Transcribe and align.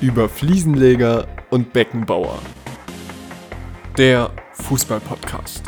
über 0.00 0.30
Fliesenleger 0.30 1.28
und 1.50 1.74
Beckenbauer. 1.74 2.40
Der 3.98 4.34
Fußball-Podcast. 4.54 5.64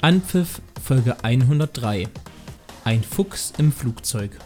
Anpfiff 0.00 0.62
Folge 0.80 1.24
103. 1.24 2.08
Ein 2.84 3.02
Fuchs 3.02 3.52
im 3.58 3.72
Flugzeug. 3.72 4.38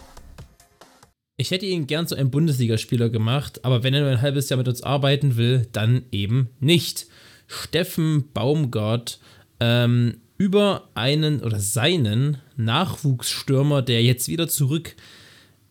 Ich 1.37 1.51
hätte 1.51 1.67
ihn 1.67 1.85
gern 1.85 2.07
zu 2.07 2.15
einem 2.15 2.31
Bundesligaspieler 2.31 3.09
gemacht, 3.09 3.63
aber 3.63 3.83
wenn 3.83 3.93
er 3.93 4.01
nur 4.01 4.09
ein 4.09 4.21
halbes 4.21 4.49
Jahr 4.49 4.57
mit 4.57 4.67
uns 4.67 4.81
arbeiten 4.81 5.37
will, 5.37 5.67
dann 5.71 6.05
eben 6.11 6.49
nicht. 6.59 7.05
Steffen 7.45 8.31
Baumgart 8.33 9.19
ähm, 9.59 10.21
über 10.37 10.89
einen 10.95 11.41
oder 11.41 11.59
seinen 11.59 12.37
Nachwuchsstürmer, 12.55 13.83
der 13.83 14.01
jetzt 14.01 14.27
wieder 14.27 14.47
zurück 14.47 14.95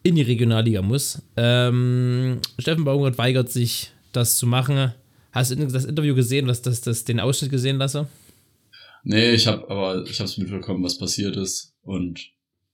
in 0.02 0.14
die 0.14 0.22
Regionalliga 0.22 0.82
muss. 0.82 1.22
Ähm, 1.36 2.40
Steffen 2.58 2.84
Baumgart 2.84 3.18
weigert 3.18 3.50
sich, 3.50 3.90
das 4.12 4.36
zu 4.36 4.46
machen. 4.46 4.94
Hast 5.32 5.50
du 5.50 5.56
das 5.66 5.84
Interview 5.84 6.14
gesehen, 6.14 6.46
was 6.46 6.62
das, 6.62 6.80
das 6.80 7.04
den 7.04 7.20
Ausschnitt 7.20 7.50
gesehen 7.50 7.76
lasse? 7.76 8.08
Nee, 9.04 9.32
ich 9.32 9.46
habe 9.46 9.70
aber 9.70 10.04
ich 10.08 10.18
habe 10.18 10.28
es 10.28 10.38
mitbekommen, 10.38 10.82
was 10.82 10.98
passiert 10.98 11.36
ist 11.36 11.74
und 11.82 12.30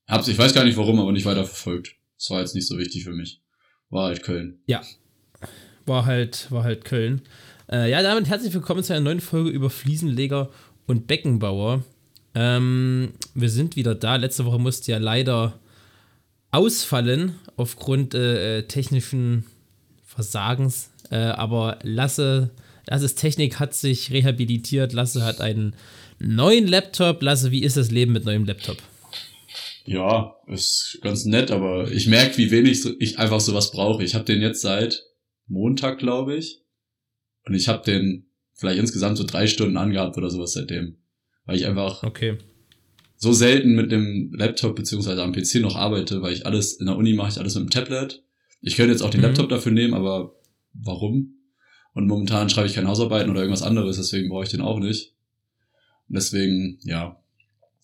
hab's 0.08 0.28
ich 0.28 0.38
weiß 0.38 0.54
gar 0.54 0.64
nicht 0.64 0.76
warum, 0.76 1.00
aber 1.00 1.12
nicht 1.12 1.26
weiter 1.26 1.44
verfolgt. 1.44 1.96
Das 2.18 2.30
war 2.30 2.40
jetzt 2.40 2.54
nicht 2.54 2.66
so 2.66 2.78
wichtig 2.78 3.04
für 3.04 3.12
mich. 3.12 3.42
War 3.90 4.06
halt 4.06 4.22
Köln. 4.22 4.60
Ja. 4.66 4.82
War 5.86 6.06
halt 6.06 6.50
war 6.50 6.64
halt 6.64 6.84
Köln. 6.84 7.22
Äh, 7.70 7.90
ja, 7.90 8.02
damit 8.02 8.28
herzlich 8.28 8.54
willkommen 8.54 8.82
zu 8.82 8.92
einer 8.92 9.04
neuen 9.04 9.20
Folge 9.20 9.50
über 9.50 9.70
Fliesenleger 9.70 10.50
und 10.86 11.06
Beckenbauer. 11.06 11.84
Ähm, 12.34 13.12
wir 13.34 13.48
sind 13.48 13.76
wieder 13.76 13.94
da. 13.94 14.16
Letzte 14.16 14.44
Woche 14.44 14.58
musste 14.58 14.92
ja 14.92 14.98
leider 14.98 15.60
ausfallen 16.54 17.34
aufgrund 17.56 18.14
äh, 18.14 18.62
technischen 18.62 19.44
Versagens. 20.04 20.90
Äh, 21.10 21.16
aber 21.16 21.80
Lasse, 21.82 22.50
Lasses 22.86 23.16
Technik 23.16 23.58
hat 23.58 23.74
sich 23.74 24.12
rehabilitiert. 24.12 24.92
Lasse 24.92 25.24
hat 25.24 25.40
einen 25.40 25.74
neuen 26.20 26.68
Laptop. 26.68 27.22
Lasse, 27.22 27.50
wie 27.50 27.64
ist 27.64 27.76
das 27.76 27.90
Leben 27.90 28.12
mit 28.12 28.24
neuem 28.24 28.44
Laptop? 28.44 28.78
Ja, 29.84 30.36
ist 30.46 30.98
ganz 31.02 31.24
nett, 31.24 31.50
aber 31.50 31.90
ich 31.90 32.06
merke, 32.06 32.38
wie 32.38 32.50
wenig 32.50 32.86
ich 33.00 33.18
einfach 33.18 33.40
sowas 33.40 33.72
brauche. 33.72 34.04
Ich 34.04 34.14
habe 34.14 34.24
den 34.24 34.40
jetzt 34.40 34.62
seit 34.62 35.02
Montag, 35.46 35.98
glaube 35.98 36.36
ich. 36.36 36.62
Und 37.46 37.54
ich 37.54 37.68
habe 37.68 37.84
den 37.84 38.30
vielleicht 38.54 38.78
insgesamt 38.78 39.18
so 39.18 39.24
drei 39.24 39.48
Stunden 39.48 39.76
angehabt 39.76 40.16
oder 40.16 40.30
sowas 40.30 40.52
seitdem. 40.52 40.98
Weil 41.44 41.56
ich 41.56 41.66
einfach 41.66 42.04
okay. 42.04 42.38
So 43.24 43.32
selten 43.32 43.74
mit 43.74 43.90
dem 43.90 44.32
Laptop 44.34 44.76
beziehungsweise 44.76 45.22
am 45.22 45.32
PC 45.32 45.56
noch 45.56 45.76
arbeite, 45.76 46.22
weil 46.22 46.34
ich 46.34 46.46
alles 46.46 46.74
in 46.74 46.86
der 46.86 46.96
Uni 46.96 47.14
mache 47.14 47.30
ich 47.30 47.38
alles 47.38 47.54
mit 47.54 47.64
dem 47.64 47.70
Tablet. 47.70 48.22
Ich 48.60 48.76
könnte 48.76 48.92
jetzt 48.92 49.02
auch 49.02 49.10
den 49.10 49.20
mhm. 49.20 49.26
Laptop 49.26 49.48
dafür 49.48 49.72
nehmen, 49.72 49.94
aber 49.94 50.36
warum? 50.74 51.34
Und 51.94 52.06
momentan 52.06 52.50
schreibe 52.50 52.68
ich 52.68 52.74
keine 52.74 52.88
Hausarbeiten 52.88 53.30
oder 53.30 53.40
irgendwas 53.40 53.62
anderes, 53.62 53.96
deswegen 53.96 54.28
brauche 54.28 54.44
ich 54.44 54.50
den 54.50 54.60
auch 54.60 54.78
nicht. 54.78 55.14
Und 56.08 56.16
deswegen, 56.16 56.78
ja. 56.82 57.20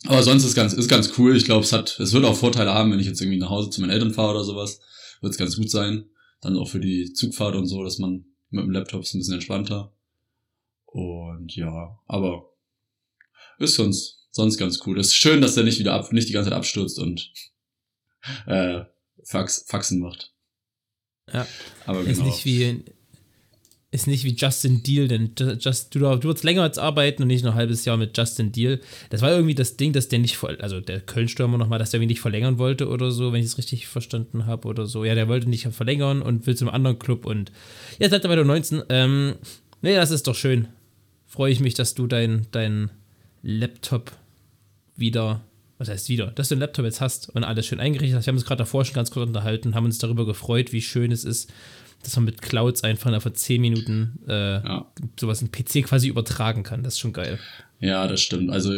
Aber 0.06 0.22
sonst 0.22 0.44
ist 0.44 0.55
ganz, 0.55 0.74
ist 0.74 0.88
ganz 0.88 1.12
cool. 1.18 1.36
Ich 1.36 1.44
glaube, 1.44 1.64
es 1.64 1.72
hat, 1.72 1.98
es 1.98 2.12
wird 2.12 2.24
auch 2.24 2.36
Vorteile 2.36 2.74
haben, 2.74 2.92
wenn 2.92 3.00
ich 3.00 3.06
jetzt 3.06 3.20
irgendwie 3.20 3.38
nach 3.38 3.50
Hause 3.50 3.70
zu 3.70 3.80
meinen 3.80 3.91
Eltern 3.91 4.12
fahre 4.12 4.33
oder 4.33 4.44
sowas. 4.44 4.80
Wird 5.20 5.33
es 5.33 5.38
ganz 5.38 5.56
gut 5.56 5.70
sein. 5.70 6.05
Dann 6.41 6.56
auch 6.56 6.68
für 6.68 6.80
die 6.80 7.12
Zugfahrt 7.12 7.55
und 7.55 7.66
so, 7.66 7.83
dass 7.83 7.98
man 7.98 8.24
mit 8.50 8.64
dem 8.64 8.70
Laptop 8.70 9.02
ist 9.02 9.14
ein 9.14 9.18
bisschen 9.18 9.34
entspannter. 9.34 9.92
Und 10.86 11.55
ja, 11.55 11.98
aber 12.06 12.50
ist 13.58 13.74
sonst, 13.74 14.20
sonst 14.31 14.59
ganz 14.59 14.81
cool. 14.86 14.98
Es 14.98 15.09
ist 15.09 15.17
schön, 15.17 15.41
dass 15.41 15.55
der 15.55 15.64
nicht 15.64 15.78
wieder 15.78 15.95
ab, 15.95 16.12
nicht 16.12 16.28
die 16.28 16.33
ganze 16.33 16.50
Zeit 16.50 16.56
abstürzt 16.56 16.98
und 16.98 17.33
äh, 18.47 18.83
Fax, 19.25 19.64
Faxen 19.67 20.00
macht. 20.00 20.33
Ja. 21.33 21.47
Aber 21.86 22.00
genau. 22.00 22.11
Ist 22.11 22.25
nicht 22.25 22.45
wie, 22.45 22.84
ist 23.92 24.06
nicht 24.06 24.25
wie 24.25 24.34
Justin 24.34 24.83
Deal, 24.83 25.08
denn 25.08 25.34
Just, 25.58 25.95
du, 25.95 25.98
du 25.98 26.29
wirst 26.29 26.45
länger 26.45 26.63
als 26.63 26.79
arbeiten 26.79 27.23
und 27.23 27.29
nicht 27.29 27.45
noch 27.45 27.52
ein 27.52 27.58
halbes 27.58 27.85
Jahr 27.85 27.96
mit 27.96 28.17
Justin 28.17 28.52
Deal. 28.52 28.80
Das 29.11 29.20
war 29.20 29.30
irgendwie 29.30 29.55
das 29.55 29.77
Ding, 29.77 29.92
dass 29.92 30.08
der 30.08 30.20
nicht, 30.20 30.42
also 30.61 30.80
der 30.80 31.01
Köln-Stürmer 31.01 31.58
nochmal, 31.58 31.79
dass 31.79 31.91
der 31.91 31.98
irgendwie 31.98 32.14
nicht 32.14 32.20
verlängern 32.20 32.58
wollte 32.58 32.89
oder 32.89 33.11
so, 33.11 33.33
wenn 33.33 33.41
ich 33.41 33.47
es 33.47 33.58
richtig 33.58 33.89
verstanden 33.89 34.47
habe 34.47 34.68
oder 34.68 34.86
so. 34.86 35.05
Ja, 35.05 35.14
der 35.14 35.29
wollte 35.29 35.48
nicht 35.48 35.67
verlängern 35.67 36.23
und 36.23 36.47
will 36.47 36.57
zum 36.57 36.68
anderen 36.68 36.98
Club 36.98 37.27
und 37.27 37.51
jetzt 37.98 38.12
hat 38.12 38.24
er 38.24 38.30
weiter 38.30 38.45
19. 38.45 38.85
Ähm, 38.89 39.35
nee, 39.83 39.95
das 39.95 40.12
ist 40.12 40.27
doch 40.27 40.36
schön. 40.36 40.68
Freue 41.27 41.52
ich 41.52 41.61
mich, 41.61 41.74
dass 41.74 41.95
du 41.95 42.07
dein, 42.07 42.47
dein 42.52 42.91
Laptop 43.42 44.12
wieder, 45.00 45.42
was 45.78 45.88
heißt 45.88 46.08
wieder, 46.08 46.28
dass 46.28 46.48
du 46.48 46.55
einen 46.55 46.61
Laptop 46.61 46.84
jetzt 46.84 47.00
hast 47.00 47.30
und 47.30 47.44
alles 47.44 47.66
schön 47.66 47.80
eingerichtet 47.80 48.18
hast. 48.18 48.27
Wir 48.27 48.33
haben 48.33 48.36
uns 48.36 48.46
gerade 48.46 48.61
davor 48.61 48.84
schon 48.84 48.94
ganz 48.94 49.11
kurz 49.11 49.27
unterhalten, 49.27 49.74
haben 49.74 49.86
uns 49.86 49.98
darüber 49.98 50.27
gefreut, 50.27 50.72
wie 50.72 50.83
schön 50.83 51.11
es 51.11 51.24
ist, 51.24 51.52
dass 52.02 52.16
man 52.16 52.27
mit 52.27 52.42
Clouds 52.42 52.84
einfach 52.84 53.11
nach 53.11 53.30
10 53.30 53.61
Minuten 53.61 54.20
äh, 54.28 54.33
ja. 54.33 54.92
sowas 55.18 55.42
in 55.42 55.50
PC 55.50 55.84
quasi 55.84 56.08
übertragen 56.08 56.62
kann. 56.62 56.83
Das 56.83 56.94
ist 56.94 57.00
schon 57.00 57.12
geil. 57.12 57.38
Ja, 57.80 58.06
das 58.06 58.20
stimmt. 58.20 58.50
Also, 58.50 58.72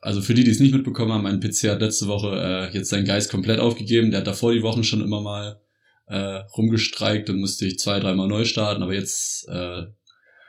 also 0.00 0.20
für 0.20 0.34
die, 0.34 0.44
die 0.44 0.50
es 0.50 0.60
nicht 0.60 0.74
mitbekommen 0.74 1.12
haben, 1.12 1.22
mein 1.22 1.40
PC 1.40 1.70
hat 1.70 1.80
letzte 1.80 2.08
Woche 2.08 2.70
äh, 2.70 2.74
jetzt 2.74 2.90
seinen 2.90 3.06
Geist 3.06 3.30
komplett 3.30 3.60
aufgegeben. 3.60 4.10
Der 4.10 4.20
hat 4.20 4.26
davor 4.26 4.52
die 4.52 4.62
Wochen 4.62 4.84
schon 4.84 5.00
immer 5.00 5.20
mal 5.20 5.60
äh, 6.06 6.40
rumgestreikt 6.56 7.30
und 7.30 7.40
musste 7.40 7.66
ich 7.66 7.78
zwei, 7.78 8.00
dreimal 8.00 8.28
neu 8.28 8.44
starten, 8.44 8.82
aber 8.82 8.94
jetzt 8.94 9.46
äh, 9.48 9.84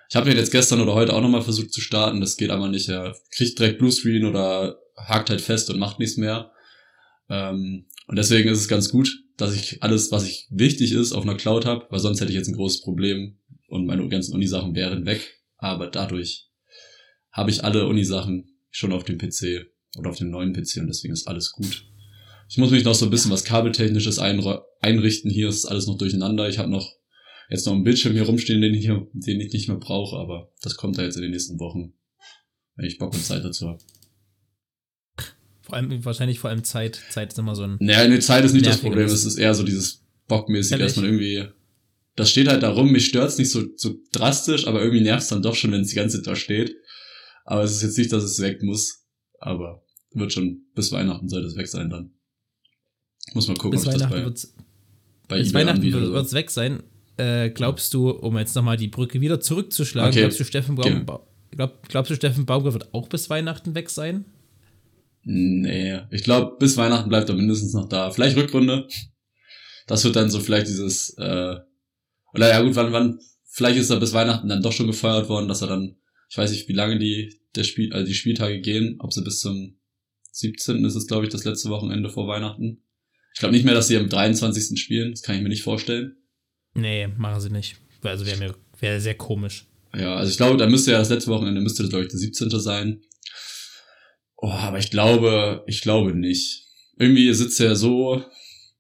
ich 0.10 0.16
habe 0.16 0.28
den 0.28 0.40
jetzt 0.40 0.52
gestern 0.52 0.82
oder 0.82 0.96
heute 0.96 1.14
auch 1.14 1.22
nochmal 1.22 1.44
versucht 1.44 1.72
zu 1.72 1.82
starten. 1.82 2.20
Das 2.20 2.36
geht 2.36 2.50
einfach 2.50 2.70
nicht. 2.70 2.90
Er 2.90 3.16
kriegt 3.30 3.60
direkt 3.60 3.78
Bluescreen 3.78 4.26
oder 4.26 4.80
hakt 5.08 5.30
halt 5.30 5.42
fest 5.42 5.70
und 5.70 5.80
macht 5.80 6.00
nichts 6.00 6.18
mehr. 6.18 6.52
Ähm, 7.30 7.86
und 8.08 8.16
deswegen 8.16 8.50
ist 8.50 8.60
es 8.60 8.68
ganz 8.68 8.90
gut, 8.90 9.24
dass 9.38 9.56
ich 9.56 9.82
alles, 9.84 10.12
was 10.12 10.26
ich 10.26 10.48
wichtig 10.50 10.92
ist, 10.92 11.14
auf 11.14 11.24
einer 11.24 11.38
Cloud 11.38 11.66
habe, 11.66 11.86
weil 11.90 12.00
sonst 12.00 12.20
hätte 12.20 12.32
ich 12.32 12.38
jetzt 12.38 12.48
ein 12.48 12.56
großes 12.56 12.82
Problem 12.82 13.38
und 13.68 13.86
meine 13.86 14.08
ganzen 14.10 14.34
Uni-Sachen 14.34 14.76
wären 14.76 15.06
weg. 15.06 15.40
Aber 15.58 15.88
dadurch 15.88 16.50
habe 17.32 17.52
ich 17.52 17.64
alle 17.64 17.88
Uni-Sachen 17.88 18.50
schon 18.72 18.92
auf 18.92 19.04
dem 19.04 19.18
PC 19.18 19.68
oder 19.98 20.10
auf 20.10 20.18
dem 20.18 20.30
neuen 20.30 20.54
PC 20.54 20.78
und 20.78 20.88
deswegen 20.88 21.14
ist 21.14 21.28
alles 21.28 21.52
gut. 21.52 21.86
Ich 22.50 22.58
muss 22.58 22.72
mich 22.72 22.84
noch 22.84 22.96
so 22.96 23.06
ein 23.06 23.12
bisschen 23.12 23.32
was 23.32 23.44
kabeltechnisches 23.44 24.18
einrichten. 24.18 25.30
Hier 25.30 25.50
ist 25.50 25.66
alles 25.66 25.86
noch 25.86 25.98
durcheinander. 25.98 26.50
Ich 26.50 26.58
habe 26.58 26.70
noch 26.70 26.96
jetzt 27.50 27.66
noch 27.66 27.74
einen 27.74 27.84
Bildschirm 27.84 28.14
hier 28.14 28.24
rumstehen, 28.24 28.62
den 28.62 28.74
ich, 28.74 28.86
den 28.86 29.42
ich 29.42 29.54
nicht 29.54 29.68
mehr 29.68 29.78
brauche, 29.78 30.18
aber 30.18 30.52
das 30.62 30.76
kommt 30.76 30.98
da 30.98 31.04
jetzt 31.04 31.16
in 31.16 31.24
den 31.24 31.32
nächsten 31.32 31.60
Wochen, 31.60 31.94
wenn 32.76 32.86
ich 32.86 32.98
Bock 32.98 33.14
und 33.14 33.24
Zeit 33.24 33.44
dazu 33.44 33.68
habe. 33.68 33.80
Vor 35.70 35.78
allem, 35.78 36.04
wahrscheinlich 36.04 36.40
vor 36.40 36.50
allem 36.50 36.64
Zeit. 36.64 37.00
Zeit 37.10 37.32
ist 37.32 37.40
immer 37.40 37.56
so 37.56 37.64
ein. 37.64 37.78
Naja, 37.80 38.00
eine 38.00 38.20
Zeit 38.20 38.44
ist 38.44 38.54
nicht 38.54 38.66
das 38.66 38.80
Problem, 38.80 39.06
es 39.06 39.26
ist 39.26 39.38
eher 39.38 39.54
so 39.54 39.64
dieses 39.64 40.04
Bockmäßige, 40.28 40.80
dass 40.80 40.96
man 40.96 41.06
irgendwie. 41.06 41.46
Das 42.16 42.32
steht 42.32 42.50
halt 42.50 42.64
darum, 42.64 42.92
mich 42.92 43.06
stört's 43.06 43.38
nicht 43.38 43.50
so, 43.50 43.64
so 43.78 43.96
drastisch, 44.12 44.68
aber 44.68 44.82
irgendwie 44.82 45.02
nervt's 45.02 45.30
dann 45.30 45.42
doch 45.42 45.56
schon, 45.56 45.72
wenn 45.72 45.82
es 45.82 45.90
die 45.90 45.96
ganze 45.96 46.18
Zeit 46.18 46.28
da 46.28 46.36
steht. 46.36 46.76
Aber 47.46 47.64
es 47.64 47.72
ist 47.72 47.82
jetzt 47.82 47.98
nicht, 47.98 48.12
dass 48.12 48.24
es 48.24 48.42
weg 48.42 48.62
muss. 48.62 49.06
Aber 49.40 49.84
wird 50.12 50.34
schon 50.34 50.64
bis 50.76 50.92
Weihnachten 50.92 51.30
sollte 51.30 51.48
es 51.48 51.56
weg 51.56 51.68
sein 51.68 51.90
dann. 51.90 52.12
Muss 53.34 53.48
mal 53.48 53.56
gucken, 53.56 53.72
bis 53.72 53.88
ob 53.88 53.94
Weihnachten 53.94 54.24
das 54.32 54.54
bei, 55.28 55.36
bei 55.36 55.40
bis 55.40 55.54
Weihnachten 55.54 55.92
wird 55.92 56.26
es 56.26 56.34
weg 56.34 56.50
sein. 56.50 56.84
Äh, 57.18 57.50
glaubst 57.50 57.94
du, 57.94 58.10
um 58.10 58.38
jetzt 58.38 58.56
nochmal 58.56 58.78
die 58.78 58.88
Brücke 58.88 59.20
wieder 59.22 59.40
zurückzuschlagen, 59.40 60.12
okay. 60.12 60.22
glaubst 60.22 60.40
du, 60.40 60.46
Steffen 60.46 60.76
Baum, 60.76 61.04
okay. 61.06 61.22
glaub, 61.52 61.90
glaubst 61.90 62.12
du, 62.12 62.16
Steffen 62.16 62.46
Baumgart 62.46 62.74
wird 62.74 62.94
auch 62.94 63.10
bis 63.10 63.30
Weihnachten 63.30 63.76
weg 63.76 63.90
sein? 63.90 64.26
Nee, 65.24 66.00
ich 66.12 66.24
glaube, 66.24 66.58
bis 66.60 66.78
Weihnachten 66.78 67.10
bleibt 67.10 67.30
er 67.30 67.36
mindestens 67.36 67.74
noch 67.74 67.88
da. 67.88 68.12
Vielleicht 68.12 68.38
Rückrunde. 68.38 68.88
Das 69.88 70.04
wird 70.04 70.16
dann 70.16 70.30
so 70.30 70.40
vielleicht 70.40 70.68
dieses, 70.68 71.12
äh, 71.18 71.56
oder 72.34 72.50
ja 72.50 72.62
gut, 72.62 72.76
wann, 72.76 72.94
wann, 72.94 73.20
vielleicht 73.46 73.80
ist 73.80 73.90
er 73.90 74.00
bis 74.00 74.14
Weihnachten 74.14 74.48
dann 74.48 74.62
doch 74.62 74.72
schon 74.72 74.88
gefeuert 74.88 75.30
worden, 75.30 75.48
dass 75.48 75.62
er 75.62 75.68
dann, 75.68 75.98
ich 76.30 76.38
weiß 76.38 76.52
nicht, 76.52 76.68
wie 76.68 76.74
lange 76.74 77.00
die, 77.00 77.40
der 77.56 77.64
Spiel, 77.64 77.92
also 77.94 78.06
die 78.06 78.14
Spieltage 78.14 78.62
gehen, 78.62 78.98
ob 79.00 79.14
sie 79.14 79.24
bis 79.24 79.40
zum 79.40 79.80
17. 80.32 80.86
ist 80.86 80.96
es, 80.96 81.08
glaube 81.08 81.26
ich, 81.26 81.32
das 81.32 81.44
letzte 81.44 81.70
Wochenende 81.70 82.10
vor 82.10 82.28
Weihnachten. 82.28 82.84
Ich 83.34 83.40
glaube 83.40 83.54
nicht 83.54 83.66
mehr, 83.66 83.74
dass 83.74 83.88
sie 83.88 83.98
am 83.98 84.10
23. 84.10 84.80
spielen, 84.80 85.12
das 85.12 85.22
kann 85.22 85.36
ich 85.36 85.42
mir 85.42 85.50
nicht 85.50 85.64
vorstellen. 85.64 86.18
Nee, 86.74 87.08
machen 87.08 87.42
sie 87.42 87.50
nicht. 87.50 87.78
Also 88.04 88.26
wäre 88.26 88.38
mir 88.38 88.56
wär 88.80 89.02
sehr 89.02 89.16
komisch. 89.16 89.66
Ja, 89.94 90.16
also 90.16 90.32
ich 90.32 90.38
glaube, 90.38 90.58
da 90.58 90.68
müsste 90.68 90.92
ja 90.92 91.00
das 91.00 91.10
letzte 91.10 91.32
Wochenende 91.32 91.62
müsste 91.62 91.84
das, 91.84 91.90
glaube 91.90 92.06
ich, 92.06 92.12
der 92.12 92.20
17. 92.20 92.50
sein. 92.60 93.02
Oh, 94.42 94.50
aber 94.50 94.80
ich 94.80 94.90
glaube, 94.90 95.64
ich 95.68 95.82
glaube 95.82 96.14
nicht. 96.14 96.66
Irgendwie 96.98 97.34
sitzt 97.34 97.60
er 97.60 97.76
so 97.76 98.24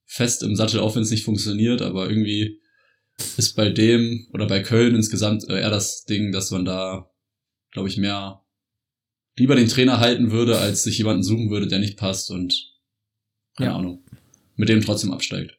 fest 0.05 0.41
im 0.43 0.55
Sattel, 0.55 0.79
auch 0.79 0.95
wenn 0.95 1.03
es 1.03 1.11
nicht 1.11 1.25
funktioniert, 1.25 1.81
aber 1.81 2.09
irgendwie 2.09 2.59
ist 3.37 3.55
bei 3.55 3.69
dem 3.69 4.27
oder 4.33 4.47
bei 4.47 4.61
Köln 4.61 4.95
insgesamt 4.95 5.47
eher 5.49 5.69
das 5.69 6.05
Ding, 6.05 6.31
dass 6.31 6.51
man 6.51 6.63
da, 6.63 7.11
glaube 7.71 7.89
ich, 7.89 7.97
mehr 7.97 8.41
lieber 9.37 9.55
den 9.55 9.67
Trainer 9.67 9.99
halten 9.99 10.31
würde, 10.31 10.57
als 10.59 10.83
sich 10.83 10.97
jemanden 10.97 11.23
suchen 11.23 11.49
würde, 11.49 11.67
der 11.67 11.79
nicht 11.79 11.97
passt 11.97 12.31
und 12.31 12.73
keine 13.57 13.71
ja. 13.71 13.77
Ahnung, 13.77 14.05
mit 14.55 14.69
dem 14.69 14.81
trotzdem 14.81 15.11
absteigt. 15.11 15.57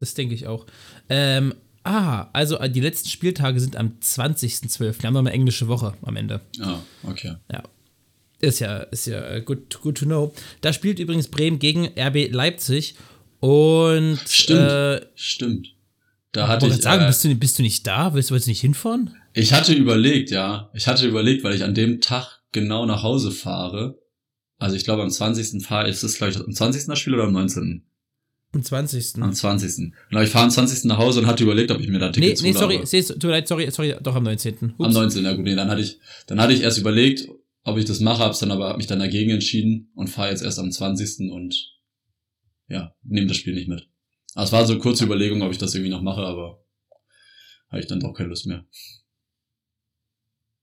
Das 0.00 0.14
denke 0.14 0.34
ich 0.34 0.46
auch. 0.48 0.66
Ähm, 1.08 1.54
ah, 1.84 2.28
also 2.32 2.58
äh, 2.58 2.68
die 2.68 2.80
letzten 2.80 3.08
Spieltage 3.08 3.60
sind 3.60 3.76
am 3.76 3.98
20.12. 4.00 4.80
Wir 4.80 5.06
haben 5.06 5.14
noch 5.14 5.20
eine 5.20 5.32
englische 5.32 5.68
Woche 5.68 5.94
am 6.02 6.16
Ende. 6.16 6.40
Ah, 6.60 6.80
okay. 7.04 7.36
Ja. 7.50 7.62
Ist 8.44 8.60
ja, 8.60 8.78
ist 8.78 9.06
ja 9.06 9.38
good, 9.40 9.80
good 9.80 9.98
to 9.98 10.04
know. 10.06 10.32
Da 10.60 10.72
spielt 10.72 10.98
übrigens 10.98 11.28
Bremen 11.28 11.58
gegen 11.58 11.88
RB 11.98 12.30
Leipzig. 12.30 12.96
Und 13.40 14.18
stimmt, 14.26 14.70
äh, 14.70 15.00
stimmt. 15.14 15.68
Da 16.32 16.48
hatte 16.48 16.66
ich 16.66 16.76
sagen, 16.76 17.04
äh, 17.04 17.06
bist 17.06 17.24
du 17.24 17.34
bist 17.34 17.58
du 17.58 17.62
nicht 17.62 17.86
da? 17.86 18.14
Willst 18.14 18.30
du 18.30 18.34
jetzt 18.34 18.48
nicht 18.48 18.60
hinfahren? 18.60 19.14
Ich 19.34 19.52
hatte 19.52 19.72
überlegt, 19.72 20.30
ja. 20.30 20.70
Ich 20.74 20.86
hatte 20.86 21.06
überlegt, 21.06 21.44
weil 21.44 21.54
ich 21.54 21.62
an 21.62 21.74
dem 21.74 22.00
Tag 22.00 22.42
genau 22.52 22.86
nach 22.86 23.02
Hause 23.02 23.30
fahre. 23.30 23.98
Also 24.58 24.76
ich 24.76 24.84
glaube 24.84 25.02
am 25.02 25.10
20. 25.10 25.64
fahre 25.64 25.88
ist 25.88 26.02
es 26.02 26.16
glaube 26.16 26.32
ich 26.32 26.38
am 26.38 26.52
20. 26.52 26.86
das 26.86 26.98
Spiel 26.98 27.14
oder 27.14 27.24
am 27.24 27.32
19. 27.32 27.84
Am 28.52 28.62
20. 28.62 29.16
Am 29.20 29.32
20. 29.32 29.92
Genau, 30.08 30.22
ich 30.22 30.30
fahre 30.30 30.44
am 30.44 30.50
20. 30.50 30.84
nach 30.84 30.98
Hause 30.98 31.20
und 31.20 31.26
hatte 31.26 31.42
überlegt, 31.42 31.70
ob 31.72 31.80
ich 31.80 31.88
mir 31.88 31.98
da 31.98 32.10
Tickets 32.10 32.40
Nee, 32.40 32.52
nee, 32.52 32.58
sorry, 32.58 32.78
tut 32.78 33.24
mir 33.24 33.30
leid, 33.30 33.48
sorry, 33.48 33.70
sorry, 33.70 33.96
doch 34.00 34.14
am 34.14 34.22
19. 34.22 34.74
Ups. 34.78 34.86
Am 34.86 34.92
19. 34.92 35.24
Ja 35.24 35.32
gut, 35.34 35.44
nee, 35.44 35.56
dann 35.56 35.68
hatte 35.68 35.80
ich 35.80 35.98
dann 36.28 36.40
hatte 36.40 36.52
ich 36.52 36.62
erst 36.62 36.78
überlegt, 36.78 37.28
ob 37.64 37.78
ich 37.78 37.86
das 37.86 38.00
mache, 38.00 38.22
hab's 38.22 38.38
dann 38.38 38.50
aber 38.50 38.68
hab 38.68 38.76
mich 38.76 38.86
dann 38.86 38.98
dagegen 38.98 39.30
entschieden 39.30 39.90
und 39.94 40.08
fahre 40.08 40.30
jetzt 40.30 40.42
erst 40.42 40.58
am 40.58 40.70
20. 40.70 41.30
und 41.30 41.72
ja, 42.68 42.94
nehme 43.02 43.26
das 43.26 43.36
Spiel 43.36 43.54
nicht 43.54 43.68
mit. 43.68 43.88
Aber 44.34 44.44
es 44.44 44.52
war 44.52 44.66
so 44.66 44.74
eine 44.74 44.82
kurze 44.82 45.04
Überlegung, 45.04 45.42
ob 45.42 45.52
ich 45.52 45.58
das 45.58 45.74
irgendwie 45.74 45.90
noch 45.90 46.02
mache, 46.02 46.22
aber 46.22 46.64
habe 47.70 47.80
ich 47.80 47.86
dann 47.86 48.00
doch 48.00 48.12
keine 48.12 48.28
Lust 48.28 48.46
mehr. 48.46 48.64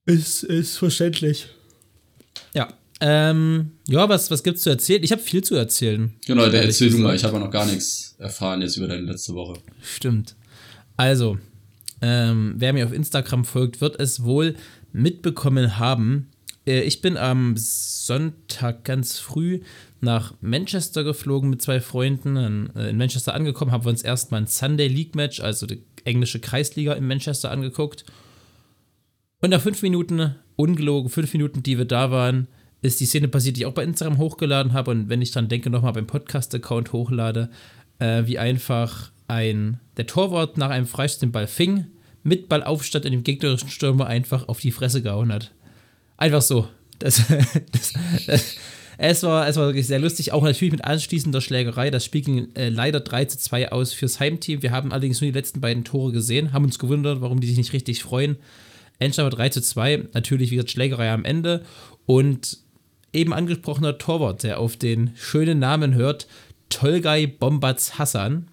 Ist, 0.06 0.44
ist 0.44 0.78
verständlich. 0.78 1.48
Ja. 2.54 2.74
Ähm, 3.00 3.72
ja, 3.88 4.08
was, 4.10 4.30
was 4.30 4.44
gibt's 4.44 4.62
zu 4.62 4.70
erzählen? 4.70 5.04
Ich 5.04 5.12
habe 5.12 5.22
viel 5.22 5.44
zu 5.44 5.56
erzählen. 5.56 6.14
Genau, 6.26 6.48
der 6.50 6.64
erzähl 6.64 6.92
du 6.92 7.00
mal. 7.00 7.16
Ich 7.16 7.24
habe 7.24 7.40
noch 7.40 7.50
gar 7.50 7.66
nichts 7.66 8.16
erfahren 8.20 8.62
jetzt 8.62 8.78
über 8.78 8.88
deine 8.88 9.04
letzte 9.04 9.34
Woche. 9.34 9.60
Stimmt. 9.82 10.36
Also, 10.98 11.40
ähm, 12.02 12.54
wer 12.58 12.74
mir 12.74 12.86
auf 12.86 12.94
Instagram 12.94 13.46
folgt, 13.46 13.82
wird 13.82 14.00
es 14.00 14.24
wohl 14.24 14.56
mitbekommen 14.92 15.80
haben. 15.80 16.31
Äh, 16.66 16.82
ich 16.82 17.02
bin 17.02 17.18
am 17.18 17.56
Sonntag 17.58 18.84
ganz 18.84 19.20
früh 19.20 19.62
nach 20.00 20.34
Manchester 20.42 21.04
geflogen 21.04 21.50
mit 21.50 21.62
zwei 21.62 21.80
Freunden. 21.80 22.72
Äh, 22.76 22.90
in 22.90 22.98
Manchester 22.98 23.34
angekommen, 23.34 23.72
haben 23.72 23.86
wir 23.86 23.90
uns 23.90 24.04
erstmal 24.04 24.42
ein 24.42 24.48
Sunday 24.48 24.88
League 24.88 25.16
Match, 25.16 25.40
also 25.40 25.66
die 25.66 25.84
englische 26.06 26.40
Kreisliga 26.40 26.94
in 26.94 27.08
Manchester 27.08 27.52
angeguckt. 27.52 28.06
Und 29.42 29.50
nach 29.50 29.62
fünf 29.62 29.82
Minuten, 29.82 30.36
ungelogen, 30.56 31.10
fünf 31.10 31.34
Minuten, 31.34 31.64
die 31.64 31.78
wir 31.78 31.86
da 31.86 32.12
waren, 32.12 32.48
ist 32.82 33.00
die 33.00 33.06
Szene 33.06 33.28
passiert, 33.28 33.58
die 33.58 33.62
ich 33.62 33.66
auch 33.66 33.74
bei 33.74 33.84
Instagram 33.84 34.18
hochgeladen 34.18 34.74
habe. 34.74 34.92
Und 34.92 35.10
wenn 35.10 35.22
ich 35.22 35.32
dann 35.32 35.50
denke, 35.50 35.70
nochmal 35.70 35.94
beim 35.94 36.08
Podcast-Account 36.08 36.94
hochlade, 36.94 37.50
äh, 38.00 38.24
wie 38.26 38.40
einfach 38.40 39.12
ein, 39.28 39.80
der 39.98 40.08
Torwart 40.08 40.58
nach 40.58 40.70
einem 40.70 40.88
Freistoß 40.88 41.20
den 41.20 41.32
Ball 41.32 41.48
fing, 41.48 41.88
mit 42.24 42.50
Ballaufstand 42.50 43.06
in 43.06 43.14
dem 43.14 43.24
gegnerischen 43.24 43.70
Stürmer 43.70 44.06
einfach 44.06 44.48
auf 44.48 44.60
die 44.60 44.72
Fresse 44.72 45.02
gehauen 45.02 45.32
hat. 45.32 45.52
Einfach 46.18 46.42
so. 46.42 46.68
Das, 47.00 47.22
das, 47.72 47.94
das, 48.28 48.56
es, 48.98 49.24
war, 49.24 49.48
es 49.48 49.56
war 49.56 49.66
wirklich 49.66 49.88
sehr 49.88 50.00
lustig, 50.00 50.32
auch 50.32 50.44
natürlich 50.44 50.72
mit 50.72 50.84
anschließender 50.84 51.42
Schlägerei. 51.42 51.90
Das 51.90 52.06
Spiel 52.06 52.22
ging 52.22 52.56
äh, 52.56 52.70
leider 52.70 53.00
3 53.00 53.26
zu 53.26 53.38
2 53.40 53.72
aus 53.72 53.94
fürs 53.94 54.20
Heimteam. 54.20 54.62
Wir 54.62 54.72
haben 54.72 54.92
allerdings 54.92 55.22
nur 55.22 55.32
die 55.32 55.38
letzten 55.38 55.62
beiden 55.62 55.84
Tore 55.84 56.12
gesehen, 56.12 56.54
haben 56.54 56.66
uns 56.66 56.80
gewundert, 56.80 57.22
warum 57.22 57.40
die 57.40 57.48
sich 57.48 57.58
nicht 57.58 57.74
richtig 57.74 58.04
freuen. 58.04 58.38
Endstand 59.00 59.32
war 59.32 59.38
3 59.38 59.50
zu 59.50 59.62
2, 59.62 60.10
natürlich 60.14 60.52
wieder 60.52 60.68
Schlägerei 60.68 61.12
am 61.12 61.26
Ende 61.26 61.66
und 62.06 62.60
eben 63.14 63.34
angesprochener 63.34 63.98
Torwart, 63.98 64.44
der 64.44 64.60
auf 64.60 64.78
den 64.78 65.12
schönen 65.16 65.60
Namen 65.60 65.96
hört, 65.96 66.28
Tolgay 66.70 67.28
Bombaz 67.28 67.98
Hassan. 67.98 68.48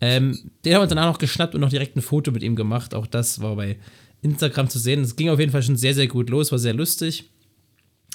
Ähm, 0.00 0.38
den 0.64 0.74
haben 0.74 0.82
wir 0.82 0.86
danach 0.86 1.12
noch 1.12 1.18
geschnappt 1.18 1.54
und 1.54 1.62
noch 1.62 1.70
direkt 1.70 1.96
ein 1.96 2.02
Foto 2.02 2.30
mit 2.30 2.42
ihm 2.42 2.56
gemacht. 2.56 2.94
Auch 2.94 3.06
das 3.06 3.40
war 3.40 3.56
bei 3.56 3.78
Instagram 4.22 4.68
zu 4.68 4.78
sehen. 4.78 5.02
Es 5.02 5.16
ging 5.16 5.28
auf 5.28 5.38
jeden 5.38 5.52
Fall 5.52 5.62
schon 5.62 5.76
sehr, 5.76 5.94
sehr 5.94 6.08
gut 6.08 6.30
los, 6.30 6.52
war 6.52 6.58
sehr 6.58 6.74
lustig. 6.74 7.30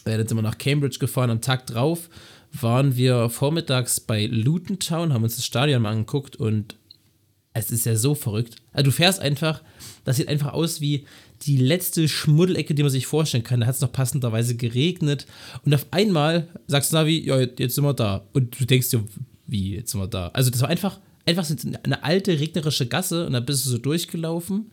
Dann 0.04 0.28
sind 0.28 0.38
wir 0.38 0.42
nach 0.42 0.58
Cambridge 0.58 1.00
gefahren. 1.00 1.30
Am 1.30 1.42
Tag 1.42 1.68
drauf 1.68 2.10
waren 2.52 2.96
wir 2.96 3.30
vormittags 3.30 4.00
bei 4.00 4.26
Luton 4.26 4.80
Town, 4.80 5.14
haben 5.14 5.24
uns 5.24 5.36
das 5.36 5.46
Stadion 5.46 5.82
mal 5.82 5.92
angeguckt 5.92 6.36
und 6.36 6.76
es 7.54 7.72
ist 7.72 7.86
ja 7.86 7.96
so 7.96 8.16
verrückt. 8.16 8.56
Also 8.72 8.86
du 8.86 8.92
fährst 8.92 9.20
einfach, 9.20 9.62
das 10.06 10.18
sieht 10.18 10.28
einfach 10.28 10.54
aus 10.54 10.82
wie 10.82 11.06
die 11.44 11.58
letzte 11.58 12.08
Schmuddelecke, 12.08 12.74
die 12.74 12.84
man 12.84 12.92
sich 12.92 13.08
vorstellen 13.08 13.44
kann. 13.44 13.62
Da 13.62 13.68
hat 13.68 13.76
es 13.76 13.82
noch 13.82 13.92
passenderweise 13.92 14.56
geregnet. 14.56 15.26
Und 15.66 15.74
auf 15.74 15.86
einmal 15.92 16.48
sagst 16.68 16.92
du, 16.92 16.98
Navi, 16.98 17.20
ja, 17.26 17.40
jetzt 17.40 17.76
sind 17.76 17.84
wir 17.84 17.94
da. 17.94 18.26
Und 18.34 18.60
du 18.60 18.66
denkst 18.66 18.90
dir, 18.90 19.04
wie, 19.48 19.76
jetzt 19.76 19.92
sind 19.92 20.00
wir 20.00 20.08
da? 20.08 20.28
Also 20.30 20.50
das 20.50 20.62
war 20.62 20.70
einfach, 20.70 21.00
einfach 21.26 21.46
eine 21.84 22.04
alte 22.04 22.40
regnerische 22.40 22.88
Gasse 22.88 23.26
und 23.28 23.34
da 23.34 23.40
bist 23.40 23.66
du 23.66 23.70
so 23.70 23.78
durchgelaufen. 23.78 24.72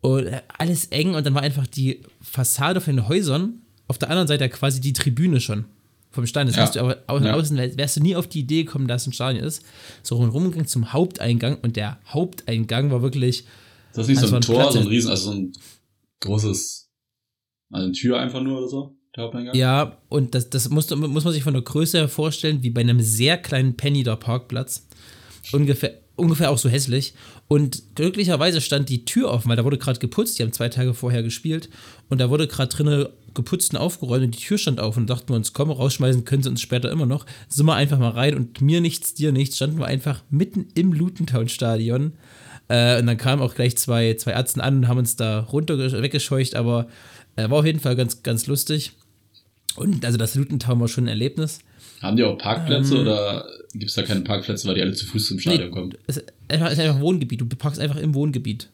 Und 0.00 0.28
alles 0.58 0.86
eng 0.86 1.14
und 1.14 1.26
dann 1.26 1.34
war 1.34 1.42
einfach 1.42 1.66
die 1.66 2.02
Fassade 2.20 2.80
von 2.80 2.96
den 2.96 3.08
Häusern 3.08 3.62
auf 3.88 3.98
der 3.98 4.10
anderen 4.10 4.28
Seite 4.28 4.48
quasi 4.48 4.80
die 4.80 4.92
Tribüne 4.92 5.40
schon 5.40 5.64
vom 6.10 6.26
Stadion. 6.26 6.54
Das 6.54 6.74
ja. 6.74 6.82
du 6.82 6.88
aber 6.88 7.02
außen, 7.06 7.26
ja. 7.26 7.34
außen 7.34 7.56
wärst 7.78 7.96
du 7.96 8.00
nie 8.00 8.16
auf 8.16 8.26
die 8.26 8.40
Idee 8.40 8.64
gekommen, 8.64 8.88
dass 8.88 9.06
ein 9.06 9.12
Stadion 9.12 9.44
ist. 9.44 9.64
So 10.02 10.16
rumgegangen 10.16 10.66
zum 10.66 10.92
Haupteingang 10.92 11.58
und 11.62 11.76
der 11.76 11.98
Haupteingang 12.08 12.90
war 12.90 13.02
wirklich. 13.02 13.44
Das 13.92 14.08
ist 14.08 14.20
nicht 14.20 14.28
so 14.28 14.34
ein, 14.34 14.42
Tor, 14.42 14.56
Platz, 14.56 14.74
so 14.74 14.80
ein 14.80 14.86
Riesen, 14.86 15.10
also 15.10 15.30
so 15.30 15.36
ein 15.36 15.52
großes, 16.20 16.90
also 17.70 17.84
eine 17.84 17.92
Tür 17.92 18.18
einfach 18.18 18.42
nur 18.42 18.58
oder 18.58 18.68
so? 18.68 18.98
Der 19.14 19.24
Haupteingang? 19.24 19.54
Ja, 19.54 19.98
und 20.08 20.34
das, 20.34 20.50
das 20.50 20.68
muss, 20.68 20.90
muss 20.94 21.24
man 21.24 21.32
sich 21.32 21.42
von 21.42 21.54
der 21.54 21.62
Größe 21.62 21.98
her 21.98 22.08
vorstellen, 22.08 22.62
wie 22.62 22.70
bei 22.70 22.82
einem 22.82 23.00
sehr 23.00 23.38
kleinen 23.38 23.76
Penny 23.76 24.02
der 24.02 24.16
Parkplatz. 24.16 24.86
Ungefähr, 25.52 26.00
ungefähr 26.16 26.50
auch 26.50 26.58
so 26.58 26.68
hässlich. 26.68 27.14
Und 27.48 27.94
glücklicherweise 27.94 28.60
stand 28.60 28.88
die 28.88 29.04
Tür 29.04 29.30
offen, 29.30 29.48
weil 29.48 29.56
da 29.56 29.64
wurde 29.64 29.78
gerade 29.78 29.98
geputzt. 29.98 30.38
Die 30.38 30.42
haben 30.42 30.52
zwei 30.52 30.68
Tage 30.68 30.94
vorher 30.94 31.22
gespielt. 31.22 31.68
Und 32.08 32.20
da 32.20 32.30
wurde 32.30 32.48
gerade 32.48 32.74
drinnen 32.74 33.06
geputzt 33.34 33.74
und 33.74 33.78
aufgeräumt 33.78 34.24
und 34.24 34.34
die 34.34 34.40
Tür 34.40 34.58
stand 34.58 34.80
auf 34.80 34.96
und 34.96 35.08
dachten 35.08 35.28
wir 35.28 35.36
uns, 35.36 35.52
komm, 35.52 35.70
rausschmeißen 35.70 36.24
können 36.24 36.42
sie 36.42 36.48
uns 36.48 36.60
später 36.60 36.90
immer 36.90 37.06
noch. 37.06 37.26
Sind 37.48 37.66
wir 37.66 37.74
einfach 37.74 37.98
mal 37.98 38.10
rein 38.10 38.34
und 38.34 38.60
mir 38.60 38.80
nichts, 38.80 39.14
dir 39.14 39.30
nichts, 39.30 39.56
standen 39.56 39.78
wir 39.78 39.86
einfach 39.86 40.22
mitten 40.30 40.68
im 40.74 40.92
Lutentown-Stadion. 40.92 42.14
Äh, 42.68 42.98
und 42.98 43.06
dann 43.06 43.16
kamen 43.16 43.42
auch 43.42 43.54
gleich 43.54 43.76
zwei, 43.76 44.14
zwei 44.14 44.32
Ärzte 44.32 44.64
an 44.64 44.78
und 44.78 44.88
haben 44.88 44.98
uns 44.98 45.16
da 45.16 45.40
runter 45.40 45.78
weggescheucht, 45.78 46.56
aber 46.56 46.88
äh, 47.36 47.48
war 47.48 47.58
auf 47.58 47.66
jeden 47.66 47.80
Fall 47.80 47.94
ganz, 47.94 48.22
ganz 48.22 48.46
lustig. 48.46 48.92
Und 49.76 50.04
also 50.04 50.16
das 50.18 50.34
Lutentown 50.34 50.80
war 50.80 50.88
schon 50.88 51.04
ein 51.04 51.08
Erlebnis. 51.08 51.60
Haben 52.00 52.16
die 52.16 52.24
auch 52.24 52.36
Parkplätze 52.36 52.94
ähm, 52.94 53.00
oder 53.02 53.46
gibt 53.72 53.90
es 53.90 53.94
da 53.94 54.02
keine 54.02 54.20
Parkplätze, 54.20 54.68
weil 54.68 54.74
die 54.74 54.82
alle 54.82 54.92
zu 54.92 55.06
Fuß 55.06 55.26
zum 55.28 55.38
Stadion 55.38 55.68
nee, 55.68 55.74
kommen? 55.74 55.94
Es 56.06 56.18
ist 56.18 56.32
einfach, 56.48 56.70
ist 56.70 56.78
einfach 56.78 57.00
Wohngebiet. 57.00 57.40
Du 57.40 57.46
parkst 57.46 57.80
einfach 57.80 57.96
im 57.96 58.14
Wohngebiet. 58.14 58.68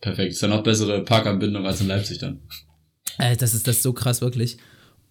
Perfekt. 0.00 0.32
Ist 0.32 0.42
ja 0.42 0.48
noch 0.48 0.62
bessere 0.62 1.04
Parkanbindung 1.04 1.66
als 1.66 1.80
in 1.80 1.88
Leipzig 1.88 2.18
dann. 2.18 2.40
Äh, 3.18 3.36
das 3.36 3.54
ist 3.54 3.66
das 3.66 3.76
ist 3.76 3.82
so 3.82 3.92
krass, 3.92 4.20
wirklich. 4.20 4.58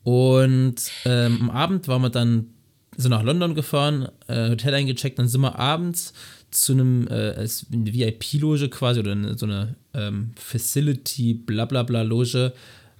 Und 0.03 0.75
ähm, 1.06 1.38
am 1.42 1.50
Abend 1.51 1.88
waren 1.88 2.01
wir 2.01 2.09
dann 2.09 2.48
so 2.98 3.09
nach 3.09 3.24
London 3.24 3.56
gefahren, 3.56 4.09
äh, 4.27 4.50
Hotel 4.50 4.74
eingecheckt, 4.74 5.19
dann 5.19 5.27
sind 5.27 5.42
wir 5.42 5.57
abends 5.57 6.13
zu 6.49 6.73
einem 6.73 7.07
äh, 7.07 7.47
VIP-Loge 7.69 8.69
quasi 8.69 8.99
oder 8.99 9.14
eine, 9.14 9.37
so 9.37 9.45
eine 9.45 9.75
ähm, 9.94 10.31
Facility, 10.35 11.33
blablabla 11.33 12.02
Loge 12.02 12.54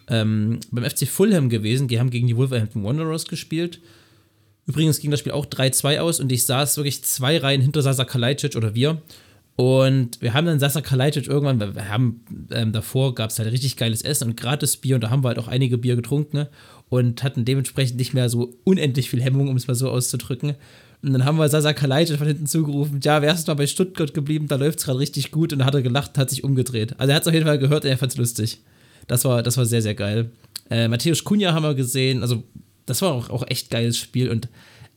ähm, 0.08 0.60
beim 0.72 0.90
FC 0.90 1.08
Fulham 1.08 1.50
gewesen. 1.50 1.88
Die 1.88 2.00
haben 2.00 2.10
gegen 2.10 2.28
die 2.28 2.38
Wolverhampton 2.38 2.84
Wanderers 2.84 3.26
gespielt. 3.26 3.80
Übrigens 4.72 5.00
ging 5.00 5.12
das 5.12 5.20
Spiel 5.20 5.34
auch 5.34 5.46
3-2 5.46 6.00
aus 6.00 6.22
und 6.22 6.32
ich 6.32 6.46
saß 6.46 6.78
wirklich 6.78 7.04
zwei 7.04 7.38
Reihen 7.38 7.60
hinter 7.60 7.82
Sasa 7.82 8.06
Kalajdzic 8.06 8.56
oder 8.56 8.74
wir. 8.74 9.02
Und 9.58 10.22
wir 10.22 10.34
haben 10.34 10.46
dann 10.46 10.60
Sasa 10.60 10.80
Kalajdzic 10.80 11.28
irgendwann, 11.28 11.60
wir 11.60 11.90
haben 11.90 12.22
ähm, 12.52 12.72
davor 12.72 13.14
gab 13.14 13.32
es 13.32 13.40
halt 13.40 13.52
richtig 13.52 13.76
geiles 13.76 14.02
Essen 14.02 14.30
und 14.30 14.38
gratis 14.38 14.78
Bier 14.78 14.96
und 14.96 15.02
da 15.02 15.10
haben 15.10 15.26
wir 15.26 15.28
halt 15.28 15.40
auch 15.40 15.50
einige 15.50 15.78
Bier 15.78 15.98
getrunken 15.98 16.38
ne? 16.38 16.50
und 16.88 17.22
hatten 17.22 17.44
dementsprechend 17.44 17.98
nicht 17.98 18.14
mehr 18.14 18.30
so 18.30 18.54
unendlich 18.64 19.10
viel 19.10 19.22
Hemmung, 19.22 19.50
um 19.50 19.58
es 19.58 19.68
mal 19.68 19.76
so 19.76 19.90
auszudrücken. 19.90 20.56
Und 21.04 21.12
dann 21.12 21.26
haben 21.26 21.38
wir 21.38 21.50
Sasa 21.50 21.74
Kalajdzic 21.74 22.18
von 22.18 22.28
hinten 22.28 22.46
zugerufen, 22.46 23.02
ja, 23.04 23.22
wer 23.22 23.34
ist 23.34 23.48
mal 23.48 23.56
bei 23.56 23.68
Stuttgart 23.68 24.14
geblieben, 24.14 24.48
da 24.48 24.56
läuft 24.56 24.80
es 24.80 24.86
gerade 24.86 25.00
richtig 25.00 25.32
gut 25.32 25.52
und 25.52 25.60
dann 25.60 25.66
hat 25.66 25.76
er 25.76 25.82
gelacht, 25.82 26.18
hat 26.18 26.30
sich 26.30 26.46
umgedreht. 26.46 26.98
Also 26.98 27.12
er 27.12 27.18
hat 27.18 27.24
es 27.24 27.28
auf 27.28 27.34
jeden 27.34 27.46
Fall 27.46 27.60
gehört 27.60 27.84
und 27.84 27.90
er 27.90 27.98
fand 27.98 28.14
es 28.14 28.18
lustig. 28.18 28.62
Das 29.08 29.26
war, 29.26 29.44
das 29.44 29.58
war 29.58 29.66
sehr, 29.66 29.82
sehr 29.82 29.96
geil. 29.96 30.32
Äh, 30.70 30.88
Matthäus 30.88 31.26
Kunja 31.26 31.52
haben 31.52 31.64
wir 31.64 31.76
gesehen, 31.76 32.22
also 32.22 32.46
das 32.86 33.02
war 33.02 33.14
auch, 33.14 33.30
auch 33.30 33.44
echt 33.48 33.70
geiles 33.70 33.98
Spiel 33.98 34.30
und 34.30 34.50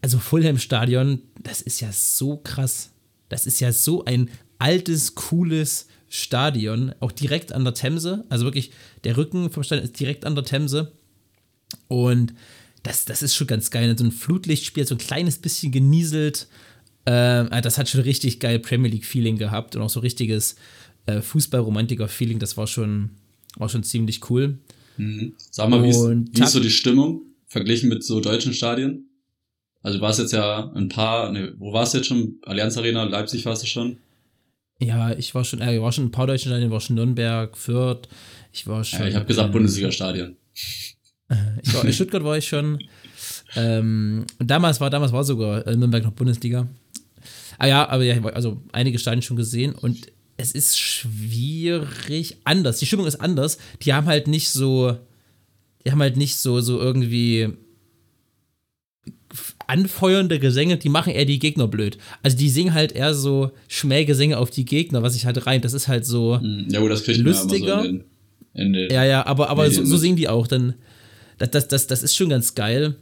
also 0.05 0.19
Fulham 0.19 0.59
Stadion, 0.59 1.23
das 1.43 1.63
ist 1.63 1.81
ja 1.81 1.91
so 1.91 2.37
krass. 2.37 2.91
Das 3.31 3.47
ist 3.47 3.61
ja 3.61 3.73
so 3.73 4.05
ein 4.05 4.29
altes, 4.59 5.15
cooles 5.15 5.89
Stadion, 6.11 6.95
auch 7.01 7.11
direkt 7.11 7.53
an 7.53 7.65
der 7.65 7.73
Themse. 7.73 8.25
Also 8.29 8.45
wirklich, 8.45 8.71
der 9.05 9.17
Rücken 9.17 9.51
vom 9.51 9.63
Stadion 9.63 9.85
ist 9.85 9.99
direkt 9.99 10.27
an 10.27 10.35
der 10.35 10.45
Themse. 10.45 10.93
Und 11.89 12.35
das, 12.83 13.07
das 13.07 13.23
ist 13.23 13.35
schon 13.35 13.47
ganz 13.47 13.71
geil. 13.71 13.97
So 13.97 14.05
ein 14.05 14.13
Flutlichtspiel, 14.13 14.87
so 14.87 14.95
ein 14.95 14.99
kleines 14.99 15.39
bisschen 15.39 15.73
genieselt. 15.73 16.49
Äh, 17.07 17.63
das 17.63 17.79
hat 17.79 17.89
schon 17.89 18.03
richtig 18.03 18.41
geil 18.41 18.59
Premier 18.59 18.91
League-Feeling 18.91 19.39
gehabt 19.39 19.75
und 19.75 19.81
auch 19.81 19.91
so 19.91 20.01
richtiges 20.01 20.57
äh, 21.07 21.23
Fußballromantiker-Feeling. 21.23 22.39
Das 22.39 22.59
war 22.59 22.67
schon, 22.67 23.11
war 23.57 23.71
schon 23.71 23.85
ziemlich 23.85 24.29
cool. 24.29 24.59
Mhm. 24.99 25.33
Sag 25.51 25.71
mal, 25.71 25.83
wie 25.83 25.89
ist, 25.89 26.37
wie 26.37 26.43
ist 26.43 26.53
so 26.53 26.61
die 26.61 26.71
Stimmung 26.71 27.23
verglichen 27.47 27.89
mit 27.89 28.05
so 28.05 28.21
deutschen 28.21 28.53
Stadien? 28.53 29.09
Also 29.83 29.99
du 29.99 30.03
warst 30.03 30.19
jetzt 30.19 30.33
ja 30.33 30.73
ein 30.75 30.89
paar, 30.89 31.31
ne, 31.31 31.55
wo 31.59 31.73
warst 31.73 31.93
du 31.93 31.99
jetzt 31.99 32.07
schon? 32.07 32.39
Allianz 32.43 32.77
Arena, 32.77 33.05
Leipzig 33.05 33.45
warst 33.45 33.63
du 33.63 33.67
schon? 33.67 33.99
Ja, 34.81 35.13
ich 35.13 35.35
war 35.35 35.45
schon, 35.45 35.61
äh, 35.61 35.77
ich 35.77 35.81
war 35.81 35.93
schon 35.93 36.07
ein 36.07 36.11
paar 36.11 36.27
deutschen 36.27 36.51
Stadien, 36.51 36.71
war 36.71 36.81
schon 36.81 36.97
Nürnberg, 36.97 37.57
Fürth, 37.57 38.09
ich 38.53 38.67
war 38.67 38.83
schon. 38.83 39.01
Ja, 39.01 39.07
ich 39.09 39.15
habe 39.15 39.27
gesagt 39.27 39.53
Bundesliga-Stadien. 39.53 40.37
Ich 41.63 41.73
war, 41.73 41.83
in 41.85 41.93
Stuttgart 41.93 42.23
war 42.23 42.37
ich 42.37 42.47
schon. 42.47 42.79
Ähm, 43.57 44.27
und 44.39 44.51
damals 44.51 44.79
war, 44.79 44.91
damals 44.91 45.11
war 45.11 45.25
sogar 45.25 45.67
äh, 45.67 45.75
Nürnberg 45.75 46.05
noch 46.05 46.13
Bundesliga. 46.13 46.69
Ah 47.59 47.67
ja, 47.67 47.89
aber 47.89 48.05
ja, 48.05 48.23
also 48.27 48.63
einige 48.73 48.99
Stadien 48.99 49.23
schon 49.23 49.39
gesehen 49.39 49.75
und 49.75 50.13
es 50.37 50.53
ist 50.53 50.79
schwierig 50.79 52.37
anders. 52.45 52.79
Die 52.79 52.87
Stimmung 52.87 53.07
ist 53.07 53.21
anders. 53.21 53.59
Die 53.83 53.95
haben 53.95 54.07
halt 54.07 54.27
nicht 54.27 54.51
so, 54.51 54.99
die 55.85 55.93
haben 55.93 56.01
halt 56.01 56.17
nicht 56.17 56.37
so, 56.37 56.61
so 56.61 56.81
irgendwie 56.81 57.49
anfeuernde 59.67 60.39
Gesänge, 60.39 60.77
die 60.77 60.89
machen 60.89 61.13
eher 61.13 61.25
die 61.25 61.39
Gegner 61.39 61.67
blöd. 61.67 61.99
Also 62.23 62.37
die 62.37 62.49
singen 62.49 62.75
halt 62.75 62.93
eher 62.93 63.15
so 63.15 63.53
Schmähgesänge 63.69 64.39
auf 64.39 64.51
die 64.51 64.65
Gegner, 64.65 65.03
was 65.03 65.17
ich 65.17 65.27
halt 65.27 65.47
rein, 65.47 65.61
das 65.61 65.73
ist 65.73 65.89
halt 65.89 66.07
so 66.07 66.39
hm, 66.41 66.67
ja, 66.71 66.81
gut, 66.81 66.91
das 66.91 67.07
lustiger. 67.07 67.83
So 67.83 67.89
in 67.89 67.99
den, 67.99 68.05
in 68.55 68.73
den 68.73 68.91
ja, 68.91 69.05
ja, 69.05 69.27
aber, 69.27 69.51
aber 69.51 69.71
so, 69.71 69.85
so, 69.85 69.97
singen 69.97 70.17
die 70.17 70.29
auch. 70.29 70.47
Dann, 70.47 70.75
das, 71.39 71.51
das, 71.51 71.69
das, 71.69 71.87
das 71.87 72.03
ist 72.03 72.17
schon 72.17 72.29
ganz 72.29 72.55
geil. 72.55 72.97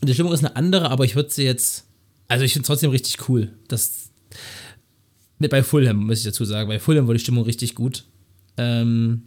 Und 0.00 0.08
die 0.08 0.14
Stimmung 0.14 0.32
ist 0.32 0.44
eine 0.44 0.56
andere, 0.56 0.90
aber 0.90 1.04
ich 1.04 1.14
würde 1.14 1.30
sie 1.30 1.44
jetzt, 1.44 1.86
also 2.28 2.44
ich 2.44 2.52
finde 2.52 2.64
es 2.64 2.66
trotzdem 2.66 2.90
richtig 2.90 3.28
cool. 3.28 3.52
Das, 3.68 4.10
mit 5.38 5.50
bei 5.50 5.62
Fulham, 5.62 6.06
muss 6.06 6.18
ich 6.18 6.24
dazu 6.24 6.44
sagen. 6.44 6.68
Bei 6.68 6.78
Fulham 6.78 7.06
war 7.06 7.14
die 7.14 7.20
Stimmung 7.20 7.44
richtig 7.44 7.74
gut. 7.74 8.04
Ähm, 8.56 9.22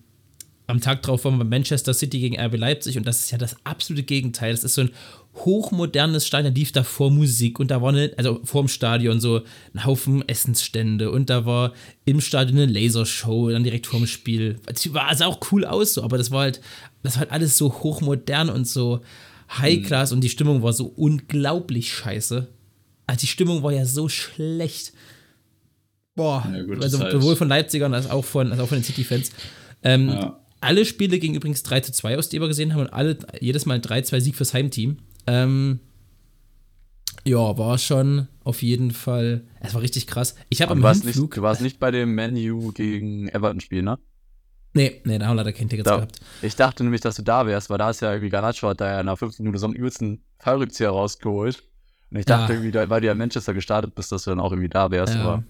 am 0.67 0.81
Tag 0.81 1.01
drauf 1.01 1.23
waren 1.23 1.37
wir 1.37 1.45
Manchester 1.45 1.93
City 1.93 2.19
gegen 2.19 2.37
RB 2.37 2.57
Leipzig 2.57 2.97
und 2.97 3.07
das 3.07 3.21
ist 3.21 3.31
ja 3.31 3.37
das 3.37 3.55
absolute 3.63 4.03
Gegenteil. 4.03 4.51
Das 4.51 4.65
ist 4.65 4.75
so 4.75 4.81
ein 4.81 4.91
hochmodernes 5.33 6.27
Stadion, 6.27 6.53
da 6.53 6.59
lief 6.59 6.73
da 6.73 6.83
vor 6.83 7.09
Musik 7.09 7.59
und 7.59 7.71
da 7.71 7.81
war 7.81 7.89
eine, 7.89 8.11
also 8.17 8.41
vor 8.43 8.63
dem 8.63 8.67
Stadion 8.67 9.21
so 9.21 9.41
ein 9.73 9.85
Haufen 9.85 10.27
Essensstände 10.27 11.09
und 11.09 11.29
da 11.29 11.45
war 11.45 11.73
im 12.03 12.19
Stadion 12.19 12.59
eine 12.59 12.71
Lasershow, 12.71 13.49
dann 13.49 13.63
direkt 13.63 13.87
vorm 13.87 14.07
Spiel. 14.07 14.59
Das 14.65 14.93
war, 14.93 15.15
sah 15.15 15.27
auch 15.27 15.39
cool 15.51 15.63
aus 15.63 15.93
so, 15.93 16.03
aber 16.03 16.17
das 16.17 16.31
war 16.31 16.41
halt, 16.41 16.59
das 17.01 17.13
war 17.13 17.21
halt 17.21 17.31
alles 17.31 17.57
so 17.57 17.71
hochmodern 17.71 18.49
und 18.49 18.67
so 18.67 19.01
High-Class 19.57 20.11
mhm. 20.11 20.17
und 20.17 20.21
die 20.25 20.29
Stimmung 20.29 20.63
war 20.63 20.73
so 20.73 20.85
unglaublich 20.87 21.93
scheiße. 21.93 22.47
Also 23.05 23.21
die 23.21 23.27
Stimmung 23.27 23.63
war 23.63 23.71
ja 23.71 23.85
so 23.85 24.09
schlecht. 24.09 24.91
Boah, 26.15 26.45
ja, 26.51 26.63
gut, 26.63 26.83
also 26.83 26.97
sowohl 27.09 27.37
von 27.37 27.47
Leipzigern 27.47 27.93
als 27.93 28.09
auch 28.09 28.25
von, 28.25 28.51
als 28.51 28.59
auch 28.59 28.67
von 28.67 28.79
den 28.79 28.83
City-Fans. 28.83 29.31
Ähm, 29.83 30.09
ja. 30.09 30.37
Alle 30.59 30.85
Spiele 30.85 31.19
gingen 31.19 31.35
übrigens 31.35 31.63
3 31.63 31.81
zu 31.81 31.91
2 31.91 32.17
aus, 32.17 32.29
die 32.29 32.41
wir 32.41 32.47
gesehen 32.47 32.73
haben, 32.73 32.81
und 32.81 32.93
alle, 32.93 33.17
jedes 33.39 33.65
Mal 33.65 33.75
ein 33.75 33.81
3-2-Sieg 33.81 34.35
fürs 34.35 34.53
Heimteam. 34.53 34.97
Ähm, 35.27 35.79
ja, 37.25 37.57
war 37.57 37.77
schon 37.77 38.27
auf 38.43 38.61
jeden 38.61 38.91
Fall. 38.91 39.43
Es 39.59 39.73
war 39.73 39.81
richtig 39.81 40.07
krass. 40.07 40.35
Ich 40.49 40.61
habe 40.61 40.71
am 40.71 40.85
Hinflug, 40.85 41.15
nicht, 41.15 41.37
Du 41.37 41.41
warst 41.41 41.61
nicht 41.61 41.79
bei 41.79 41.91
dem 41.91 42.15
Menu 42.15 42.71
gegen 42.71 43.27
Everton-Spiel, 43.27 43.83
ne? 43.83 43.99
Nee, 44.73 45.01
nee, 45.05 45.17
da 45.17 45.25
haben 45.25 45.35
wir 45.35 45.43
leider 45.43 45.53
kein 45.53 45.69
Ticket 45.69 45.85
gehabt. 45.85 46.19
Ich 46.41 46.55
dachte 46.55 46.83
nämlich, 46.83 47.01
dass 47.01 47.15
du 47.15 47.23
da 47.23 47.45
wärst, 47.45 47.69
weil 47.69 47.79
da 47.79 47.89
ist 47.89 48.01
ja 48.01 48.11
irgendwie 48.11 48.29
Garnacho 48.29 48.69
hat 48.69 48.79
da 48.79 48.97
ja 48.97 49.03
nach 49.03 49.17
15 49.17 49.43
Minuten 49.43 49.59
so 49.59 49.65
einen 49.65 49.75
übelsten 49.75 50.23
Fallrückzieher 50.39 50.89
rausgeholt. 50.89 51.63
Und 52.11 52.19
ich 52.19 52.25
dachte 52.25 52.53
ja. 52.53 52.59
irgendwie, 52.59 52.89
weil 52.89 53.01
du 53.01 53.07
ja 53.07 53.13
in 53.13 53.17
Manchester 53.17 53.53
gestartet 53.53 53.95
bist, 53.95 54.11
dass 54.11 54.23
du 54.23 54.29
dann 54.29 54.39
auch 54.39 54.51
irgendwie 54.51 54.69
da 54.69 54.91
wärst, 54.91 55.15
ja. 55.15 55.21
aber. 55.21 55.43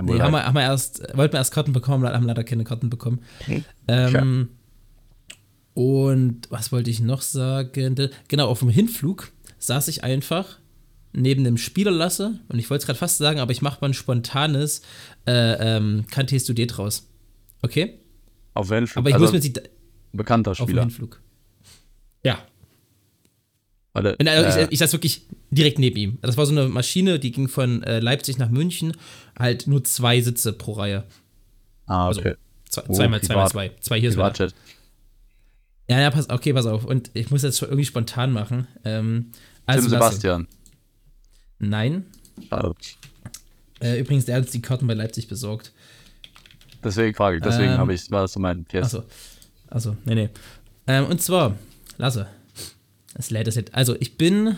Nee, 0.00 0.20
haben 0.20 0.32
wir, 0.32 0.44
haben 0.44 0.54
wir 0.54 0.62
erst, 0.62 1.02
wollten 1.16 1.34
wir 1.34 1.38
erst 1.38 1.52
Karten 1.52 1.72
bekommen, 1.72 2.06
haben 2.06 2.26
leider 2.26 2.44
keine 2.44 2.64
Karten 2.64 2.90
bekommen. 2.90 3.20
Hm. 3.44 3.64
Ähm, 3.86 4.48
und 5.74 6.50
was 6.50 6.72
wollte 6.72 6.90
ich 6.90 7.00
noch 7.00 7.22
sagen? 7.22 8.10
Genau, 8.28 8.48
auf 8.48 8.60
dem 8.60 8.70
Hinflug 8.70 9.30
saß 9.58 9.88
ich 9.88 10.04
einfach 10.04 10.58
neben 11.12 11.44
dem 11.44 11.56
Spielerlasse 11.56 12.40
und 12.48 12.58
ich 12.58 12.70
wollte 12.70 12.82
es 12.82 12.86
gerade 12.86 12.98
fast 12.98 13.18
sagen, 13.18 13.38
aber 13.38 13.52
ich 13.52 13.62
mache 13.62 13.80
mal 13.80 13.90
ein 13.90 13.94
spontanes 13.94 14.82
äh, 15.26 15.76
ähm, 15.76 16.04
Kantes 16.10 16.44
du 16.44 16.54
draus. 16.54 17.08
Okay? 17.62 18.00
Auf 18.54 18.68
welchen 18.68 18.88
Flug? 18.88 18.98
Aber 18.98 19.08
ich 19.08 19.14
also, 19.14 19.26
muss 19.26 19.32
mir 19.32 19.40
die. 19.40 19.52
Bekannter 20.12 20.54
Spieler. 20.54 20.82
Auf 20.82 20.88
dem 20.88 20.90
Hinflug. 20.90 21.20
Ja. 22.24 22.38
Warte, 23.94 24.16
also 24.18 24.58
äh, 24.58 24.64
ich, 24.64 24.72
ich 24.72 24.78
saß 24.80 24.92
wirklich 24.92 25.22
direkt 25.50 25.78
neben 25.78 25.96
ihm. 25.96 26.18
Das 26.20 26.36
war 26.36 26.44
so 26.46 26.52
eine 26.52 26.68
Maschine, 26.68 27.18
die 27.18 27.30
ging 27.30 27.48
von 27.48 27.82
äh, 27.84 28.00
Leipzig 28.00 28.38
nach 28.38 28.50
München, 28.50 28.96
halt 29.38 29.66
nur 29.66 29.84
zwei 29.84 30.20
Sitze 30.20 30.52
pro 30.52 30.72
Reihe. 30.72 31.04
Ah, 31.86 32.08
okay. 32.08 32.34
Also, 32.34 32.40
zwei, 32.68 32.82
oh, 32.88 32.92
zweimal, 32.92 33.20
zweimal 33.22 33.48
zwei. 33.48 33.70
Zwei 33.80 34.00
hier 34.00 34.10
Privatjet. 34.10 34.50
so. 34.50 34.56
Ja, 35.88 36.00
ja, 36.00 36.10
pass, 36.10 36.28
okay, 36.28 36.52
pass 36.52 36.66
auf. 36.66 36.84
Und 36.84 37.10
ich 37.14 37.30
muss 37.30 37.42
jetzt 37.42 37.62
irgendwie 37.62 37.84
spontan 37.84 38.32
machen. 38.32 38.66
Ähm, 38.84 39.30
also 39.64 39.82
Tim 39.82 39.90
Sebastian. 39.90 40.48
Nein. 41.58 42.04
Äh, 43.80 44.00
übrigens, 44.00 44.24
der 44.24 44.36
hat 44.36 44.42
uns 44.42 44.50
die 44.50 44.62
Karten 44.62 44.86
bei 44.86 44.94
Leipzig 44.94 45.28
besorgt. 45.28 45.72
Deswegen 46.82 47.14
frage 47.14 47.36
ich, 47.36 47.42
deswegen 47.42 47.72
ähm, 47.72 47.78
habe 47.78 47.94
ich, 47.94 48.10
war 48.10 48.22
das 48.22 48.32
so 48.32 48.40
mein 48.40 48.66
Guess. 48.68 48.94
Achso, 48.94 49.04
achso, 49.70 49.96
nee, 50.04 50.14
nee. 50.14 50.28
Ähm, 50.86 51.06
und 51.06 51.22
zwar, 51.22 51.56
Lasse, 51.96 52.26
es 53.14 53.30
jetzt. 53.30 53.74
Also, 53.74 53.96
ich 53.98 54.16
bin 54.16 54.56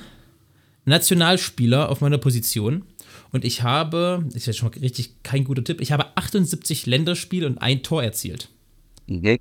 Nationalspieler 0.84 1.88
auf 1.88 2.00
meiner 2.00 2.18
Position 2.18 2.84
und 3.32 3.44
ich 3.44 3.62
habe, 3.62 4.22
das 4.26 4.36
ist 4.36 4.46
jetzt 4.46 4.58
schon 4.58 4.70
mal 4.70 4.78
richtig 4.78 5.22
kein 5.22 5.44
guter 5.44 5.64
Tipp, 5.64 5.80
ich 5.80 5.92
habe 5.92 6.16
78 6.16 6.86
Länderspiele 6.86 7.46
und 7.46 7.58
ein 7.58 7.82
Tor 7.82 8.02
erzielt. 8.02 8.48
Okay. 9.10 9.40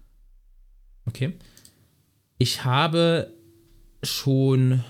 Okay. 1.06 1.34
Ich 2.38 2.66
habe 2.66 3.32
schon 4.04 4.84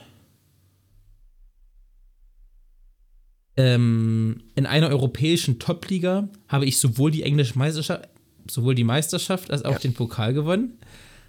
ähm, 3.58 4.44
in 4.55 4.65
einer 4.65 4.89
europäischen 4.89 5.60
Top-Liga 5.60 6.29
habe 6.48 6.65
ich 6.65 6.79
sowohl 6.79 7.12
die 7.12 7.24
englische 7.24 7.58
Meisterschaft, 7.58 8.10
sowohl 8.50 8.75
die 8.75 8.84
Meisterschaft 8.84 9.51
als 9.51 9.63
auch 9.63 9.74
ja. 9.74 9.79
den 9.79 9.94
Pokal 9.94 10.34
gewonnen. 10.34 10.77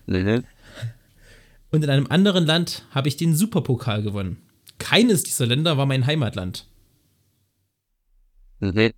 Nee. 0.07 0.43
Und 1.77 1.83
in 1.83 1.91
einem 1.91 2.07
anderen 2.07 2.47
Land 2.47 2.87
habe 2.93 3.09
ich 3.09 3.19
den 3.19 3.37
Superpokal 3.37 4.03
gewonnen. 4.03 4.39
Keines 4.79 5.25
dieser 5.25 5.45
Länder 5.45 5.77
war 5.77 5.85
mein 5.85 6.07
Heimatland. 6.07 6.67
Nee. 8.61 8.95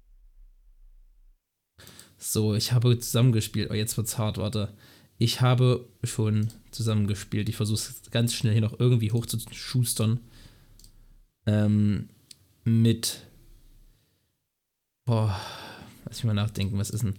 So, 2.18 2.54
ich 2.54 2.70
habe 2.70 2.97
zusammengespielt. 3.00 3.73
Oh, 3.73 3.75
jetzt 3.75 3.97
wird's 3.97 4.16
hart, 4.16 4.38
warte. 4.38 4.73
Ich 5.16 5.40
habe 5.40 5.88
schon 6.04 6.50
zusammengespielt. 6.70 7.49
Ich 7.49 7.56
versuche 7.56 7.78
es 7.78 8.12
ganz 8.12 8.32
schnell 8.32 8.52
hier 8.52 8.62
noch 8.62 8.78
irgendwie 8.78 9.11
hochzuschustern. 9.11 10.20
Ähm, 11.47 12.11
mit. 12.62 13.26
Boah, 15.04 15.37
lass 16.04 16.18
mich 16.18 16.26
mal 16.26 16.35
nachdenken, 16.35 16.78
was 16.78 16.90
ist 16.90 17.02
denn. 17.02 17.16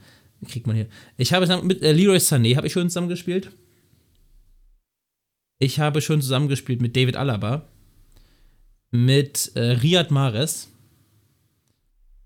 Kriegt 0.48 0.68
man 0.68 0.78
hier? 0.78 0.88
Ich 1.18 1.34
habe 1.34 1.64
mit 1.64 1.82
äh, 1.82 1.92
Leroy 1.92 2.16
Sané 2.16 2.56
habe 2.56 2.68
ich 2.68 2.72
schon 2.72 2.90
zusammengespielt. 2.90 3.52
Ich 5.60 5.80
habe 5.80 6.02
schon 6.02 6.22
zusammengespielt 6.22 6.82
mit 6.82 6.96
David 6.96 7.16
Alaba. 7.16 7.68
Mit 8.92 9.52
äh, 9.56 9.72
Riyad 9.72 10.10
Mahrez. 10.10 10.70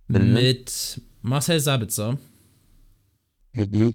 Mhm. 0.08 0.34
Mit 0.34 1.02
Marcel 1.22 1.60
Sabitzer. 1.60 2.18
Mhm 3.54 3.94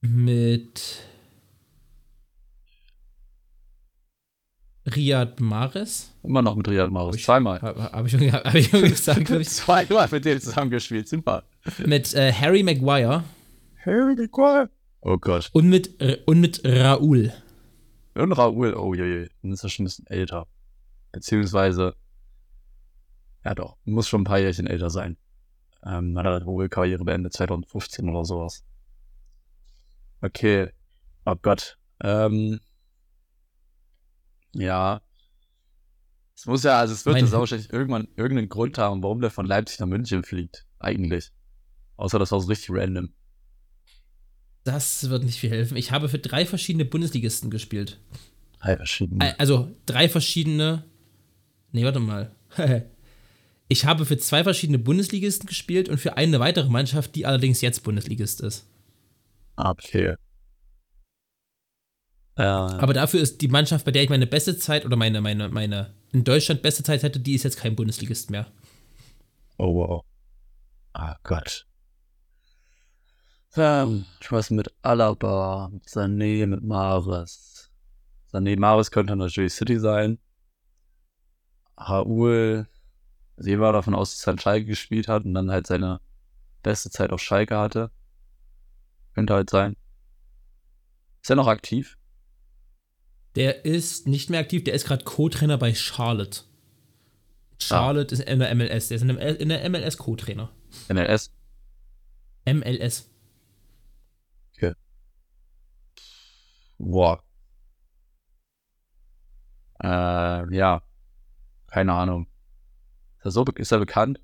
mit 0.00 1.02
Riyad 4.86 5.40
Mahrez. 5.40 6.12
Immer 6.22 6.42
noch 6.42 6.56
mit 6.56 6.68
Riyad 6.68 6.90
Mahrez, 6.90 7.22
zweimal. 7.22 7.60
Habe 7.60 7.82
hab 7.92 8.06
ich, 8.06 8.12
schon, 8.12 8.32
hab 8.32 8.54
ich 8.54 8.68
schon 8.68 8.82
gesagt, 8.82 9.30
ich. 9.30 9.48
Zwei, 9.48 9.84
du 9.84 9.98
hast 9.98 10.12
mit 10.12 10.24
denen 10.24 10.40
zusammengespielt, 10.40 11.08
super. 11.08 11.44
Mit 11.84 12.14
äh, 12.14 12.32
Harry 12.32 12.62
Maguire. 12.62 13.24
Harry 13.84 14.14
Maguire? 14.14 14.70
Oh 15.02 15.16
Gott. 15.18 15.50
Und 15.52 15.68
mit, 15.68 16.00
äh, 16.00 16.22
und 16.26 16.40
mit 16.40 16.62
Raoul. 16.64 17.32
Und 18.14 18.32
Raoul, 18.32 18.74
oh 18.74 18.94
je, 18.94 19.04
je. 19.04 19.28
Dann 19.42 19.52
ist 19.52 19.64
er 19.64 19.70
schon 19.70 19.84
ein 19.84 19.86
bisschen 19.86 20.06
älter. 20.06 20.46
Beziehungsweise, 21.12 21.96
ja 23.44 23.54
doch, 23.54 23.76
muss 23.84 24.08
schon 24.08 24.22
ein 24.22 24.24
paar 24.24 24.38
Jährchen 24.38 24.66
älter 24.66 24.90
sein. 24.90 25.16
Ähm, 25.84 26.16
hat 26.18 26.26
er 26.26 26.44
wohl 26.44 26.68
Karriere 26.68 27.04
beendet 27.04 27.32
2015 27.32 28.08
oder 28.08 28.24
sowas. 28.24 28.64
Okay. 30.20 30.70
Oh 31.24 31.36
Gott. 31.40 31.78
Ähm, 32.02 32.60
ja. 34.52 35.00
Es 36.36 36.46
muss 36.46 36.62
ja, 36.62 36.78
also 36.78 36.94
es 36.94 37.04
wird 37.06 37.20
das 37.20 37.32
wahrscheinlich 37.32 37.72
irgendwann 37.72 38.08
irgendeinen 38.16 38.48
Grund 38.48 38.78
haben, 38.78 39.02
warum 39.02 39.20
der 39.20 39.30
von 39.30 39.46
Leipzig 39.46 39.78
nach 39.80 39.86
München 39.86 40.24
fliegt. 40.24 40.66
Eigentlich. 40.78 41.32
Außer 41.96 42.18
das 42.18 42.32
war 42.32 42.40
so 42.40 42.48
richtig 42.48 42.70
random. 42.70 43.12
Das 44.64 45.08
wird 45.08 45.24
nicht 45.24 45.38
viel 45.38 45.50
helfen. 45.50 45.76
Ich 45.76 45.90
habe 45.90 46.08
für 46.08 46.18
drei 46.18 46.44
verschiedene 46.44 46.84
Bundesligisten 46.84 47.50
gespielt. 47.50 47.98
Drei 48.60 48.76
verschiedene. 48.76 49.38
Also 49.38 49.70
drei 49.86 50.08
verschiedene. 50.08 50.84
Nee, 51.72 51.84
warte 51.84 52.00
mal. 52.00 52.30
ich 53.68 53.84
habe 53.86 54.04
für 54.04 54.18
zwei 54.18 54.44
verschiedene 54.44 54.78
Bundesligisten 54.78 55.46
gespielt 55.46 55.88
und 55.88 55.98
für 55.98 56.16
eine 56.16 56.40
weitere 56.40 56.68
Mannschaft, 56.68 57.14
die 57.14 57.24
allerdings 57.24 57.60
jetzt 57.62 57.82
Bundesligist 57.84 58.40
ist. 58.42 58.66
Okay. 59.56 60.14
Äh, 62.36 62.42
Aber 62.42 62.92
dafür 62.92 63.20
ist 63.20 63.40
die 63.40 63.48
Mannschaft, 63.48 63.84
bei 63.84 63.92
der 63.92 64.02
ich 64.02 64.10
meine 64.10 64.26
beste 64.26 64.56
Zeit 64.58 64.84
oder 64.84 64.96
meine, 64.96 65.20
meine, 65.20 65.48
meine 65.48 65.94
in 66.12 66.24
Deutschland 66.24 66.62
beste 66.62 66.82
Zeit 66.82 67.02
hatte, 67.02 67.20
die 67.20 67.34
ist 67.34 67.44
jetzt 67.44 67.58
kein 67.58 67.76
Bundesligist 67.76 68.30
mehr. 68.30 68.46
Oh 69.58 69.74
wow. 69.74 70.04
Ah 70.92 71.16
Gott. 71.22 71.66
Ähm, 73.56 74.04
ich 74.20 74.30
weiß 74.30 74.50
mit 74.50 74.72
Alaba, 74.82 75.70
mit 75.72 75.86
Sané, 75.86 76.46
mit 76.46 76.62
Maris. 76.62 77.70
Sané, 78.32 78.58
Maris 78.58 78.90
könnte 78.90 79.16
natürlich 79.16 79.54
City 79.54 79.78
sein. 79.78 80.18
Raoul 81.76 82.68
Also 83.36 83.50
ich 83.50 83.58
war 83.58 83.72
davon 83.72 83.94
aus, 83.94 84.14
dass 84.14 84.26
er 84.26 84.32
an 84.32 84.38
Schalke 84.38 84.66
gespielt 84.66 85.08
hat 85.08 85.24
und 85.24 85.34
dann 85.34 85.50
halt 85.50 85.66
seine 85.66 86.00
beste 86.62 86.90
Zeit 86.90 87.10
auf 87.10 87.20
Schalke 87.20 87.56
hatte. 87.56 87.90
Könnte 89.14 89.34
halt 89.34 89.50
sein. 89.50 89.76
Ist 91.22 91.30
er 91.30 91.36
noch 91.36 91.48
aktiv? 91.48 91.96
Der 93.34 93.64
ist 93.64 94.06
nicht 94.06 94.30
mehr 94.30 94.40
aktiv, 94.40 94.64
der 94.64 94.74
ist 94.74 94.86
gerade 94.86 95.04
Co-Trainer 95.04 95.58
bei 95.58 95.74
Charlotte. 95.74 96.42
Charlotte 97.58 98.14
ah. 98.14 98.18
ist 98.18 98.28
in 98.28 98.38
der 98.38 98.54
MLS, 98.54 98.88
der 98.88 98.96
ist 98.96 99.02
in 99.02 99.48
der 99.48 99.70
MLS 99.70 99.96
Co-Trainer. 99.98 100.50
MLS? 100.88 101.32
MLS. 102.44 103.09
Boah. 106.80 107.22
Äh, 109.82 110.54
ja. 110.56 110.82
Keine 111.66 111.92
Ahnung. 111.92 112.26
Ist 113.18 113.26
er, 113.26 113.30
so, 113.30 113.44
ist 113.44 113.72
er 113.72 113.78
bekannt? 113.78 114.20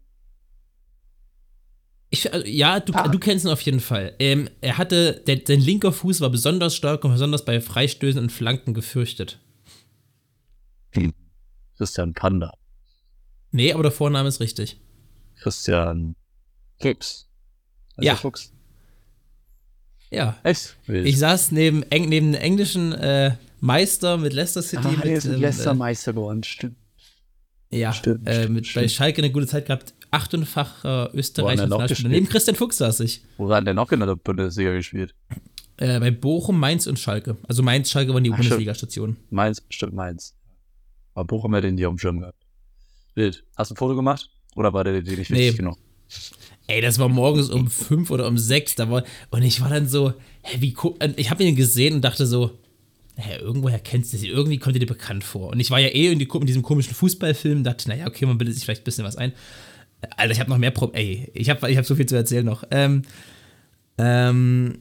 Ich, 2.08 2.32
also, 2.32 2.46
ja, 2.46 2.80
du, 2.80 2.94
ah. 2.94 3.08
du 3.08 3.18
kennst 3.18 3.44
ihn 3.44 3.50
auf 3.50 3.60
jeden 3.60 3.80
Fall. 3.80 4.14
Ähm, 4.18 4.48
er 4.60 4.78
hatte, 4.78 5.22
der, 5.26 5.42
sein 5.46 5.60
linker 5.60 5.92
Fuß 5.92 6.20
war 6.22 6.30
besonders 6.30 6.74
stark 6.74 7.04
und 7.04 7.12
besonders 7.12 7.44
bei 7.44 7.60
Freistößen 7.60 8.20
und 8.20 8.32
Flanken 8.32 8.74
gefürchtet. 8.74 9.38
Hm. 10.92 11.12
Christian 11.76 12.14
Panda. 12.14 12.54
Nee, 13.50 13.72
aber 13.72 13.82
der 13.82 13.92
Vorname 13.92 14.28
ist 14.28 14.40
richtig. 14.40 14.80
Christian 15.36 16.16
Fuchs. 16.80 17.28
Also 17.96 18.06
ja. 18.06 18.16
Fuchs. 18.16 18.55
Ja. 20.10 20.36
Echt? 20.42 20.76
Ich 20.86 21.18
saß 21.18 21.52
neben, 21.52 21.84
neben 21.90 22.32
dem 22.32 22.34
englischen 22.34 22.92
äh, 22.92 23.36
Meister 23.60 24.16
mit 24.16 24.32
Leicester 24.32 24.62
City. 24.62 24.82
Ah, 24.84 24.90
mit, 24.90 25.04
ist 25.04 25.26
ähm, 25.26 25.40
Leicester 25.40 25.74
Meister 25.74 26.12
geworden, 26.12 26.42
stimmt. 26.42 26.76
Ja, 27.70 27.92
stimmt, 27.92 28.28
äh, 28.28 28.48
mit, 28.48 28.66
stimmt. 28.66 28.84
bei 28.84 28.88
Schalke 28.88 29.22
eine 29.22 29.32
gute 29.32 29.46
Zeit 29.46 29.66
gehabt. 29.66 29.94
Achtundfacher 30.10 31.10
äh, 31.12 31.18
Österreicher 31.18 31.66
Neben 32.08 32.28
Christian 32.28 32.56
Fuchs 32.56 32.78
saß 32.78 33.00
ich. 33.00 33.22
Wo 33.36 33.52
hat 33.52 33.66
der 33.66 33.74
noch 33.74 33.90
in 33.90 34.00
der 34.00 34.14
Bundesliga 34.14 34.72
gespielt? 34.72 35.14
Äh, 35.78 35.98
bei 36.00 36.10
Bochum, 36.10 36.58
Mainz 36.58 36.86
und 36.86 36.98
Schalke. 36.98 37.36
Also 37.48 37.62
Mainz, 37.62 37.90
Schalke 37.90 38.14
waren 38.14 38.24
die 38.24 38.30
Bundesliga-Stationen. 38.30 39.16
Mainz, 39.30 39.62
stimmt 39.68 39.94
Mainz. 39.94 40.34
Aber 41.14 41.24
Bochum 41.24 41.54
hat 41.54 41.64
den 41.64 41.76
hier 41.76 41.88
auf 41.88 41.94
dem 41.94 41.98
Schirm 41.98 42.20
gehabt. 42.20 42.38
Wild. 43.14 43.44
Hast 43.56 43.70
du 43.70 43.74
ein 43.74 43.76
Foto 43.76 43.96
gemacht? 43.96 44.30
Oder 44.54 44.72
war 44.72 44.84
der 44.84 45.02
dir 45.02 45.16
nicht 45.16 45.30
wichtig 45.30 45.52
nee. 45.52 45.52
genug? 45.52 45.78
Ey, 46.66 46.80
das 46.80 46.98
war 46.98 47.08
morgens 47.08 47.48
um 47.48 47.70
fünf 47.70 48.10
oder 48.10 48.26
um 48.26 48.38
sechs. 48.38 48.74
Da 48.74 48.90
war, 48.90 49.04
und 49.30 49.42
ich 49.42 49.60
war 49.60 49.70
dann 49.70 49.88
so, 49.88 50.14
hä, 50.42 50.58
wie 50.60 50.74
Ich 51.16 51.30
habe 51.30 51.44
ihn 51.44 51.56
gesehen 51.56 51.94
und 51.94 52.02
dachte 52.02 52.26
so, 52.26 52.58
hä, 53.16 53.38
irgendwoher 53.40 53.78
kennst 53.78 54.12
du 54.12 54.18
sie, 54.18 54.28
irgendwie 54.28 54.58
kommt 54.58 54.74
dir 54.74 54.80
die 54.80 54.86
bekannt 54.86 55.24
vor. 55.24 55.50
Und 55.50 55.60
ich 55.60 55.70
war 55.70 55.78
ja 55.78 55.88
eh 55.88 56.12
in, 56.12 56.18
die, 56.18 56.28
in 56.28 56.46
diesem 56.46 56.62
komischen 56.62 56.94
Fußballfilm, 56.94 57.64
dachte, 57.64 57.88
naja, 57.88 58.06
okay, 58.06 58.26
man 58.26 58.38
bildet 58.38 58.54
sich 58.54 58.64
vielleicht 58.64 58.82
ein 58.82 58.84
bisschen 58.84 59.04
was 59.04 59.16
ein. 59.16 59.32
Alter, 60.16 60.32
ich 60.32 60.40
habe 60.40 60.50
noch 60.50 60.58
mehr 60.58 60.70
Pro 60.70 60.90
Ey, 60.92 61.30
ich 61.34 61.48
habe 61.48 61.70
ich 61.70 61.76
hab 61.76 61.86
so 61.86 61.94
viel 61.94 62.06
zu 62.06 62.16
erzählen 62.16 62.44
noch. 62.44 62.64
Ähm, 62.70 63.02
ähm, 63.98 64.78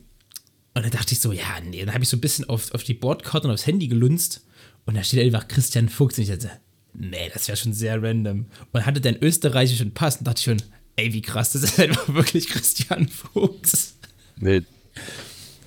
und 0.73 0.83
dann 0.83 0.91
dachte 0.91 1.13
ich 1.13 1.21
so, 1.21 1.31
ja, 1.31 1.61
nee, 1.69 1.79
dann 1.79 1.93
habe 1.93 2.03
ich 2.03 2.09
so 2.09 2.17
ein 2.17 2.21
bisschen 2.21 2.49
auf, 2.49 2.73
auf 2.73 2.83
die 2.83 2.93
Bordkarte 2.93 3.47
und 3.47 3.53
aufs 3.53 3.65
Handy 3.65 3.87
gelunzt 3.87 4.45
und 4.85 4.97
da 4.97 5.03
steht 5.03 5.23
einfach 5.23 5.47
Christian 5.47 5.89
Fuchs 5.89 6.17
und 6.17 6.23
ich 6.23 6.29
dachte, 6.29 6.51
nee, 6.93 7.29
das 7.33 7.47
wäre 7.47 7.57
schon 7.57 7.73
sehr 7.73 8.01
random. 8.01 8.45
Und 8.71 8.85
hatte 8.85 9.01
den 9.01 9.21
österreichischen 9.21 9.93
Pass 9.93 10.17
und 10.17 10.27
dachte 10.27 10.39
ich 10.39 10.43
schon, 10.43 10.69
ey, 10.95 11.13
wie 11.13 11.21
krass, 11.21 11.51
das 11.53 11.63
ist 11.63 11.79
einfach 11.79 12.13
wirklich 12.13 12.47
Christian 12.47 13.07
Fuchs. 13.07 13.97
Nee. 14.37 14.63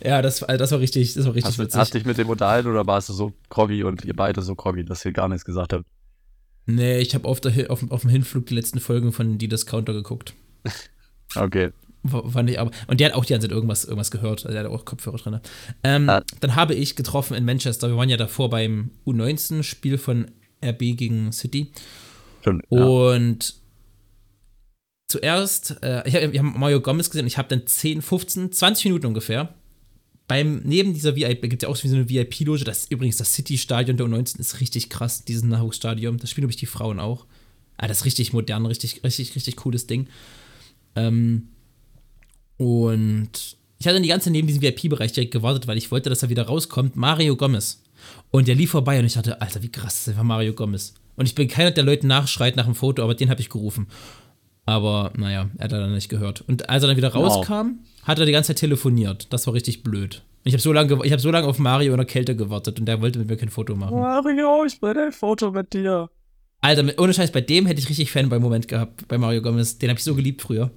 Ja, 0.02 0.22
das, 0.22 0.42
also 0.42 0.58
das 0.58 0.70
war 0.70 0.80
richtig, 0.80 1.14
das 1.14 1.26
war 1.26 1.34
richtig 1.34 1.52
hast, 1.52 1.58
witzig. 1.58 1.80
Hast 1.80 1.94
du 1.94 1.98
dich 1.98 2.06
mit 2.06 2.18
dem 2.18 2.28
unterhalten 2.28 2.68
oder 2.68 2.86
warst 2.86 3.08
du 3.08 3.12
so 3.12 3.32
groggy 3.48 3.82
und 3.82 4.04
ihr 4.04 4.14
beide 4.14 4.42
so 4.42 4.54
groggy, 4.54 4.84
dass 4.84 5.04
ihr 5.04 5.12
gar 5.12 5.28
nichts 5.28 5.44
gesagt 5.44 5.72
habt? 5.72 5.84
Nee, 6.66 6.98
ich 6.98 7.14
habe 7.14 7.26
auf, 7.26 7.40
auf, 7.68 7.90
auf 7.90 8.00
dem 8.02 8.10
Hinflug 8.10 8.46
die 8.46 8.54
letzten 8.54 8.78
Folgen 8.78 9.12
von 9.12 9.38
Die 9.38 9.48
Discounter 9.48 9.92
geguckt. 9.92 10.34
okay. 11.34 11.70
Fand 12.06 12.48
ich 12.48 12.60
aber. 12.60 12.70
Und 12.86 13.00
der 13.00 13.08
hat 13.08 13.14
auch 13.14 13.24
die 13.24 13.32
ganze 13.32 13.48
Zeit 13.48 13.54
irgendwas, 13.54 13.84
irgendwas 13.84 14.10
gehört. 14.10 14.46
Also 14.46 14.56
der 14.56 14.64
hat 14.64 14.70
auch 14.70 14.84
Kopfhörer 14.84 15.16
drin. 15.16 15.40
Ähm, 15.82 16.08
ah. 16.08 16.22
Dann 16.40 16.54
habe 16.54 16.74
ich 16.74 16.94
getroffen 16.94 17.34
in 17.36 17.44
Manchester. 17.44 17.88
Wir 17.88 17.96
waren 17.96 18.08
ja 18.08 18.16
davor 18.16 18.50
beim 18.50 18.90
U19-Spiel 19.06 19.98
von 19.98 20.30
RB 20.64 20.78
gegen 20.96 21.32
City. 21.32 21.72
Schon, 22.44 22.62
ja. 22.70 22.84
Und 22.84 23.54
zuerst, 25.08 25.76
äh, 25.82 26.06
ich 26.08 26.14
habe 26.14 26.38
hab 26.38 26.58
Mario 26.58 26.80
Gomez 26.80 27.10
gesehen 27.10 27.24
und 27.24 27.28
ich 27.28 27.38
habe 27.38 27.48
dann 27.48 27.66
10, 27.66 28.02
15, 28.02 28.52
20 28.52 28.84
Minuten 28.84 29.06
ungefähr 29.06 29.54
beim, 30.28 30.60
neben 30.62 30.92
dieser 30.92 31.16
VIP, 31.16 31.40
gibt 31.42 31.62
es 31.62 31.66
ja 31.66 31.68
auch 31.70 31.76
so 31.76 31.88
eine 31.88 32.08
VIP-Loge, 32.08 32.64
das 32.64 32.80
ist 32.80 32.92
übrigens 32.92 33.16
das 33.16 33.32
City-Stadion 33.32 33.96
der 33.96 34.06
U19 34.06 34.38
ist 34.38 34.60
richtig 34.60 34.90
krass, 34.90 35.24
dieses 35.24 35.42
Nachwuchsstadion. 35.42 36.18
Das 36.18 36.30
spielen, 36.30 36.42
glaube 36.42 36.52
ich, 36.52 36.58
die 36.58 36.66
Frauen 36.66 37.00
auch. 37.00 37.24
Ah, 37.78 37.88
das 37.88 37.98
ist 37.98 38.04
richtig 38.04 38.34
modern, 38.34 38.66
richtig, 38.66 39.02
richtig, 39.02 39.34
richtig 39.34 39.56
cooles 39.56 39.86
Ding. 39.86 40.06
Ähm, 40.94 41.48
und 42.58 43.56
ich 43.78 43.86
hatte 43.86 44.00
die 44.02 44.08
ganze 44.08 44.24
Zeit 44.24 44.32
neben 44.32 44.46
diesem 44.46 44.60
VIP-Bereich 44.62 45.12
direkt 45.12 45.32
gewartet, 45.32 45.66
weil 45.66 45.78
ich 45.78 45.90
wollte, 45.90 46.10
dass 46.10 46.22
er 46.22 46.28
wieder 46.28 46.42
rauskommt. 46.42 46.94
Mario 46.94 47.34
Gomez. 47.34 47.82
Und 48.30 48.48
der 48.48 48.54
lief 48.54 48.72
vorbei 48.72 48.98
und 48.98 49.06
ich 49.06 49.14
dachte, 49.14 49.40
Alter, 49.40 49.62
wie 49.62 49.72
krass 49.72 50.02
ist 50.02 50.08
einfach 50.10 50.24
Mario 50.24 50.52
Gomez. 50.52 50.92
Und 51.16 51.26
ich 51.26 51.34
bin 51.34 51.48
keiner, 51.48 51.70
der 51.70 51.84
Leuten 51.84 52.06
nachschreit 52.06 52.56
nach 52.56 52.66
dem 52.66 52.74
Foto, 52.74 53.02
aber 53.02 53.14
den 53.14 53.30
habe 53.30 53.40
ich 53.40 53.48
gerufen. 53.48 53.86
Aber 54.68 55.12
naja, 55.16 55.48
er 55.56 55.64
hat 55.64 55.72
dann 55.72 55.94
nicht 55.94 56.10
gehört. 56.10 56.42
Und 56.42 56.68
als 56.68 56.82
er 56.84 56.88
dann 56.88 56.98
wieder 56.98 57.14
rauskam, 57.14 57.52
wow. 57.52 57.66
hat 58.04 58.18
er 58.18 58.26
die 58.26 58.32
ganze 58.32 58.48
Zeit 58.48 58.58
telefoniert. 58.58 59.32
Das 59.32 59.46
war 59.46 59.54
richtig 59.54 59.82
blöd. 59.82 60.22
Ich 60.44 60.52
habe 60.52 60.60
so 60.60 60.74
lange 60.74 60.98
hab 60.98 61.20
so 61.20 61.30
lang 61.30 61.46
auf 61.46 61.58
Mario 61.58 61.94
in 61.94 61.96
der 61.96 62.04
Kälte 62.06 62.36
gewartet 62.36 62.78
und 62.78 62.84
der 62.84 63.00
wollte 63.00 63.18
mit 63.18 63.28
mir 63.28 63.38
kein 63.38 63.48
Foto 63.48 63.74
machen. 63.74 63.98
Mario, 63.98 64.66
ich 64.66 64.82
will 64.82 64.98
ein 64.98 65.12
Foto 65.12 65.52
mit 65.52 65.72
dir. 65.72 66.10
Alter, 66.60 66.84
ohne 66.98 67.14
Scheiß, 67.14 67.32
bei 67.32 67.40
dem 67.40 67.64
hätte 67.64 67.80
ich 67.80 67.88
richtig 67.88 68.12
Fanboy-Moment 68.12 68.68
gehabt, 68.68 69.08
bei 69.08 69.16
Mario 69.16 69.40
Gomez. 69.40 69.78
Den 69.78 69.88
habe 69.88 69.98
ich 69.98 70.04
so 70.04 70.14
geliebt 70.14 70.42
früher. 70.42 70.70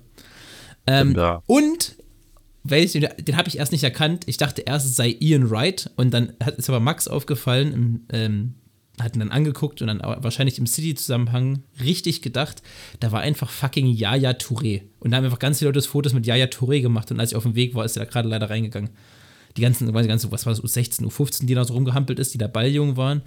Ähm, 0.87 1.17
und 1.45 1.97
welch, 2.63 2.93
den 2.93 3.35
habe 3.35 3.49
ich 3.49 3.57
erst 3.57 3.73
nicht 3.73 3.83
erkannt. 3.83 4.23
Ich 4.25 4.37
dachte 4.37 4.61
erst, 4.61 4.85
es 4.85 4.95
sei 4.95 5.17
Ian 5.19 5.49
Wright 5.51 5.89
und 5.97 6.13
dann 6.13 6.31
hat, 6.41 6.55
ist 6.55 6.69
aber 6.69 6.79
Max 6.79 7.09
aufgefallen 7.09 7.73
im, 7.73 8.05
ähm, 8.13 8.53
hat 9.03 9.15
ihn 9.15 9.19
dann 9.19 9.31
angeguckt 9.31 9.81
und 9.81 9.87
dann 9.87 9.99
wahrscheinlich 9.99 10.57
im 10.59 10.67
City-Zusammenhang 10.67 11.63
richtig 11.83 12.21
gedacht, 12.21 12.61
da 12.99 13.11
war 13.11 13.21
einfach 13.21 13.49
fucking 13.49 13.87
Yaya 13.87 14.31
Touré. 14.31 14.83
Und 14.99 15.11
da 15.11 15.17
haben 15.17 15.25
einfach 15.25 15.39
ganz 15.39 15.59
viele 15.59 15.71
Leute 15.71 15.81
Fotos 15.87 16.13
mit 16.13 16.25
Yaya 16.25 16.45
Touré 16.45 16.81
gemacht 16.81 17.11
und 17.11 17.19
als 17.19 17.31
ich 17.31 17.35
auf 17.35 17.43
dem 17.43 17.55
Weg 17.55 17.75
war, 17.75 17.85
ist 17.85 17.97
er 17.97 18.05
da 18.05 18.11
gerade 18.11 18.29
leider 18.29 18.49
reingegangen. 18.49 18.91
Die 19.57 19.61
ganzen, 19.61 19.87
ich 19.87 20.07
ganzen, 20.07 20.31
was 20.31 20.45
war 20.45 20.53
das, 20.53 20.63
U16, 20.63 21.05
U15, 21.05 21.45
die 21.45 21.55
da 21.55 21.65
so 21.65 21.73
rumgehampelt 21.73 22.19
ist, 22.19 22.33
die 22.33 22.37
da 22.37 22.47
balljung 22.47 22.95
waren, 22.95 23.21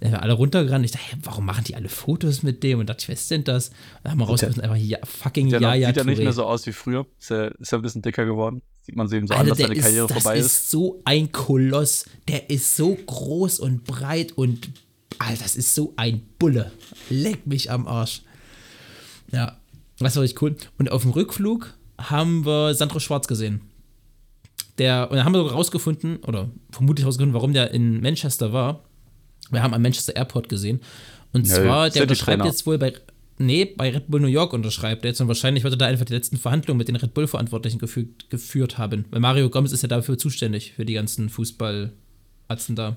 da 0.00 0.08
haben 0.08 0.14
alle 0.16 0.32
runtergerannt. 0.32 0.84
Ich 0.84 0.92
dachte, 0.92 1.06
hey, 1.10 1.18
warum 1.22 1.44
machen 1.44 1.64
die 1.64 1.76
alle 1.76 1.88
Fotos 1.88 2.42
mit 2.42 2.62
dem? 2.62 2.78
Und 2.80 2.88
dachte 2.88 3.02
ich, 3.02 3.08
was 3.10 3.20
ist 3.20 3.30
denn 3.30 3.44
das? 3.44 3.68
Und 3.68 3.76
dann 4.02 4.12
haben 4.12 4.18
wir 4.18 4.26
rausgefunden, 4.26 4.62
einfach 4.62 4.76
ja, 4.76 4.98
fucking 5.04 5.48
Yaya 5.48 5.88
Sieht 5.88 5.96
ja 5.96 6.04
nicht 6.04 6.22
mehr 6.22 6.32
so 6.32 6.44
aus 6.44 6.66
wie 6.66 6.72
früher. 6.72 7.06
Ist 7.18 7.30
ja, 7.30 7.48
ist 7.48 7.72
ja 7.72 7.78
ein 7.78 7.82
bisschen 7.82 8.02
dicker 8.02 8.24
geworden. 8.24 8.62
Sieht 8.80 8.96
man 8.96 9.08
so 9.08 9.16
eben 9.16 9.26
so 9.26 9.34
Alter, 9.34 9.42
an, 9.42 9.48
dass 9.50 9.58
seine 9.58 9.76
Karriere 9.76 10.06
ist, 10.06 10.12
vorbei 10.12 10.38
ist. 10.38 10.44
Das 10.44 10.52
ist 10.52 10.70
so 10.70 11.02
ein 11.04 11.32
Koloss. 11.32 12.06
Der 12.28 12.48
ist 12.48 12.76
so 12.76 12.94
groß 12.94 13.60
und 13.60 13.84
breit 13.84 14.32
und 14.32 14.70
Alter, 15.18 15.42
das 15.42 15.56
ist 15.56 15.74
so 15.74 15.92
ein 15.96 16.22
Bulle. 16.38 16.72
Leck 17.08 17.46
mich 17.46 17.70
am 17.70 17.86
Arsch. 17.86 18.22
Ja, 19.32 19.58
das 19.98 20.16
war 20.16 20.22
richtig 20.22 20.40
cool. 20.42 20.56
Und 20.78 20.90
auf 20.90 21.02
dem 21.02 21.10
Rückflug 21.10 21.74
haben 21.98 22.46
wir 22.46 22.74
Sandro 22.74 23.00
Schwarz 23.00 23.26
gesehen. 23.28 23.60
Der, 24.78 25.10
und 25.10 25.16
dann 25.16 25.26
haben 25.26 25.34
wir 25.34 25.40
rausgefunden, 25.40 26.18
oder 26.18 26.48
vermutlich 26.70 27.06
rausgefunden, 27.06 27.34
warum 27.34 27.52
der 27.52 27.72
in 27.72 28.00
Manchester 28.00 28.52
war. 28.52 28.84
Wir 29.50 29.62
haben 29.62 29.74
am 29.74 29.82
Manchester 29.82 30.16
Airport 30.16 30.48
gesehen. 30.48 30.80
Und 31.32 31.46
ja, 31.46 31.54
zwar, 31.54 31.90
der 31.90 32.02
unterschreibt 32.02 32.44
jetzt 32.44 32.66
wohl 32.66 32.78
bei, 32.78 32.94
nee, 33.38 33.64
bei 33.64 33.90
Red 33.90 34.08
Bull 34.08 34.20
New 34.20 34.26
York 34.26 34.52
unterschreibt 34.52 35.04
er 35.04 35.10
jetzt 35.10 35.20
und 35.20 35.28
wahrscheinlich 35.28 35.64
wird 35.64 35.74
er 35.74 35.78
da 35.78 35.86
einfach 35.86 36.06
die 36.06 36.14
letzten 36.14 36.38
Verhandlungen 36.38 36.78
mit 36.78 36.88
den 36.88 36.96
Red 36.96 37.14
Bull-Verantwortlichen 37.14 37.78
geführt, 37.78 38.30
geführt 38.30 38.78
haben. 38.78 39.04
Weil 39.10 39.20
Mario 39.20 39.50
Gomez 39.50 39.72
ist 39.72 39.82
ja 39.82 39.88
dafür 39.88 40.16
zuständig, 40.16 40.72
für 40.72 40.86
die 40.86 40.94
ganzen 40.94 41.28
Fußballatzen 41.28 42.74
da. 42.74 42.96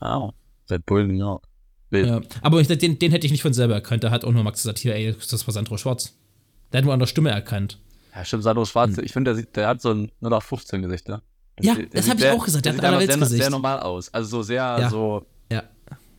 Wow. 0.00 0.34
Red 0.72 0.86
Bull 0.86 1.10
York. 1.14 1.44
Ja, 1.90 2.22
aber 2.40 2.62
den, 2.62 2.98
den 2.98 3.10
hätte 3.10 3.26
ich 3.26 3.32
nicht 3.32 3.42
von 3.42 3.52
selber 3.52 3.74
erkannt. 3.74 4.02
Da 4.02 4.10
hat 4.10 4.24
auch 4.24 4.32
nur 4.32 4.42
Max 4.42 4.62
gesagt, 4.62 4.78
hier, 4.78 4.94
ey, 4.94 5.14
das 5.14 5.46
war 5.46 5.52
Sandro 5.52 5.76
Schwarz. 5.76 6.16
Der 6.72 6.78
hat 6.78 6.84
nur 6.84 6.94
an 6.94 7.00
der 7.00 7.06
Stimme 7.06 7.30
erkannt. 7.30 7.78
Ja, 8.14 8.24
stimmt, 8.24 8.44
Sandro 8.44 8.64
Schwarz. 8.64 8.96
Hm. 8.96 9.04
Ich 9.04 9.12
finde, 9.12 9.34
der, 9.34 9.44
der, 9.44 9.68
hat 9.68 9.82
so 9.82 9.90
ein 9.90 10.10
0815 10.22 10.82
Gesicht, 10.82 11.08
ne? 11.08 11.20
Das 11.56 11.66
ja, 11.66 11.76
das 11.92 12.08
habe 12.08 12.20
ich 12.20 12.28
auch 12.28 12.44
gesagt. 12.44 12.64
Der, 12.64 12.72
der 12.72 12.92
hat 12.92 13.00
ein 13.00 13.08
sehr, 13.08 13.26
sehr 13.26 13.50
normal 13.50 13.80
aus. 13.80 14.12
Also 14.12 14.38
so 14.38 14.42
sehr 14.42 14.62
ja. 14.62 14.88
so 14.88 15.26
ja. 15.50 15.64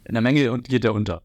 in 0.05 0.13
der 0.13 0.21
Menge 0.21 0.51
und 0.51 0.69
geht 0.69 0.83
der 0.83 0.93
unter. 0.93 1.23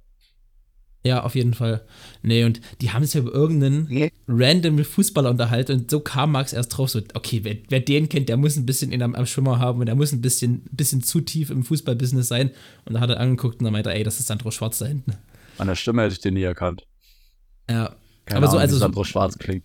Ja, 1.09 1.23
auf 1.23 1.35
jeden 1.35 1.55
Fall. 1.55 1.81
Nee, 2.23 2.45
und 2.45 2.61
die 2.83 2.91
haben 2.91 3.03
sich 3.03 3.15
ja 3.15 3.21
über 3.21 3.33
irgendeinen 3.33 3.87
nee. 3.89 4.13
random 4.29 4.85
Fußballer 4.85 5.31
unterhalten 5.31 5.73
und 5.73 5.91
so 5.91 6.01
kam 6.01 6.33
Max 6.33 6.53
erst 6.53 6.77
drauf, 6.77 6.91
so, 6.91 7.01
okay, 7.15 7.41
wer, 7.45 7.57
wer 7.71 7.81
den 7.81 8.11
kennt, 8.11 8.29
der 8.29 8.37
muss 8.37 8.59
ein 8.59 8.67
bisschen 8.67 8.93
in 8.93 9.03
am, 9.03 9.15
am 9.15 9.25
Schwimmer 9.25 9.59
haben 9.59 9.81
und 9.81 9.87
der 9.87 9.95
muss 9.95 10.13
ein 10.13 10.21
bisschen, 10.21 10.65
bisschen 10.71 11.03
zu 11.03 11.23
tief 11.23 11.49
im 11.49 11.65
Fußballbusiness 11.65 12.29
sein. 12.29 12.51
Und 12.85 12.93
da 12.93 13.01
hat 13.01 13.09
er 13.09 13.21
angeguckt 13.21 13.61
und 13.61 13.65
dann 13.65 13.73
meinte 13.73 13.89
er, 13.89 13.97
ey, 13.97 14.05
das 14.05 14.21
ist 14.21 14.27
Sandro 14.27 14.51
Schwarz 14.51 14.77
da 14.77 14.85
hinten. 14.85 15.15
An 15.57 15.69
der 15.69 15.77
Stimme 15.77 16.03
hätte 16.03 16.13
ich 16.13 16.21
den 16.21 16.35
nie 16.35 16.43
erkannt. 16.43 16.87
Ja. 17.71 17.97
Keine 18.27 18.39
aber 18.39 18.49
Ahnung, 18.49 18.51
so, 18.51 18.59
also. 18.59 18.77
Sandro 18.77 19.05
Schwarz 19.05 19.39
klingt. 19.39 19.65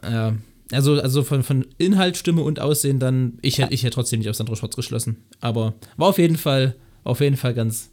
Ja. 0.00 0.36
Also, 0.70 1.00
also 1.00 1.24
von, 1.24 1.42
von 1.42 1.66
Inhalt, 1.78 2.16
Stimme 2.16 2.42
und 2.42 2.60
Aussehen 2.60 3.00
dann, 3.00 3.38
ich, 3.42 3.58
ich 3.58 3.82
hätte 3.82 3.94
trotzdem 3.94 4.20
nicht 4.20 4.28
auf 4.28 4.36
Sandro 4.36 4.54
Schwarz 4.54 4.76
geschlossen. 4.76 5.24
Aber 5.40 5.74
war 5.96 6.06
auf 6.06 6.18
jeden 6.18 6.36
Fall, 6.36 6.76
auf 7.02 7.20
jeden 7.20 7.36
Fall 7.36 7.52
ganz, 7.52 7.90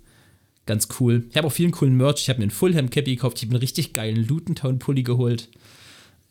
ganz 0.70 0.88
cool. 1.00 1.26
Ich 1.30 1.36
habe 1.36 1.48
auch 1.48 1.52
vielen 1.52 1.72
coolen 1.72 1.98
Merch. 1.98 2.22
Ich 2.22 2.30
habe 2.30 2.40
mir 2.40 2.44
einen 2.44 2.52
Fulham 2.52 2.90
Cappy 2.90 3.16
gekauft. 3.16 3.38
Ich 3.38 3.44
habe 3.44 3.56
einen 3.56 3.60
richtig 3.60 3.92
geilen 3.94 4.26
Luton 4.28 4.80
Pulli 4.80 5.04
geholt. 5.04 5.50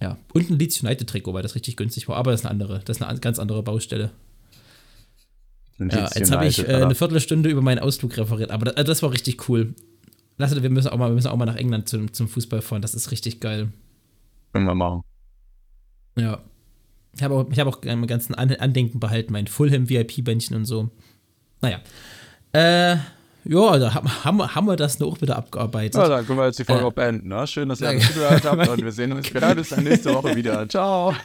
Ja, 0.00 0.16
und 0.32 0.48
ein 0.48 0.58
Leeds 0.58 0.80
United 0.80 1.08
Trikot, 1.10 1.34
weil 1.34 1.42
das 1.42 1.56
richtig 1.56 1.76
günstig 1.76 2.08
war. 2.08 2.16
Aber 2.16 2.30
das 2.30 2.40
ist 2.40 2.46
eine 2.46 2.52
andere, 2.52 2.80
das 2.84 2.98
ist 2.98 3.02
eine 3.02 3.18
ganz 3.18 3.40
andere 3.40 3.64
Baustelle. 3.64 4.12
Ja, 5.80 6.08
jetzt 6.14 6.30
habe 6.30 6.46
ich 6.46 6.60
äh, 6.60 6.72
eine 6.72 6.94
Viertelstunde 6.94 7.50
über 7.50 7.62
meinen 7.62 7.80
Ausflug 7.80 8.16
referiert, 8.16 8.50
aber 8.50 8.72
das, 8.72 8.84
das 8.84 9.02
war 9.02 9.12
richtig 9.12 9.48
cool. 9.48 9.74
Lass, 10.36 10.60
wir 10.60 10.70
müssen 10.70 10.88
auch 10.88 10.96
mal, 10.96 11.10
wir 11.10 11.14
müssen 11.14 11.28
auch 11.28 11.36
mal 11.36 11.46
nach 11.46 11.56
England 11.56 11.88
zum, 11.88 12.12
zum 12.12 12.28
Fußball 12.28 12.62
fahren. 12.62 12.82
Das 12.82 12.94
ist 12.94 13.10
richtig 13.10 13.40
geil. 13.40 13.72
Können 14.52 14.66
wir 14.66 14.74
machen. 14.74 15.02
Ja. 16.16 16.40
Ich 17.14 17.22
habe 17.22 17.34
auch, 17.34 17.50
hab 17.50 17.66
auch 17.66 17.82
mein 17.84 18.06
ganzen 18.06 18.34
Andenken 18.36 19.00
behalten, 19.00 19.32
mein 19.32 19.48
Fulham 19.48 19.88
VIP-Bändchen 19.88 20.56
und 20.56 20.64
so. 20.64 20.90
Naja. 21.60 21.80
Äh, 22.52 22.98
ja, 23.44 23.78
da 23.78 23.94
haben, 23.94 24.24
haben, 24.24 24.54
haben 24.54 24.66
wir 24.66 24.76
das 24.76 24.98
noch 24.98 25.20
wieder 25.20 25.36
abgearbeitet. 25.36 25.94
Ja, 25.94 26.08
dann 26.08 26.26
können 26.26 26.38
wir 26.38 26.46
jetzt 26.46 26.58
die 26.58 26.64
Folge 26.64 26.86
äh, 26.86 26.90
beenden. 26.90 27.28
Ne? 27.28 27.46
Schön, 27.46 27.68
dass 27.68 27.80
ihr 27.80 27.88
alles 27.88 28.08
zugehört 28.08 28.44
habt 28.44 28.68
und 28.68 28.84
wir 28.84 28.92
sehen 28.92 29.12
uns 29.12 29.28
vielleicht 29.32 29.56
bis 29.56 29.68
dann 29.70 29.84
nächste 29.84 30.14
Woche 30.14 30.36
wieder. 30.36 30.68
Ciao. 30.68 31.14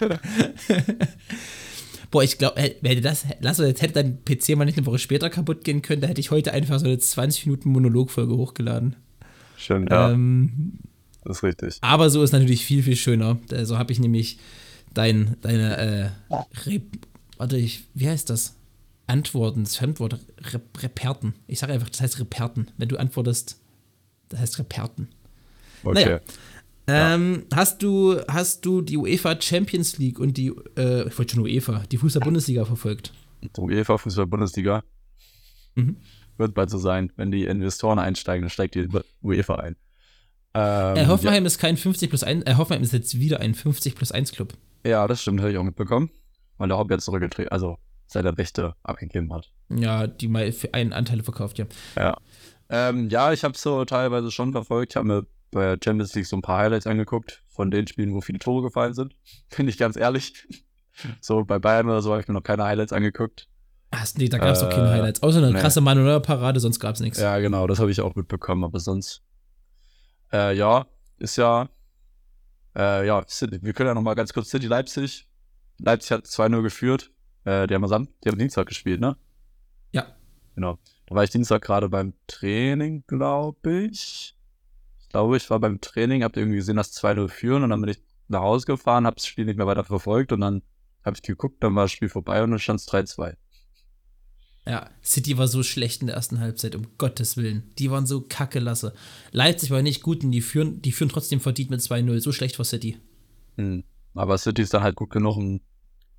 Boah, 2.12 2.24
ich 2.24 2.38
glaube, 2.38 2.62
hätte 2.62 3.02
das, 3.02 3.26
lass 3.40 3.58
jetzt 3.58 3.82
hätte 3.82 4.04
dein 4.04 4.24
PC 4.24 4.56
mal 4.56 4.66
nicht 4.66 4.78
eine 4.78 4.86
Woche 4.86 5.00
später 5.00 5.32
kaputt 5.32 5.64
gehen 5.64 5.82
können, 5.82 6.02
da 6.02 6.08
hätte 6.08 6.22
ich 6.22 6.30
heute 6.30 6.54
einfach 6.54 6.80
so 6.80 6.86
eine 6.86 7.00
20 7.00 7.48
Minuten 7.48 7.72
Monologfolge 7.72 8.36
hochgeladen. 8.36 8.96
Schön, 9.58 9.88
ja. 9.90 10.12
Ähm, 10.12 10.74
das 11.24 11.38
ist 11.38 11.44
richtig. 11.44 11.78
Aber 11.82 12.10
so 12.10 12.22
ist 12.22 12.32
natürlich 12.32 12.66
viel, 12.66 12.84
viel 12.84 12.96
schöner. 12.96 13.40
So 13.50 13.56
also 13.56 13.78
habe 13.80 13.92
ich 13.92 14.00
nämlich 14.00 14.38
dein, 14.94 15.38
deine, 15.42 15.78
äh, 15.78 16.36
Re 16.66 16.82
warte, 17.38 17.58
ich, 17.58 17.86
wie 17.94 18.08
heißt 18.08 18.30
das? 18.30 18.56
Antworten, 19.08 19.64
das 19.64 19.82
Re 19.82 20.62
Reperten. 20.78 21.36
Ich 21.48 21.60
sage 21.60 21.74
einfach, 21.74 21.90
das 21.90 22.02
heißt 22.02 22.20
Reperten. 22.20 22.68
Wenn 22.78 22.90
du 22.90 22.98
antwortest, 22.98 23.60
das 24.30 24.40
heißt 24.40 24.60
Reperten. 24.60 25.10
Okay. 25.84 26.06
Naja. 26.06 26.20
Ähm, 26.86 27.44
ja. 27.50 27.58
hast, 27.58 27.82
du, 27.82 28.20
hast 28.28 28.66
du 28.66 28.82
die 28.82 28.98
UEFA 28.98 29.40
Champions 29.40 29.98
League 29.98 30.20
und 30.20 30.38
die, 30.38 30.54
äh, 30.78 31.08
ich 31.08 31.18
wollte 31.18 31.36
schon 31.36 31.44
UEFA, 31.44 31.84
die 31.90 31.98
Fußball-Bundesliga 31.98 32.66
verfolgt? 32.66 33.14
Die 33.42 33.62
UEFA 33.62 33.98
Fußball-Bundesliga 33.98 34.84
mhm. 35.76 35.98
wird 36.38 36.54
bald 36.54 36.70
so 36.70 36.78
sein. 36.78 37.12
Wenn 37.16 37.32
die 37.32 37.46
Investoren 37.46 38.00
einsteigen, 38.00 38.44
dann 38.44 38.50
steigt 38.50 38.76
die 38.76 38.90
UEFA 39.22 39.56
ein. 39.56 39.76
Ähm, 40.54 40.98
äh, 40.98 41.08
Hoffenheim 41.08 41.44
ja. 41.44 41.48
ist 41.48 41.58
kein 41.58 41.78
50 41.78 42.10
plus 42.10 42.24
1, 42.24 42.46
äh, 42.46 42.56
Hoffenheim 42.56 42.84
ist 42.84 42.94
jetzt 42.94 43.18
wieder 43.18 43.40
ein 43.40 43.56
50 43.56 43.96
plus 43.96 44.12
1 44.12 44.34
Club. 44.34 44.54
Ja, 44.86 45.08
das 45.08 45.22
stimmt, 45.22 45.40
habe 45.40 45.52
ich 45.52 45.58
auch 45.58 45.64
mitbekommen. 45.64 46.10
Weil 46.58 46.68
der 46.68 46.78
Haupt 46.78 46.92
jetzt 46.92 47.06
zurückgetreten, 47.06 47.52
also 47.52 47.78
seine 48.08 48.38
Rechte 48.38 48.76
abgegeben 48.84 49.34
hat. 49.34 49.52
Ja, 49.70 50.08
die 50.08 50.28
mal 50.28 50.52
für 50.52 50.74
einen 50.74 50.94
Anteil 50.94 51.24
verkauft, 51.24 51.58
ja. 51.58 51.66
Ja. 51.96 52.18
Ähm, 52.70 53.10
ja, 53.10 53.32
ich 53.34 53.44
habe 53.44 53.54
es 53.54 53.62
so 53.62 53.86
teilweise 53.86 54.32
schon 54.32 54.52
verfolgt. 54.52 54.94
Ich 54.94 54.96
habe 54.96 55.08
mir 55.08 55.28
bei 55.52 55.76
der 55.76 55.80
Champions 55.84 56.14
League 56.16 56.26
so 56.26 56.36
ein 56.36 56.42
paar 56.42 56.60
Highlights 56.60 56.88
angeguckt 56.88 57.44
von 57.48 57.72
den 57.72 57.88
Spielen, 57.88 58.14
wo 58.14 58.22
viele 58.22 58.40
Tore 58.40 58.64
gefallen 58.64 58.94
sind. 58.94 59.16
Finde 59.50 59.72
ich 59.72 59.78
ganz 59.78 59.96
ehrlich. 59.96 60.48
So 61.22 61.44
bei 61.44 61.58
Bayern 61.58 61.88
oder 61.88 62.04
so 62.04 62.12
habe 62.12 62.22
ich 62.22 62.28
mir 62.28 62.36
noch 62.36 62.44
keine 62.44 62.66
Highlights 62.66 62.94
angeguckt. 62.94 63.48
Ach, 63.90 64.06
nee, 64.16 64.30
da 64.30 64.38
gab 64.38 64.50
es 64.50 64.62
äh, 64.62 64.66
auch 64.66 64.70
keine 64.70 64.92
Highlights. 64.92 65.24
Außer 65.24 65.40
eine 65.40 65.52
nee. 65.52 65.60
krasse 65.60 65.82
Manuel-Parade, 65.82 66.60
sonst 66.60 66.80
gab 66.80 66.94
es 66.94 67.02
nichts. 67.02 67.20
Ja, 67.20 67.40
genau, 67.40 67.66
das 67.66 67.80
habe 67.80 67.90
ich 67.90 68.00
auch 68.00 68.14
mitbekommen. 68.14 68.64
Aber 68.64 68.80
sonst, 68.80 69.24
äh, 70.32 70.56
ja, 70.56 70.86
ist 71.18 71.36
ja, 71.36 71.70
äh, 72.76 73.08
ja, 73.08 73.24
wir 73.24 73.74
können 73.74 73.88
ja 73.88 73.94
noch 73.96 74.04
mal 74.04 74.14
ganz 74.14 74.34
kurz 74.34 74.50
City 74.50 74.68
Leipzig. 74.68 75.28
Leipzig 75.80 76.12
hat 76.12 76.26
2-0 76.26 76.62
geführt. 76.62 77.12
Äh, 77.46 77.68
die 77.68 77.76
haben 77.76 77.92
am, 77.92 78.08
die 78.24 78.30
haben 78.30 78.38
Dienstag 78.38 78.68
gespielt, 78.68 79.02
ne? 79.02 79.18
Ja. 79.92 80.08
Genau. 80.56 80.78
Da 81.08 81.16
war 81.16 81.24
ich 81.24 81.30
Dienstag 81.30 81.62
gerade 81.62 81.90
beim 81.90 82.14
Training, 82.28 83.04
glaube 83.08 83.88
ich 83.92 84.36
glaube, 85.14 85.38
ich 85.38 85.50
war 85.50 85.60
beim 85.60 85.80
Training, 85.80 86.24
habe 86.24 86.40
irgendwie 86.40 86.58
gesehen, 86.58 86.76
dass 86.76 86.92
2-0 86.92 87.30
führen 87.30 87.64
und 87.64 87.70
dann 87.70 87.80
bin 87.80 87.92
ich 87.92 88.02
nach 88.28 88.42
Hause 88.42 88.66
gefahren, 88.66 89.06
habe 89.06 89.16
das 89.16 89.28
Spiel 89.28 89.46
nicht 89.46 89.58
mehr 89.58 89.68
weiter 89.68 89.84
verfolgt 89.84 90.32
und 90.32 90.42
dann 90.42 90.64
habe 91.06 91.16
ich 91.16 91.22
geguckt, 91.22 91.64
dann 91.64 91.76
war 91.76 91.84
das 91.84 91.92
Spiel 91.92 92.10
vorbei 92.10 92.44
und 92.44 92.50
dann 92.50 92.60
stand 92.60 92.80
es 92.80 92.88
3-2. 92.88 93.36
Ja, 94.66 94.90
City 95.04 95.38
war 95.38 95.48
so 95.48 95.62
schlecht 95.62 96.02
in 96.02 96.08
der 96.08 96.16
ersten 96.16 96.40
Halbzeit, 96.40 96.74
um 96.76 96.88
Gottes 96.98 97.38
Willen. 97.38 97.74
Die 97.78 97.92
waren 97.92 98.08
so 98.08 98.22
kacke 98.22 98.60
lasse. 98.60 98.94
Leipzig 99.32 99.72
war 99.72 99.82
nicht 99.82 100.02
gut 100.02 100.24
und 100.24 100.32
die 100.32 100.42
führen, 100.42 100.82
die 100.82 100.94
führen 100.94 101.10
trotzdem 101.10 101.42
verdient 101.42 101.70
mit 101.70 101.82
2-0. 101.82 102.20
So 102.20 102.32
schlecht 102.32 102.58
war 102.58 102.66
City. 102.66 102.98
Hm. 103.58 103.84
Aber 104.16 104.38
City 104.38 104.62
ist 104.62 104.74
dann 104.74 104.84
halt 104.84 104.96
gut 104.96 105.10
genug 105.10 105.38
und 105.38 105.62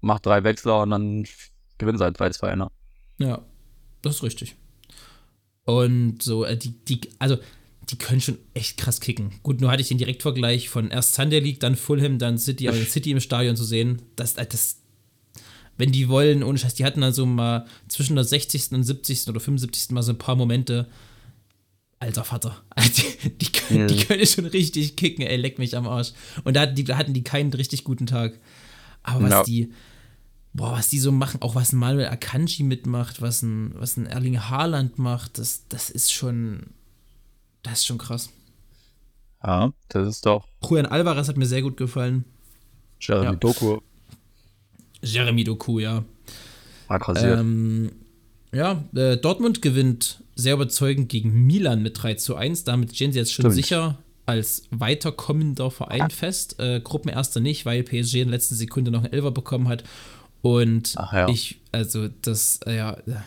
macht 0.04 0.26
drei 0.26 0.44
Wechsler 0.44 0.82
und 0.82 0.90
dann 0.90 1.24
gewinnt 1.78 1.98
sie 1.98 2.04
halt 2.04 2.18
3-2, 2.18 2.56
ne? 2.56 2.70
Ja, 3.18 3.42
das 4.02 4.16
ist 4.16 4.22
richtig. 4.22 4.56
Und 5.64 6.22
so, 6.22 6.44
äh, 6.44 6.56
die, 6.56 6.72
die, 6.84 7.00
also 7.18 7.38
die 7.90 7.96
können 7.96 8.20
schon 8.20 8.38
echt 8.54 8.76
krass 8.76 9.00
kicken. 9.00 9.32
Gut, 9.42 9.60
nur 9.60 9.70
hatte 9.70 9.82
ich 9.82 9.88
den 9.88 9.98
Direktvergleich 9.98 10.68
von 10.68 10.90
erst 10.90 11.14
Sunday 11.14 11.40
League, 11.40 11.60
dann 11.60 11.76
Fulham, 11.76 12.18
dann 12.18 12.38
City, 12.38 12.68
also 12.68 12.82
City 12.84 13.10
im 13.10 13.20
Stadion 13.20 13.56
zu 13.56 13.64
sehen. 13.64 14.02
Das, 14.16 14.34
äh, 14.36 14.46
das, 14.46 14.80
wenn 15.76 15.92
die 15.92 16.08
wollen, 16.08 16.42
ohne 16.42 16.58
Scheiß, 16.58 16.74
die 16.74 16.84
hatten 16.84 17.00
dann 17.00 17.12
so 17.12 17.26
mal 17.26 17.66
zwischen 17.88 18.16
der 18.16 18.24
60. 18.24 18.72
und 18.72 18.84
70. 18.84 19.28
oder 19.28 19.40
75. 19.40 19.90
mal 19.90 20.02
so 20.02 20.12
ein 20.12 20.18
paar 20.18 20.36
Momente. 20.36 20.88
Alter 22.00 22.24
Vater, 22.24 22.62
die, 22.76 23.28
die, 23.40 23.52
können, 23.52 23.88
die 23.88 24.04
können 24.04 24.26
schon 24.26 24.44
richtig 24.46 24.96
kicken, 24.96 25.24
ey, 25.24 25.36
leck 25.36 25.58
mich 25.58 25.76
am 25.76 25.88
Arsch. 25.88 26.12
Und 26.42 26.54
da 26.54 26.62
hatten 26.62 26.74
die, 26.74 26.84
da 26.84 26.98
hatten 26.98 27.14
die 27.14 27.24
keinen 27.24 27.52
richtig 27.52 27.84
guten 27.84 28.06
Tag. 28.06 28.38
Aber 29.02 29.22
was 29.22 29.30
no. 29.30 29.42
die, 29.44 29.72
boah, 30.54 30.72
was 30.72 30.88
die 30.88 31.00
so 31.00 31.12
machen, 31.12 31.42
auch 31.42 31.54
was 31.54 31.72
ein 31.72 31.78
Manuel 31.78 32.06
Akanji 32.06 32.62
mitmacht, 32.62 33.20
was 33.20 33.42
ein, 33.42 33.74
was 33.76 33.96
ein 33.96 34.06
Erling 34.06 34.40
Haaland 34.40 34.98
macht, 34.98 35.38
das, 35.38 35.64
das 35.68 35.90
ist 35.90 36.12
schon, 36.12 36.68
das 37.62 37.80
ist 37.80 37.86
schon 37.86 37.98
krass. 37.98 38.30
Ja, 39.42 39.72
das 39.88 40.08
ist 40.08 40.26
doch. 40.26 40.46
Juan 40.62 40.86
Alvarez 40.86 41.28
hat 41.28 41.36
mir 41.36 41.46
sehr 41.46 41.60
gut 41.60 41.76
gefallen. 41.76 42.24
Jeremy 43.00 43.26
ja. 43.26 43.34
Doku. 43.34 43.80
Jeremy 45.02 45.44
Doku, 45.44 45.80
ja. 45.80 46.04
Ähm, 47.16 47.92
ja, 48.52 48.84
äh, 48.94 49.16
Dortmund 49.16 49.60
gewinnt 49.60 50.22
sehr 50.34 50.54
überzeugend 50.54 51.08
gegen 51.08 51.46
Milan 51.46 51.82
mit 51.82 52.02
3 52.02 52.14
zu 52.14 52.36
1. 52.36 52.64
Damit 52.64 52.94
stehen 52.94 53.12
sie 53.12 53.18
jetzt 53.18 53.32
schon 53.32 53.44
Stimmt. 53.44 53.54
sicher 53.56 53.98
als 54.26 54.62
weiterkommender 54.70 55.70
Verein 55.70 56.10
fest. 56.10 56.58
Äh, 56.58 56.80
Gruppenerster 56.80 57.40
nicht, 57.40 57.66
weil 57.66 57.82
PSG 57.82 58.14
in 58.14 58.28
der 58.28 58.38
letzten 58.38 58.54
Sekunde 58.54 58.90
noch 58.90 59.04
einen 59.04 59.12
Elfer 59.12 59.32
bekommen 59.32 59.68
hat. 59.68 59.84
Und 60.44 60.92
ja. 60.92 61.26
ich, 61.30 61.58
also 61.72 62.08
das, 62.20 62.60
äh, 62.66 62.76
ja, 62.76 62.98
ja, 63.06 63.24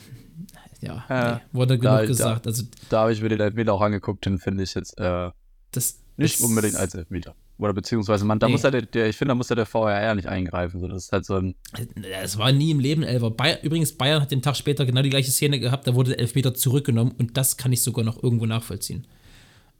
ja 1.09 1.35
nee, 1.35 1.41
wurde 1.51 1.79
genug 1.79 1.97
da, 1.97 2.05
gesagt. 2.05 2.45
Da, 2.45 2.49
also, 2.51 2.63
da 2.89 2.99
habe 2.99 3.13
ich 3.13 3.23
mir 3.23 3.29
den 3.29 3.39
Elfmeter 3.39 3.73
auch 3.73 3.81
angeguckt, 3.81 4.23
den 4.27 4.37
finde 4.37 4.63
ich 4.63 4.75
jetzt 4.75 4.99
äh, 4.99 5.31
das, 5.71 5.97
nicht 6.17 6.41
unbedingt 6.41 6.75
als 6.75 6.93
Elfmeter. 6.93 7.33
Oder 7.57 7.73
beziehungsweise 7.73 8.23
man, 8.23 8.37
da 8.37 8.45
nee. 8.45 8.51
muss 8.51 8.61
ja 8.61 8.69
der, 8.69 8.83
der, 8.83 9.09
ich 9.09 9.17
finde, 9.17 9.31
da 9.31 9.35
muss 9.35 9.49
ja 9.49 9.55
der 9.55 9.65
VRR 9.65 10.13
nicht 10.13 10.27
eingreifen. 10.27 10.79
So, 10.79 10.87
das 10.87 11.05
ist 11.05 11.11
halt 11.11 11.25
so 11.25 11.37
ein. 11.37 11.55
Es 12.21 12.37
war 12.37 12.51
nie 12.51 12.69
im 12.69 12.79
Leben 12.79 13.01
Elfer. 13.01 13.31
Bayer, 13.31 13.63
übrigens, 13.63 13.93
Bayern 13.93 14.21
hat 14.21 14.29
den 14.29 14.43
Tag 14.43 14.55
später 14.55 14.85
genau 14.85 15.01
die 15.01 15.09
gleiche 15.09 15.31
Szene 15.31 15.59
gehabt, 15.59 15.87
da 15.87 15.95
wurde 15.95 16.11
der 16.11 16.19
Elfmeter 16.19 16.53
zurückgenommen 16.53 17.15
und 17.17 17.35
das 17.35 17.57
kann 17.57 17.73
ich 17.73 17.81
sogar 17.81 18.05
noch 18.05 18.21
irgendwo 18.21 18.45
nachvollziehen. 18.45 19.07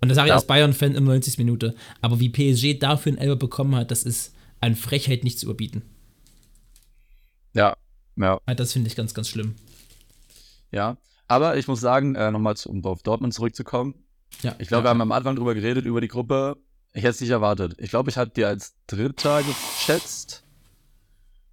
Und 0.01 0.09
das 0.09 0.15
sage 0.15 0.29
ich 0.29 0.29
ja. 0.29 0.35
als 0.37 0.47
Bayern-Fan 0.47 0.95
in 0.95 1.03
90 1.03 1.37
Minuten. 1.37 1.73
Aber 2.01 2.19
wie 2.19 2.29
PSG 2.29 2.79
dafür 2.79 3.11
einen 3.11 3.19
Elfer 3.19 3.35
bekommen 3.35 3.75
hat, 3.75 3.91
das 3.91 4.01
ist 4.01 4.33
an 4.59 4.73
Frechheit 4.73 5.23
nicht 5.23 5.37
zu 5.37 5.45
überbieten. 5.45 5.83
Ja, 7.57 7.75
ja. 8.15 8.39
Das 8.55 8.73
finde 8.73 8.87
ich 8.87 8.95
ganz, 8.95 9.13
ganz 9.13 9.29
schlimm. 9.29 9.55
Ja, 10.71 10.97
aber 11.27 11.57
ich 11.57 11.67
muss 11.67 11.81
sagen, 11.81 12.15
äh, 12.15 12.31
nochmal 12.31 12.55
um 12.65 12.85
auf 12.85 13.01
Dortmund 13.01 13.33
zurückzukommen. 13.33 13.95
Ja, 14.41 14.55
ich 14.59 14.67
glaube, 14.67 14.81
ja, 14.81 14.85
wir 14.85 14.89
haben 14.91 15.01
am 15.01 15.11
Anfang 15.11 15.35
drüber 15.35 15.55
geredet, 15.55 15.85
über 15.85 16.01
die 16.01 16.07
Gruppe. 16.07 16.57
Ich 16.93 17.03
hätte 17.03 17.11
es 17.11 17.21
nicht 17.21 17.31
erwartet. 17.31 17.75
Ich 17.79 17.89
glaube, 17.89 18.09
ich 18.09 18.17
hatte 18.17 18.31
die 18.35 18.45
als 18.45 18.75
Dritter 18.85 19.41
geschätzt. 19.43 20.43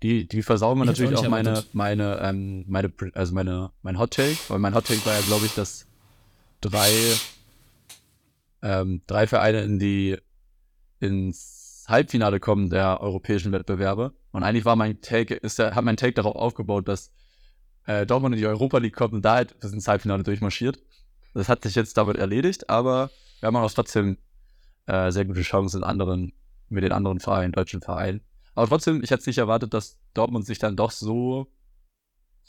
Die, 0.03 0.29
die 0.29 0.43
versauen 0.43 0.79
mir 0.79 0.85
natürlich 0.85 1.17
auch, 1.17 1.25
auch 1.25 1.29
meine, 1.29 1.65
meine, 1.73 2.19
ähm, 2.21 2.65
meine, 2.69 2.93
also 3.15 3.33
meine, 3.33 3.71
mein 3.81 3.99
Hot 3.99 4.11
Take, 4.11 4.37
weil 4.49 4.59
mein 4.59 4.75
Hot 4.75 4.87
Take 4.87 5.05
war 5.07 5.15
ja, 5.15 5.21
glaube 5.23 5.47
ich, 5.47 5.55
dass 5.55 5.87
drei, 6.61 6.93
ähm, 8.61 9.01
drei 9.07 9.27
Vereine 9.27 9.63
in 9.63 9.79
die, 9.79 10.19
ins 11.01 11.64
Halbfinale 11.89 12.41
kommen 12.41 12.71
der 12.71 13.01
europäischen 13.01 13.53
Wettbewerbe. 13.53 14.13
Und 14.33 14.43
eigentlich 14.43 14.65
war 14.65 14.77
mein 14.77 15.01
Take, 15.01 15.35
ist 15.35 15.59
der, 15.59 15.75
hat 15.75 15.85
mein 15.85 15.97
Take 15.97 16.15
darauf 16.15 16.37
aufgebaut, 16.37 16.89
dass 16.89 17.13
äh, 17.87 18.07
Dortmund 18.07 18.35
in 18.35 18.41
die 18.41 18.47
Europa 18.47 18.79
League 18.79 18.97
kommt 18.97 19.15
und 19.15 19.25
da 19.25 19.35
halt 19.35 19.59
bis 19.61 19.73
ins 19.73 19.89
Halbfinale 19.89 20.23
durchmarschiert. 20.23 20.79
Das 21.35 21.49
hat 21.49 21.63
sich 21.63 21.75
jetzt 21.75 21.97
damit 21.97 22.17
erledigt, 22.17 22.71
aber 22.71 23.11
wir 23.41 23.49
haben 23.49 23.57
auch 23.57 23.73
trotzdem 23.73 24.19
äh, 24.87 25.11
sehr 25.11 25.25
gute 25.25 25.43
Chancen 25.43 25.79
in 25.79 25.85
anderen, 25.85 26.33
mit 26.69 26.85
den 26.85 26.93
anderen 26.93 27.21
Vereinen, 27.21 27.53
deutschen 27.53 27.81
Vereinen. 27.81 28.21
Aber 28.55 28.69
trotzdem, 28.69 29.03
ich 29.03 29.11
hätte 29.11 29.29
nicht 29.29 29.39
erwartet, 29.39 29.75
dass 29.75 29.99
Dortmund 30.15 30.47
sich 30.47 30.59
dann 30.59 30.77
doch 30.77 30.93
so, 30.93 31.49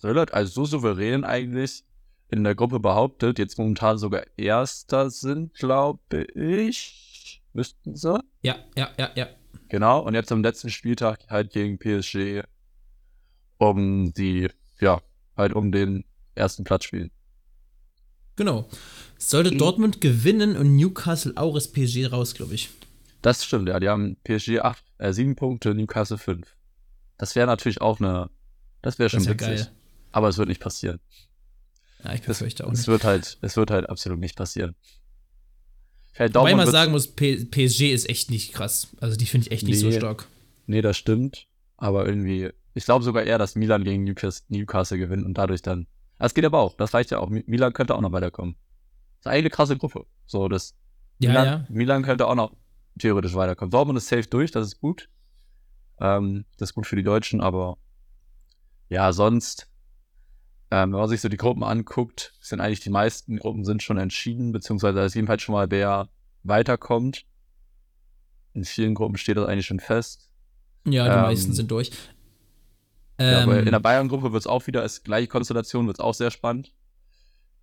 also 0.01 0.51
so 0.51 0.65
souverän 0.65 1.23
eigentlich 1.23 1.83
in 2.29 2.43
der 2.43 2.55
Gruppe 2.55 2.79
behauptet, 2.79 3.39
jetzt 3.39 3.57
momentan 3.57 3.97
sogar 3.97 4.23
Erster 4.37 5.09
sind, 5.09 5.53
glaube 5.55 6.25
ich. 6.35 7.04
Müssten 7.55 7.95
sie? 7.95 8.19
Ja, 8.41 8.57
ja, 8.77 8.89
ja, 8.99 9.11
ja. 9.15 9.29
Genau, 9.69 10.01
und 10.01 10.13
jetzt 10.13 10.29
am 10.33 10.43
letzten 10.43 10.69
Spieltag 10.69 11.25
halt 11.29 11.51
gegen 11.51 11.79
PSG 11.79 12.43
um 13.57 14.13
die, 14.13 14.49
ja, 14.81 15.01
halt 15.37 15.53
um 15.53 15.71
den 15.71 16.03
ersten 16.35 16.65
Platz 16.65 16.83
spielen. 16.83 17.11
Genau. 18.35 18.67
Sollte 19.17 19.53
mhm. 19.53 19.57
Dortmund 19.57 20.01
gewinnen 20.01 20.57
und 20.57 20.75
Newcastle 20.75 21.31
auch 21.37 21.55
ist 21.55 21.71
PSG 21.73 22.11
raus, 22.11 22.33
glaube 22.33 22.55
ich. 22.55 22.71
Das 23.21 23.45
stimmt, 23.45 23.69
ja. 23.69 23.79
Die 23.79 23.87
haben 23.87 24.17
PSG 24.25 24.59
8, 24.59 24.83
äh, 24.97 25.13
7 25.13 25.37
Punkte, 25.37 25.73
Newcastle 25.73 26.17
5. 26.17 26.45
Das 27.17 27.37
wäre 27.37 27.47
natürlich 27.47 27.79
auch 27.79 28.01
eine. 28.01 28.29
Das 28.81 28.99
wäre 28.99 29.09
schon 29.09 29.19
das 29.19 29.27
wär 29.27 29.33
witzig. 29.35 29.65
Geil. 29.67 29.75
Aber 30.11 30.27
es 30.27 30.37
wird 30.37 30.49
nicht 30.49 30.61
passieren. 30.61 30.99
Ja, 32.03 32.13
ich 32.13 32.21
befürchte 32.21 32.65
auch 32.65 32.71
nicht. 32.71 32.81
Es 32.81 32.87
wird 32.89 33.05
halt, 33.05 33.37
es 33.41 33.55
wird 33.55 33.71
halt 33.71 33.89
absolut 33.89 34.19
nicht 34.19 34.35
passieren. 34.35 34.75
Wobei 36.17 36.51
ich 36.51 36.55
mal 36.55 36.67
sagen 36.67 36.91
muss, 36.91 37.07
PSG 37.07 37.91
ist 37.91 38.09
echt 38.09 38.31
nicht 38.31 38.53
krass. 38.53 38.95
Also 39.01 39.17
die 39.17 39.25
finde 39.25 39.47
ich 39.47 39.51
echt 39.51 39.63
nicht 39.63 39.83
nee, 39.83 39.91
so 39.91 39.97
stark. 39.97 40.27
Nee, 40.65 40.81
das 40.81 40.97
stimmt. 40.97 41.47
Aber 41.77 42.05
irgendwie, 42.05 42.51
ich 42.73 42.85
glaube 42.85 43.03
sogar 43.03 43.23
eher, 43.23 43.37
dass 43.37 43.55
Milan 43.55 43.83
gegen 43.83 44.03
Newcastle 44.03 44.97
gewinnt 44.97 45.25
und 45.25 45.37
dadurch 45.37 45.61
dann. 45.61 45.87
Das 46.17 46.33
geht 46.33 46.45
aber 46.45 46.59
auch, 46.59 46.75
das 46.75 46.93
reicht 46.93 47.11
ja 47.11 47.19
auch. 47.19 47.29
Milan 47.29 47.73
könnte 47.73 47.95
auch 47.95 48.01
noch 48.01 48.13
weiterkommen. 48.13 48.55
Das 48.55 49.19
ist 49.19 49.27
eigentlich 49.27 49.43
eine 49.43 49.49
krasse 49.49 49.77
Gruppe. 49.77 50.05
So, 50.25 50.47
das. 50.47 50.73
Ja, 51.19 51.29
Milan, 51.29 51.45
ja. 51.45 51.65
Milan 51.69 52.03
könnte 52.03 52.27
auch 52.27 52.35
noch 52.35 52.55
theoretisch 52.97 53.35
weiterkommen. 53.35 53.71
Dortmund 53.71 53.97
ist 53.97 54.07
safe 54.07 54.27
durch, 54.27 54.51
das 54.51 54.67
ist 54.67 54.79
gut. 54.79 55.09
Ähm, 55.99 56.45
das 56.57 56.69
ist 56.69 56.75
gut 56.75 56.87
für 56.87 56.95
die 56.95 57.03
Deutschen, 57.03 57.41
aber 57.41 57.77
ja, 58.89 59.11
sonst, 59.13 59.67
ähm, 60.75 60.91
wenn 60.91 60.99
man 60.99 61.07
sich 61.07 61.21
so 61.21 61.29
die 61.29 61.37
Gruppen 61.37 61.63
anguckt, 61.63 62.33
sind 62.41 62.59
eigentlich 62.59 62.81
die 62.81 62.89
meisten 62.89 63.37
Gruppen 63.37 63.63
sind 63.63 63.81
schon 63.81 63.97
entschieden, 63.97 64.51
beziehungsweise 64.51 64.97
da 64.97 65.05
ist 65.05 65.13
jedenfalls 65.13 65.41
schon 65.41 65.53
mal 65.53 65.71
wer 65.71 66.09
weiterkommt. 66.43 67.25
In 68.53 68.65
vielen 68.65 68.93
Gruppen 68.93 69.15
steht 69.15 69.37
das 69.37 69.47
eigentlich 69.47 69.67
schon 69.67 69.79
fest. 69.79 70.29
Ja, 70.85 71.05
die 71.05 71.15
ähm, 71.15 71.21
meisten 71.21 71.53
sind 71.53 71.71
durch. 71.71 71.91
Ja, 73.17 73.43
ähm, 73.43 73.51
in 73.51 73.71
der 73.71 73.79
Bayern-Gruppe 73.79 74.33
wird 74.33 74.41
es 74.41 74.47
auch 74.47 74.67
wieder, 74.67 74.81
als 74.81 75.01
gleiche 75.01 75.29
Konstellation, 75.29 75.87
wird 75.87 75.97
es 75.97 76.03
auch 76.03 76.13
sehr 76.13 76.29
spannend. 76.29 76.73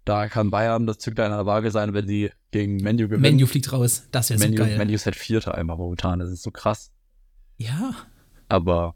Da 0.07 0.29
kann 0.29 0.51
Bayern 0.51 0.87
das 0.87 0.96
Züglein 0.96 1.33
in 1.33 1.37
der 1.37 1.44
Waage 1.44 1.70
sein, 1.70 1.92
wenn 1.92 2.09
sie 2.09 2.31
gegen 2.51 2.77
Menu 2.77 3.09
gewinnen. 3.09 3.20
Menu 3.20 3.46
fliegt 3.46 3.70
raus, 3.72 4.09
das 4.11 4.31
wäre 4.31 4.40
so 4.40 4.55
geil. 4.55 4.79
Menu 4.79 4.94
ist 4.94 5.05
halt 5.05 5.16
Vierter 5.16 5.55
einmal 5.55 5.77
momentan, 5.77 6.18
das 6.18 6.31
ist 6.31 6.42
so 6.42 6.51
krass. 6.51 6.90
Ja. 7.59 7.94
Aber 8.48 8.94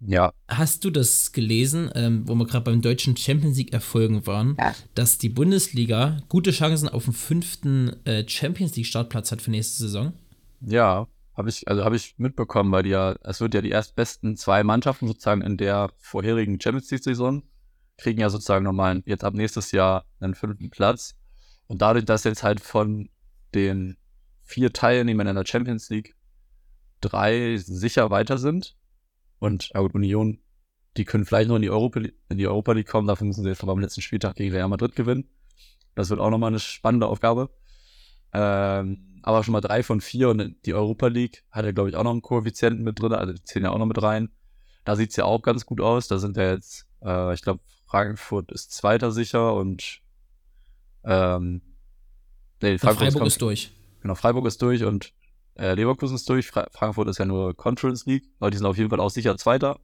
ja. 0.00 0.32
Hast 0.48 0.84
du 0.84 0.90
das 0.90 1.32
gelesen, 1.32 1.90
ähm, 1.94 2.26
wo 2.26 2.34
wir 2.34 2.46
gerade 2.46 2.64
beim 2.64 2.80
deutschen 2.80 3.16
Champions 3.16 3.56
League 3.56 3.72
Erfolgen 3.72 4.26
waren, 4.26 4.56
ja. 4.58 4.74
dass 4.94 5.18
die 5.18 5.28
Bundesliga 5.28 6.22
gute 6.28 6.50
Chancen 6.50 6.88
auf 6.88 7.04
den 7.04 7.12
fünften 7.12 8.04
äh, 8.06 8.26
Champions 8.26 8.76
League 8.76 8.86
Startplatz 8.86 9.30
hat 9.30 9.42
für 9.42 9.50
nächste 9.50 9.78
Saison? 9.82 10.12
Ja, 10.62 11.06
habe 11.34 11.48
ich, 11.48 11.68
also 11.68 11.84
habe 11.84 11.96
ich 11.96 12.14
mitbekommen, 12.18 12.72
weil 12.72 12.82
die 12.82 12.90
ja, 12.90 13.14
es 13.22 13.40
wird 13.40 13.54
ja 13.54 13.60
die 13.60 13.70
erstbesten 13.70 14.36
zwei 14.36 14.64
Mannschaften 14.64 15.06
sozusagen 15.06 15.42
in 15.42 15.56
der 15.56 15.90
vorherigen 15.98 16.60
Champions 16.60 16.90
League 16.90 17.04
Saison 17.04 17.42
kriegen 18.00 18.20
ja 18.20 18.30
sozusagen 18.30 18.64
nochmal 18.64 19.02
jetzt 19.04 19.24
ab 19.24 19.34
nächstes 19.34 19.72
Jahr 19.72 20.06
einen 20.20 20.34
fünften 20.34 20.70
Platz. 20.70 21.14
Und 21.66 21.82
dadurch, 21.82 22.06
dass 22.06 22.24
jetzt 22.24 22.42
halt 22.42 22.60
von 22.60 23.10
den 23.54 23.96
vier 24.42 24.72
Teilnehmern 24.72 25.26
in 25.26 25.36
der 25.36 25.46
Champions 25.46 25.90
League 25.90 26.16
drei 27.00 27.56
sicher 27.58 28.10
weiter 28.10 28.38
sind, 28.38 28.76
und 29.40 29.70
ja, 29.74 29.80
Union, 29.80 30.38
die 30.96 31.04
können 31.04 31.24
vielleicht 31.24 31.48
noch 31.48 31.56
in 31.56 31.62
die, 31.62 31.70
Europa, 31.70 32.00
in 32.00 32.38
die 32.38 32.46
Europa 32.46 32.72
League 32.72 32.86
kommen. 32.86 33.08
Dafür 33.08 33.26
müssen 33.26 33.42
sie 33.42 33.48
jetzt 33.48 33.62
aber 33.62 33.72
am 33.72 33.80
letzten 33.80 34.02
Spieltag 34.02 34.36
gegen 34.36 34.54
Real 34.54 34.68
Madrid 34.68 34.94
gewinnen. 34.94 35.28
Das 35.94 36.10
wird 36.10 36.20
auch 36.20 36.30
nochmal 36.30 36.48
eine 36.48 36.60
spannende 36.60 37.06
Aufgabe. 37.06 37.50
Ähm, 38.32 39.20
aber 39.22 39.42
schon 39.42 39.52
mal 39.52 39.60
drei 39.60 39.82
von 39.82 40.00
vier 40.00 40.28
und 40.28 40.56
die 40.64 40.74
Europa 40.74 41.08
League 41.08 41.44
hat 41.50 41.64
ja, 41.64 41.72
glaube 41.72 41.88
ich, 41.90 41.96
auch 41.96 42.04
noch 42.04 42.12
einen 42.12 42.22
Koeffizienten 42.22 42.84
mit 42.84 43.00
drin. 43.00 43.12
Also 43.12 43.32
die 43.32 43.42
zählen 43.42 43.64
ja 43.64 43.70
auch 43.70 43.78
noch 43.78 43.86
mit 43.86 44.00
rein. 44.02 44.30
Da 44.84 44.96
sieht 44.96 45.10
es 45.10 45.16
ja 45.16 45.24
auch 45.24 45.42
ganz 45.42 45.66
gut 45.66 45.80
aus. 45.80 46.08
Da 46.08 46.18
sind 46.18 46.36
ja 46.36 46.52
jetzt, 46.52 46.86
äh, 47.02 47.34
ich 47.34 47.42
glaube, 47.42 47.60
Frankfurt 47.86 48.52
ist 48.52 48.72
Zweiter 48.72 49.10
sicher 49.10 49.54
und 49.54 50.00
ähm, 51.04 51.62
nee, 52.62 52.78
Frankfurt 52.78 53.12
Freiburg 53.12 53.26
ist, 53.26 53.34
ist 53.34 53.42
durch. 53.42 53.72
Genau, 54.02 54.14
Freiburg 54.14 54.46
ist 54.46 54.62
durch 54.62 54.84
und 54.84 55.12
äh, 55.60 55.74
Leverkusen 55.74 56.16
ist 56.16 56.28
durch. 56.28 56.48
Fra 56.48 56.66
Frankfurt 56.72 57.08
ist 57.08 57.18
ja 57.18 57.26
nur 57.26 57.54
Conference 57.54 58.06
League, 58.06 58.24
aber 58.40 58.50
die 58.50 58.56
sind 58.56 58.66
auf 58.66 58.78
jeden 58.78 58.88
Fall 58.88 59.00
auch 59.00 59.10
sicher 59.10 59.36
Zweiter. 59.36 59.78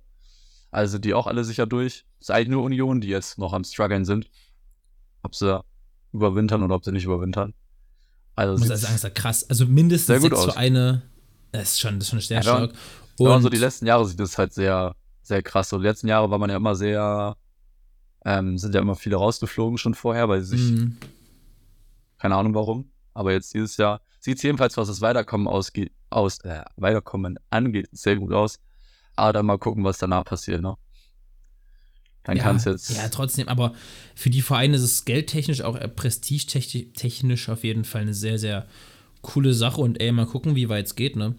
Also 0.70 0.92
sind 0.92 1.04
die 1.04 1.12
auch 1.12 1.26
alle 1.26 1.44
sicher 1.44 1.66
durch. 1.66 2.06
Es 2.18 2.28
ist 2.28 2.30
eigentlich 2.30 2.48
nur 2.48 2.62
Union, 2.62 3.00
die 3.00 3.08
jetzt 3.08 3.38
noch 3.38 3.52
am 3.52 3.62
struggeln 3.62 4.04
sind. 4.04 4.30
Ob 5.22 5.34
sie 5.34 5.62
überwintern 6.12 6.62
oder 6.62 6.74
ob 6.74 6.84
sie 6.84 6.92
nicht 6.92 7.04
überwintern. 7.04 7.52
Also 8.34 8.54
ich 8.54 8.60
muss 8.60 8.70
also 8.70 8.84
sagen, 8.84 8.94
ist 8.94 9.04
ja 9.04 9.10
krass. 9.10 9.48
Also 9.50 9.66
mindestens 9.66 10.22
jetzt 10.22 10.44
für 10.44 10.56
eine. 10.56 11.02
Das 11.52 11.72
ist 11.72 11.80
schon, 11.80 11.98
das 11.98 12.08
ist 12.08 12.10
schon 12.10 12.20
sehr 12.20 12.38
ja, 12.38 12.42
stark. 12.42 12.72
Und 13.18 13.28
ja, 13.28 13.40
so 13.40 13.48
die 13.50 13.58
letzten 13.58 13.86
Jahre 13.86 14.06
sieht 14.06 14.18
das 14.18 14.38
halt 14.38 14.54
sehr, 14.54 14.94
sehr 15.22 15.42
krass. 15.42 15.68
So 15.68 15.78
die 15.78 15.84
letzten 15.84 16.08
Jahre 16.08 16.30
war 16.30 16.38
man 16.38 16.48
ja 16.48 16.56
immer 16.56 16.74
sehr, 16.74 17.36
ähm, 18.24 18.56
sind 18.56 18.74
ja 18.74 18.80
immer 18.80 18.96
viele 18.96 19.16
rausgeflogen 19.16 19.76
schon 19.76 19.94
vorher, 19.94 20.28
weil 20.28 20.42
sie 20.42 20.56
sich, 20.56 20.72
mhm. 20.72 20.96
keine 22.18 22.36
Ahnung 22.36 22.54
warum, 22.54 22.90
aber 23.14 23.32
jetzt 23.32 23.52
dieses 23.54 23.76
Jahr 23.76 24.00
Sieht 24.26 24.42
jedenfalls, 24.42 24.76
was 24.76 24.88
das 24.88 25.00
Weiterkommen 25.02 25.46
ausgeht, 25.46 25.92
aus, 26.10 26.40
äh, 26.40 26.64
Weiterkommen 26.74 27.38
angeht, 27.48 27.88
sehr 27.92 28.16
gut 28.16 28.32
aus. 28.32 28.58
Aber 29.14 29.32
dann 29.32 29.46
mal 29.46 29.56
gucken, 29.56 29.84
was 29.84 29.98
danach 29.98 30.24
passiert, 30.24 30.62
ne? 30.62 30.74
Dann 32.24 32.36
ja, 32.36 32.42
kann 32.42 32.56
es 32.56 32.64
jetzt. 32.64 32.90
Ja, 32.90 33.08
trotzdem, 33.08 33.46
aber 33.46 33.72
für 34.16 34.28
die 34.28 34.42
Vereine 34.42 34.74
ist 34.74 34.82
es 34.82 35.04
geldtechnisch, 35.04 35.60
auch 35.60 35.76
äh, 35.76 35.86
prestigetechnisch 35.86 37.48
auf 37.48 37.62
jeden 37.62 37.84
Fall 37.84 38.00
eine 38.00 38.14
sehr, 38.14 38.36
sehr 38.40 38.66
coole 39.22 39.54
Sache. 39.54 39.80
Und 39.80 40.00
ey, 40.00 40.10
mal 40.10 40.26
gucken, 40.26 40.56
wie 40.56 40.68
weit 40.68 40.86
es 40.86 40.96
geht, 40.96 41.14
ne? 41.14 41.36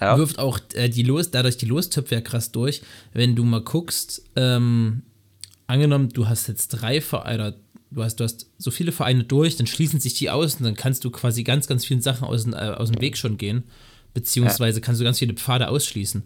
Ja. 0.00 0.18
Wirft 0.18 0.40
auch 0.40 0.58
äh, 0.74 0.88
die 0.88 1.04
Los, 1.04 1.30
dadurch 1.30 1.56
die 1.56 1.66
Lostöpfe 1.66 2.16
ja 2.16 2.20
krass 2.20 2.50
durch. 2.50 2.82
Wenn 3.12 3.36
du 3.36 3.44
mal 3.44 3.62
guckst, 3.62 4.24
ähm, 4.34 5.04
angenommen, 5.68 6.08
du 6.08 6.26
hast 6.26 6.48
jetzt 6.48 6.66
drei 6.70 7.00
Vereine, 7.00 7.54
du 7.96 8.04
hast, 8.04 8.16
du 8.16 8.24
hast 8.24 8.46
so 8.58 8.70
viele 8.70 8.92
Vereine 8.92 9.24
durch, 9.24 9.56
dann 9.56 9.66
schließen 9.66 10.00
sich 10.00 10.14
die 10.14 10.28
aus 10.28 10.56
und 10.56 10.64
dann 10.64 10.74
kannst 10.74 11.04
du 11.04 11.10
quasi 11.10 11.42
ganz, 11.42 11.66
ganz 11.66 11.84
vielen 11.84 12.02
Sachen 12.02 12.28
aus, 12.28 12.46
äh, 12.46 12.54
aus 12.54 12.90
dem 12.90 13.00
Weg 13.00 13.16
schon 13.16 13.38
gehen. 13.38 13.64
Beziehungsweise 14.12 14.80
ja. 14.80 14.84
kannst 14.84 15.00
du 15.00 15.04
ganz 15.04 15.18
viele 15.18 15.34
Pfade 15.34 15.68
ausschließen. 15.68 16.22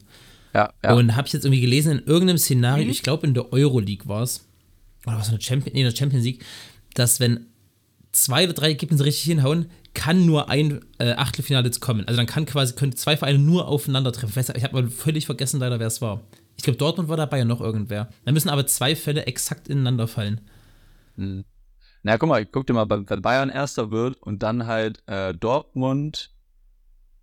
Ja, 0.53 0.73
ja. 0.83 0.95
Und 0.95 1.15
habe 1.15 1.29
ich 1.29 1.33
jetzt 1.33 1.45
irgendwie 1.45 1.61
gelesen, 1.61 1.99
in 1.99 2.05
irgendeinem 2.07 2.39
Szenario, 2.39 2.85
mhm. 2.85 2.91
ich 2.91 3.03
glaube 3.03 3.27
in 3.27 3.35
der 3.35 3.53
Euroleague 3.53 4.09
war 4.09 4.23
es, 4.23 4.47
oder 5.07 5.17
was 5.17 5.29
in 5.29 5.37
der 5.37 5.41
Champions, 5.41 5.75
nee, 5.75 5.83
in 5.83 5.89
der 5.89 5.97
Champions 5.97 6.25
League, 6.25 6.45
dass 6.95 7.21
wenn 7.21 7.47
zwei 8.11 8.45
oder 8.45 8.53
drei 8.53 8.69
Ergebnisse 8.71 9.05
richtig 9.05 9.23
hinhauen, 9.23 9.67
kann 9.95 10.27
nur 10.27 10.49
ein 10.49 10.81
äh, 10.99 11.13
Achtelfinale 11.13 11.67
jetzt 11.67 11.81
kommen. 11.81 12.07
Also 12.09 12.17
dann 12.17 12.27
kann 12.27 12.47
quasi, 12.47 12.75
können 12.75 12.97
zwei 12.97 13.17
Vereine 13.17 13.39
nur 13.39 13.69
aufeinandertreffen. 13.69 14.45
Ich 14.57 14.65
habe 14.65 14.83
mal 14.83 14.91
völlig 14.91 15.27
vergessen 15.27 15.61
leider, 15.61 15.79
wer 15.79 15.87
es 15.87 16.01
war. 16.01 16.23
Ich 16.57 16.65
glaube, 16.65 16.79
Dortmund 16.79 17.09
war 17.09 17.17
dabei 17.17 17.43
und 17.43 17.49
noch 17.49 17.61
irgendwer. 17.61 18.09
Dann 18.25 18.35
müssen 18.35 18.49
aber 18.49 18.67
zwei 18.67 18.97
Fälle 18.97 19.27
exakt 19.27 19.69
ineinander 19.69 20.09
fallen. 20.09 20.41
Mhm. 21.17 21.45
Na, 22.03 22.17
guck 22.17 22.29
mal, 22.29 22.47
guck 22.47 22.67
dir 22.67 22.73
mal, 22.73 22.89
wenn 22.89 23.23
Bayern 23.23 23.51
Erster 23.51 23.91
wird 23.91 24.17
und 24.23 24.43
dann 24.43 24.67
halt 24.67 25.03
äh, 25.07 25.35
Dortmund, 25.35 26.35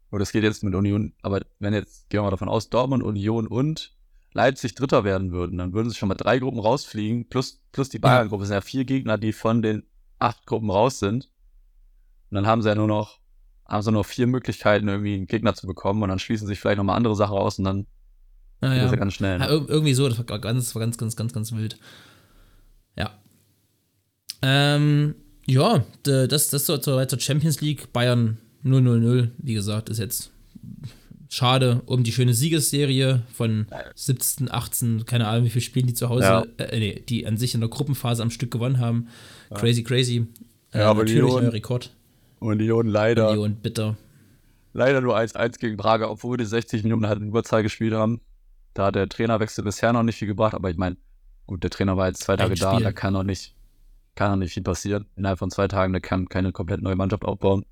oder 0.09 0.17
oh, 0.17 0.19
das 0.19 0.31
geht 0.31 0.43
jetzt 0.43 0.63
mit 0.63 0.75
Union, 0.75 1.13
aber 1.21 1.41
wenn 1.59 1.73
jetzt, 1.73 2.09
gehen 2.09 2.19
wir 2.19 2.23
mal 2.23 2.31
davon 2.31 2.47
aus, 2.47 2.69
Dortmund, 2.69 3.03
Union 3.03 3.47
und 3.47 3.93
Leipzig 4.33 4.75
Dritter 4.75 5.03
werden 5.03 5.31
würden, 5.31 5.57
dann 5.57 5.73
würden 5.73 5.89
sie 5.89 5.95
schon 5.95 6.09
mal 6.09 6.15
drei 6.15 6.39
Gruppen 6.39 6.59
rausfliegen, 6.59 7.27
plus, 7.27 7.59
plus 7.71 7.89
die 7.89 7.99
Bayern-Gruppe. 7.99 8.43
Es 8.43 8.49
sind 8.49 8.55
ja 8.55 8.61
vier 8.61 8.85
Gegner, 8.85 9.17
die 9.17 9.33
von 9.33 9.61
den 9.61 9.83
acht 10.19 10.45
Gruppen 10.45 10.69
raus 10.69 10.99
sind. 10.99 11.29
Und 12.29 12.35
dann 12.35 12.45
haben 12.45 12.61
sie 12.61 12.69
ja 12.69 12.75
nur 12.75 12.87
noch, 12.87 13.19
haben 13.67 13.81
sie 13.81 13.91
nur 13.91 14.01
noch 14.01 14.07
vier 14.07 14.27
Möglichkeiten, 14.27 14.87
irgendwie 14.87 15.15
einen 15.15 15.27
Gegner 15.27 15.55
zu 15.55 15.65
bekommen 15.65 16.03
und 16.03 16.09
dann 16.09 16.19
schließen 16.19 16.47
sich 16.47 16.59
vielleicht 16.59 16.77
nochmal 16.77 16.97
andere 16.97 17.15
Sachen 17.15 17.37
aus 17.37 17.57
und 17.57 17.65
dann 17.65 17.87
ah, 18.61 18.73
ja 18.73 18.95
ganz 18.95 19.13
schnell. 19.13 19.39
Ne? 19.39 19.45
Ja, 19.45 19.51
irgendwie 19.51 19.93
so, 19.93 20.07
das 20.07 20.19
war 20.19 20.25
ganz, 20.39 20.73
ganz, 20.73 20.97
ganz, 20.97 21.15
ganz, 21.15 21.33
ganz 21.33 21.51
wild. 21.53 21.79
Ja, 24.43 24.75
ähm, 24.75 25.15
ja, 25.45 25.83
das, 26.03 26.49
das 26.49 26.65
so 26.65 26.77
zur 26.77 27.07
Champions 27.19 27.61
League. 27.61 27.93
Bayern 27.93 28.37
0-0-0, 28.65 29.29
wie 29.37 29.53
gesagt, 29.53 29.89
ist 29.89 29.99
jetzt 29.99 30.31
schade 31.29 31.81
um 31.85 32.03
die 32.03 32.11
schöne 32.11 32.33
Siegesserie 32.33 33.21
von 33.33 33.67
17, 33.95 34.51
18, 34.51 35.05
keine 35.05 35.27
Ahnung, 35.27 35.45
wie 35.45 35.49
viele 35.49 35.61
Spielen 35.61 35.87
die 35.87 35.93
zu 35.93 36.09
Hause, 36.09 36.23
ja. 36.23 36.45
äh, 36.57 36.79
nee, 36.79 37.03
die 37.07 37.25
an 37.25 37.37
sich 37.37 37.53
in 37.53 37.61
der 37.61 37.69
Gruppenphase 37.69 38.21
am 38.21 38.31
Stück 38.31 38.51
gewonnen 38.51 38.79
haben. 38.79 39.07
Ja. 39.49 39.57
Crazy, 39.57 39.83
crazy. 39.83 40.27
Äh, 40.71 40.79
ja, 40.79 40.89
aber 40.89 41.03
natürlich 41.03 41.23
neuer 41.23 41.53
Rekord. 41.53 41.91
Union 42.39 42.87
leider. 42.87 43.31
Union 43.31 43.55
bitter. 43.55 43.97
Leider 44.73 45.01
nur 45.01 45.17
1-1 45.17 45.59
gegen 45.59 45.77
Braga, 45.77 46.07
obwohl 46.07 46.37
die 46.37 46.45
60 46.45 46.83
Minuten 46.83 47.07
halt 47.07 47.19
in 47.19 47.29
Überzahl 47.29 47.63
gespielt 47.63 47.93
haben. 47.93 48.21
Da 48.73 48.87
hat 48.87 48.95
der 48.95 49.09
Trainerwechsel 49.09 49.63
bisher 49.63 49.91
noch 49.91 50.03
nicht 50.03 50.17
viel 50.17 50.27
gebracht, 50.27 50.53
aber 50.53 50.69
ich 50.69 50.77
meine, 50.77 50.97
gut, 51.47 51.63
der 51.63 51.71
Trainer 51.71 51.97
war 51.97 52.07
jetzt 52.07 52.21
zwei 52.21 52.37
Tage 52.37 52.53
da, 52.53 52.79
da 52.79 52.91
kann 52.91 53.13
noch 53.13 53.23
nicht 53.23 53.55
kann 54.17 54.31
auch 54.31 54.35
nicht 54.35 54.53
viel 54.53 54.63
passieren. 54.63 55.05
Innerhalb 55.15 55.39
von 55.39 55.51
zwei 55.51 55.67
Tagen, 55.67 55.93
der 55.93 56.01
kann 56.01 56.27
keine 56.27 56.51
komplett 56.51 56.81
neue 56.81 56.95
Mannschaft 56.95 57.23
aufbauen. 57.23 57.65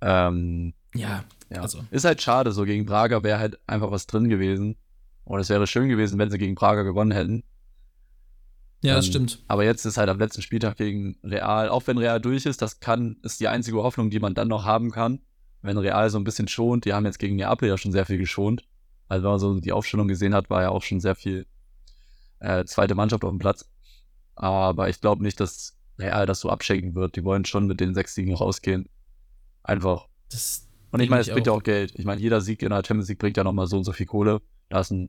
Ähm, 0.00 0.74
ja, 0.94 1.24
ja. 1.50 1.60
Also. 1.62 1.80
Ist 1.90 2.04
halt 2.04 2.20
schade, 2.20 2.50
so 2.50 2.64
gegen 2.64 2.86
Prager 2.86 3.22
wäre 3.22 3.38
halt 3.38 3.60
einfach 3.66 3.90
was 3.90 4.06
drin 4.06 4.28
gewesen. 4.28 4.76
Und 5.24 5.38
es 5.38 5.48
wäre 5.48 5.66
schön 5.66 5.88
gewesen, 5.88 6.18
wenn 6.18 6.30
sie 6.30 6.38
gegen 6.38 6.56
Prager 6.56 6.82
gewonnen 6.82 7.12
hätten. 7.12 7.44
Ja, 8.82 8.94
das 8.94 9.06
ähm, 9.06 9.10
stimmt. 9.10 9.44
Aber 9.46 9.64
jetzt 9.64 9.84
ist 9.84 9.98
halt 9.98 10.08
am 10.08 10.18
letzten 10.18 10.42
Spieltag 10.42 10.76
gegen 10.76 11.18
Real, 11.22 11.68
auch 11.68 11.86
wenn 11.86 11.98
Real 11.98 12.20
durch 12.20 12.46
ist, 12.46 12.62
das 12.62 12.80
kann, 12.80 13.18
ist 13.22 13.38
die 13.38 13.48
einzige 13.48 13.82
Hoffnung, 13.82 14.10
die 14.10 14.18
man 14.18 14.34
dann 14.34 14.48
noch 14.48 14.64
haben 14.64 14.90
kann. 14.90 15.20
Wenn 15.62 15.76
Real 15.76 16.08
so 16.08 16.18
ein 16.18 16.24
bisschen 16.24 16.48
schont, 16.48 16.86
die 16.86 16.94
haben 16.94 17.04
jetzt 17.04 17.18
gegen 17.18 17.36
Neapel 17.36 17.68
ja 17.68 17.76
schon 17.76 17.92
sehr 17.92 18.06
viel 18.06 18.16
geschont. 18.16 18.64
Also 19.08 19.24
wenn 19.24 19.30
man 19.30 19.40
so 19.40 19.60
die 19.60 19.72
Aufstellung 19.72 20.08
gesehen 20.08 20.34
hat, 20.34 20.48
war 20.48 20.62
ja 20.62 20.70
auch 20.70 20.82
schon 20.82 21.00
sehr 21.00 21.14
viel 21.14 21.46
äh, 22.38 22.64
zweite 22.64 22.94
Mannschaft 22.94 23.22
auf 23.24 23.30
dem 23.30 23.38
Platz. 23.38 23.68
Aber 24.34 24.88
ich 24.88 25.00
glaube 25.00 25.22
nicht, 25.22 25.40
dass 25.40 25.76
Real 25.98 26.26
das 26.26 26.40
so 26.40 26.48
abschenken 26.48 26.94
wird. 26.94 27.16
Die 27.16 27.24
wollen 27.24 27.44
schon 27.44 27.66
mit 27.66 27.80
den 27.80 27.94
sechs 27.94 28.14
Siegen 28.14 28.34
rausgehen. 28.34 28.88
Einfach. 29.62 30.08
Das 30.30 30.66
und 30.92 31.00
ich 31.00 31.10
meine, 31.10 31.22
es 31.22 31.30
bringt 31.30 31.46
ja 31.46 31.52
auch 31.52 31.62
Geld. 31.62 31.92
Ich 31.96 32.04
meine, 32.04 32.20
jeder 32.20 32.40
Sieg 32.40 32.62
in 32.62 32.70
der 32.70 32.82
Champions 32.84 33.08
League 33.08 33.18
bringt 33.18 33.36
ja 33.36 33.44
nochmal 33.44 33.66
so 33.66 33.76
und 33.76 33.84
so 33.84 33.92
viel 33.92 34.06
Kohle. 34.06 34.40
Da 34.68 34.80
ist, 34.80 34.90
ein, 34.90 35.08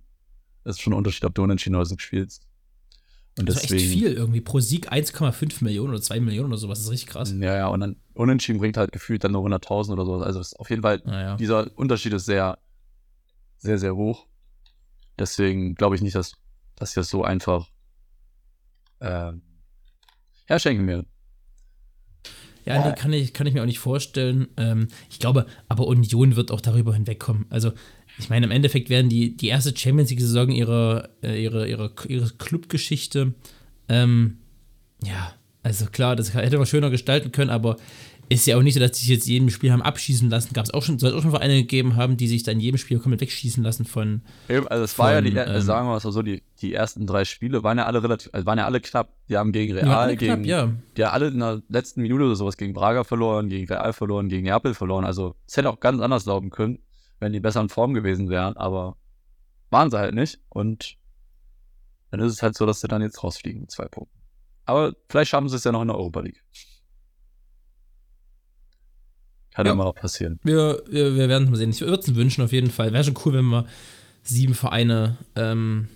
ist 0.64 0.82
schon 0.82 0.94
ein 0.94 0.98
Unterschied, 0.98 1.26
ob 1.26 1.34
du 1.34 1.44
unentschieden 1.44 1.76
oder 1.76 1.86
Sieg 1.86 2.02
spielst. 2.02 2.48
Und 3.40 3.48
das 3.48 3.62
deswegen, 3.62 3.76
ist 3.78 3.84
echt 3.84 3.94
viel 3.94 4.14
irgendwie. 4.14 4.42
Pro 4.42 4.60
Sieg 4.60 4.92
1,5 4.92 5.64
Millionen 5.64 5.94
oder 5.94 6.02
2 6.02 6.20
Millionen 6.20 6.50
oder 6.50 6.58
sowas. 6.58 6.80
Das 6.80 6.86
ist 6.86 6.92
richtig 6.92 7.10
krass. 7.10 7.32
Ja, 7.32 7.56
ja. 7.56 7.68
Und 7.68 7.80
dann 7.80 7.96
unentschieden 8.14 8.60
bringt 8.60 8.78
halt 8.78 8.92
gefühlt 8.92 9.24
dann 9.24 9.32
nur 9.32 9.44
100.000 9.46 9.92
oder 9.94 10.06
sowas. 10.06 10.24
Also 10.24 10.58
auf 10.58 10.70
jeden 10.70 10.82
Fall, 10.84 11.02
ja. 11.06 11.36
dieser 11.38 11.76
Unterschied 11.78 12.14
ist 12.14 12.26
sehr, 12.26 12.60
sehr, 13.58 13.80
sehr 13.80 13.96
hoch. 13.96 14.28
Deswegen 15.18 15.76
glaube 15.76 15.96
ich 15.96 16.02
nicht, 16.02 16.16
dass, 16.16 16.34
dass 16.76 16.92
sie 16.92 17.00
das 17.00 17.10
so 17.10 17.24
einfach 17.24 17.70
äh, 19.02 19.34
herschenken 20.46 20.88
werden. 20.88 21.08
Ja, 22.66 22.76
ja. 22.76 22.90
Nee, 22.90 22.96
kann, 22.96 23.14
ich, 23.14 23.34
kann 23.34 23.48
ich 23.48 23.54
mir 23.54 23.62
auch 23.62 23.68
nicht 23.68 23.80
vorstellen. 23.80 24.48
Ähm, 24.58 24.88
ich 25.10 25.20
glaube, 25.20 25.48
aber 25.68 25.88
Union 25.88 26.36
wird 26.36 26.52
auch 26.52 26.62
darüber 26.62 26.94
hinwegkommen. 26.94 27.46
Also, 27.50 27.72
ich 28.20 28.30
meine, 28.30 28.46
im 28.46 28.52
Endeffekt 28.52 28.90
werden 28.90 29.10
die, 29.10 29.36
die 29.36 29.48
erste 29.48 29.76
Champions 29.76 30.12
League-Saison 30.12 30.50
ihrer, 30.50 31.10
äh, 31.24 31.42
ihrer, 31.42 31.66
ihrer, 31.66 31.92
ihrer 32.08 32.30
Clubgeschichte, 32.30 33.34
ähm, 33.90 34.38
ja, 35.04 35.34
also 35.64 35.86
klar, 35.86 36.16
das 36.16 36.34
hätte 36.34 36.58
man 36.58 36.66
schöner 36.66 36.90
gestalten 36.90 37.32
können, 37.32 37.50
aber 37.50 37.78
ist 38.32 38.48
ja 38.48 38.58
auch 38.58 38.62
nicht 38.62 38.76
so, 38.76 38.80
dass 38.80 38.98
sich 38.98 39.10
jetzt 39.10 39.28
jedem 39.28 39.50
Spiel 39.50 39.74
haben 39.74 39.82
abschießen 39.82 40.30
lassen. 40.30 40.54
Gab 40.54 40.64
es 40.64 40.74
auch 40.74 40.84
schon, 40.84 40.98
soll 41.00 41.10
es 41.10 41.16
auch 41.18 41.22
schon 41.22 41.32
Vereine 41.32 41.56
gegeben 41.56 41.98
haben, 41.98 42.16
die 42.16 42.30
sich 42.30 42.44
dann 42.44 42.62
jedem 42.62 42.78
Spiel 42.78 42.98
komplett 42.98 43.20
wegschießen 43.20 43.62
lassen 43.62 43.84
von. 43.84 44.22
Eben, 44.48 44.70
also 44.70 44.86
es 44.86 44.98
war 44.98 45.12
ja 45.12 45.20
die, 45.20 45.36
ähm, 45.36 45.62
sagen 45.62 45.88
wir 45.88 45.92
mal 45.92 46.00
so, 46.00 46.22
die, 46.22 46.42
die 46.62 46.74
ersten 46.74 47.06
drei 47.06 47.26
Spiele 47.26 47.62
waren 47.64 47.78
ja 47.78 47.88
alle 47.88 48.02
relativ, 48.02 48.30
also 48.32 48.46
waren 48.46 48.58
ja 48.58 48.66
alle 48.66 48.80
knapp. 48.80 49.14
Die 49.28 49.36
haben 49.36 49.52
gegen 49.52 49.74
Real, 49.74 50.16
gegen, 50.16 50.44
knapp, 50.44 50.46
ja. 50.46 50.72
die 50.96 51.04
haben 51.04 51.14
alle 51.14 51.28
in 51.28 51.40
der 51.40 51.62
letzten 51.68 52.02
Minute 52.02 52.24
oder 52.24 52.36
sowas 52.36 52.56
gegen 52.56 52.72
Braga 52.72 53.04
verloren, 53.04 53.50
gegen 53.50 53.68
Real 53.68 53.92
verloren, 53.92 54.30
gegen 54.30 54.44
Neapel 54.44 54.76
verloren. 54.76 55.04
Also 55.04 55.36
es 55.46 55.58
hätte 55.58 55.70
auch 55.70 55.82
ganz 55.82 56.02
anders 56.02 56.26
laufen 56.26 56.52
können, 56.52 56.80
wenn 57.20 57.34
die 57.34 57.42
besser 57.42 57.60
in 57.60 57.68
Form 57.68 57.94
gewesen 57.94 58.30
wären, 58.30 58.56
aber 58.56 58.96
waren 59.72 59.92
sie 59.92 60.00
halt 60.00 60.16
nicht. 60.16 60.40
Und 60.48 60.96
dann 62.12 62.22
ist 62.22 62.32
es 62.32 62.42
halt 62.42 62.56
so, 62.56 62.66
dass 62.66 62.80
sie 62.80 62.88
dann 62.88 63.02
jetzt 63.02 63.22
rausfliegen 63.22 63.60
mit 63.60 63.72
zwei 63.72 63.90
Punkten. 63.90 64.21
Aber 64.66 64.94
vielleicht 65.10 65.32
schaffen 65.32 65.50
sie 65.50 65.56
es 65.56 65.64
ja 65.64 65.72
noch 65.72 65.82
in 65.82 65.88
der 65.88 65.98
Europa 65.98 66.22
League. 66.22 66.44
Kann 69.54 69.66
ja. 69.66 69.74
immer 69.74 69.84
noch 69.84 69.96
passieren. 69.96 70.40
Wir, 70.44 70.82
wir, 70.90 71.16
wir 71.16 71.28
werden 71.28 71.46
es 71.46 71.50
mal 71.50 71.58
sehen. 71.58 71.72
Ich 71.72 71.82
würde 71.82 72.00
es 72.00 72.16
wünschen, 72.16 72.44
auf 72.44 72.54
jeden 72.54 72.72
Fall. 72.72 72.94
Wäre 72.94 73.04
schon 73.04 73.18
cool, 73.26 73.34
wenn 73.34 73.46
wir 73.46 73.66
sieben 74.24 74.54
Vereine 74.54 75.18
ähm, 75.36 75.90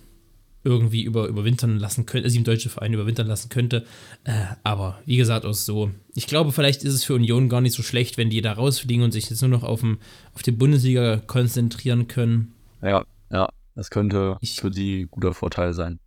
irgendwie 0.66 1.04
über, 1.04 1.28
überwintern 1.28 1.78
lassen 1.78 2.06
könnte, 2.06 2.28
sieben 2.28 2.44
deutsche 2.44 2.68
Vereine 2.68 2.96
überwintern 2.96 3.28
lassen 3.28 3.48
könnte. 3.48 3.86
Äh, 4.24 4.46
aber 4.64 4.98
wie 5.06 5.16
gesagt, 5.16 5.46
auch 5.46 5.54
so. 5.54 5.90
Ich 6.14 6.26
glaube, 6.26 6.52
vielleicht 6.52 6.82
ist 6.82 6.92
es 6.92 7.04
für 7.04 7.14
Union 7.14 7.48
gar 7.48 7.60
nicht 7.60 7.74
so 7.74 7.82
schlecht, 7.82 8.18
wenn 8.18 8.30
die 8.30 8.42
da 8.42 8.52
rausfliegen 8.52 9.04
und 9.04 9.12
sich 9.12 9.30
jetzt 9.30 9.40
nur 9.40 9.50
noch 9.50 9.62
auf, 9.62 9.80
dem, 9.80 9.98
auf 10.34 10.42
die 10.42 10.50
Bundesliga 10.50 11.18
konzentrieren 11.18 12.08
können. 12.08 12.52
Ja, 12.82 13.04
ja, 13.30 13.48
das 13.74 13.90
könnte 13.90 14.36
ich, 14.40 14.56
für 14.60 14.70
die 14.70 15.06
guter 15.10 15.32
Vorteil 15.32 15.72
sein. 15.72 15.98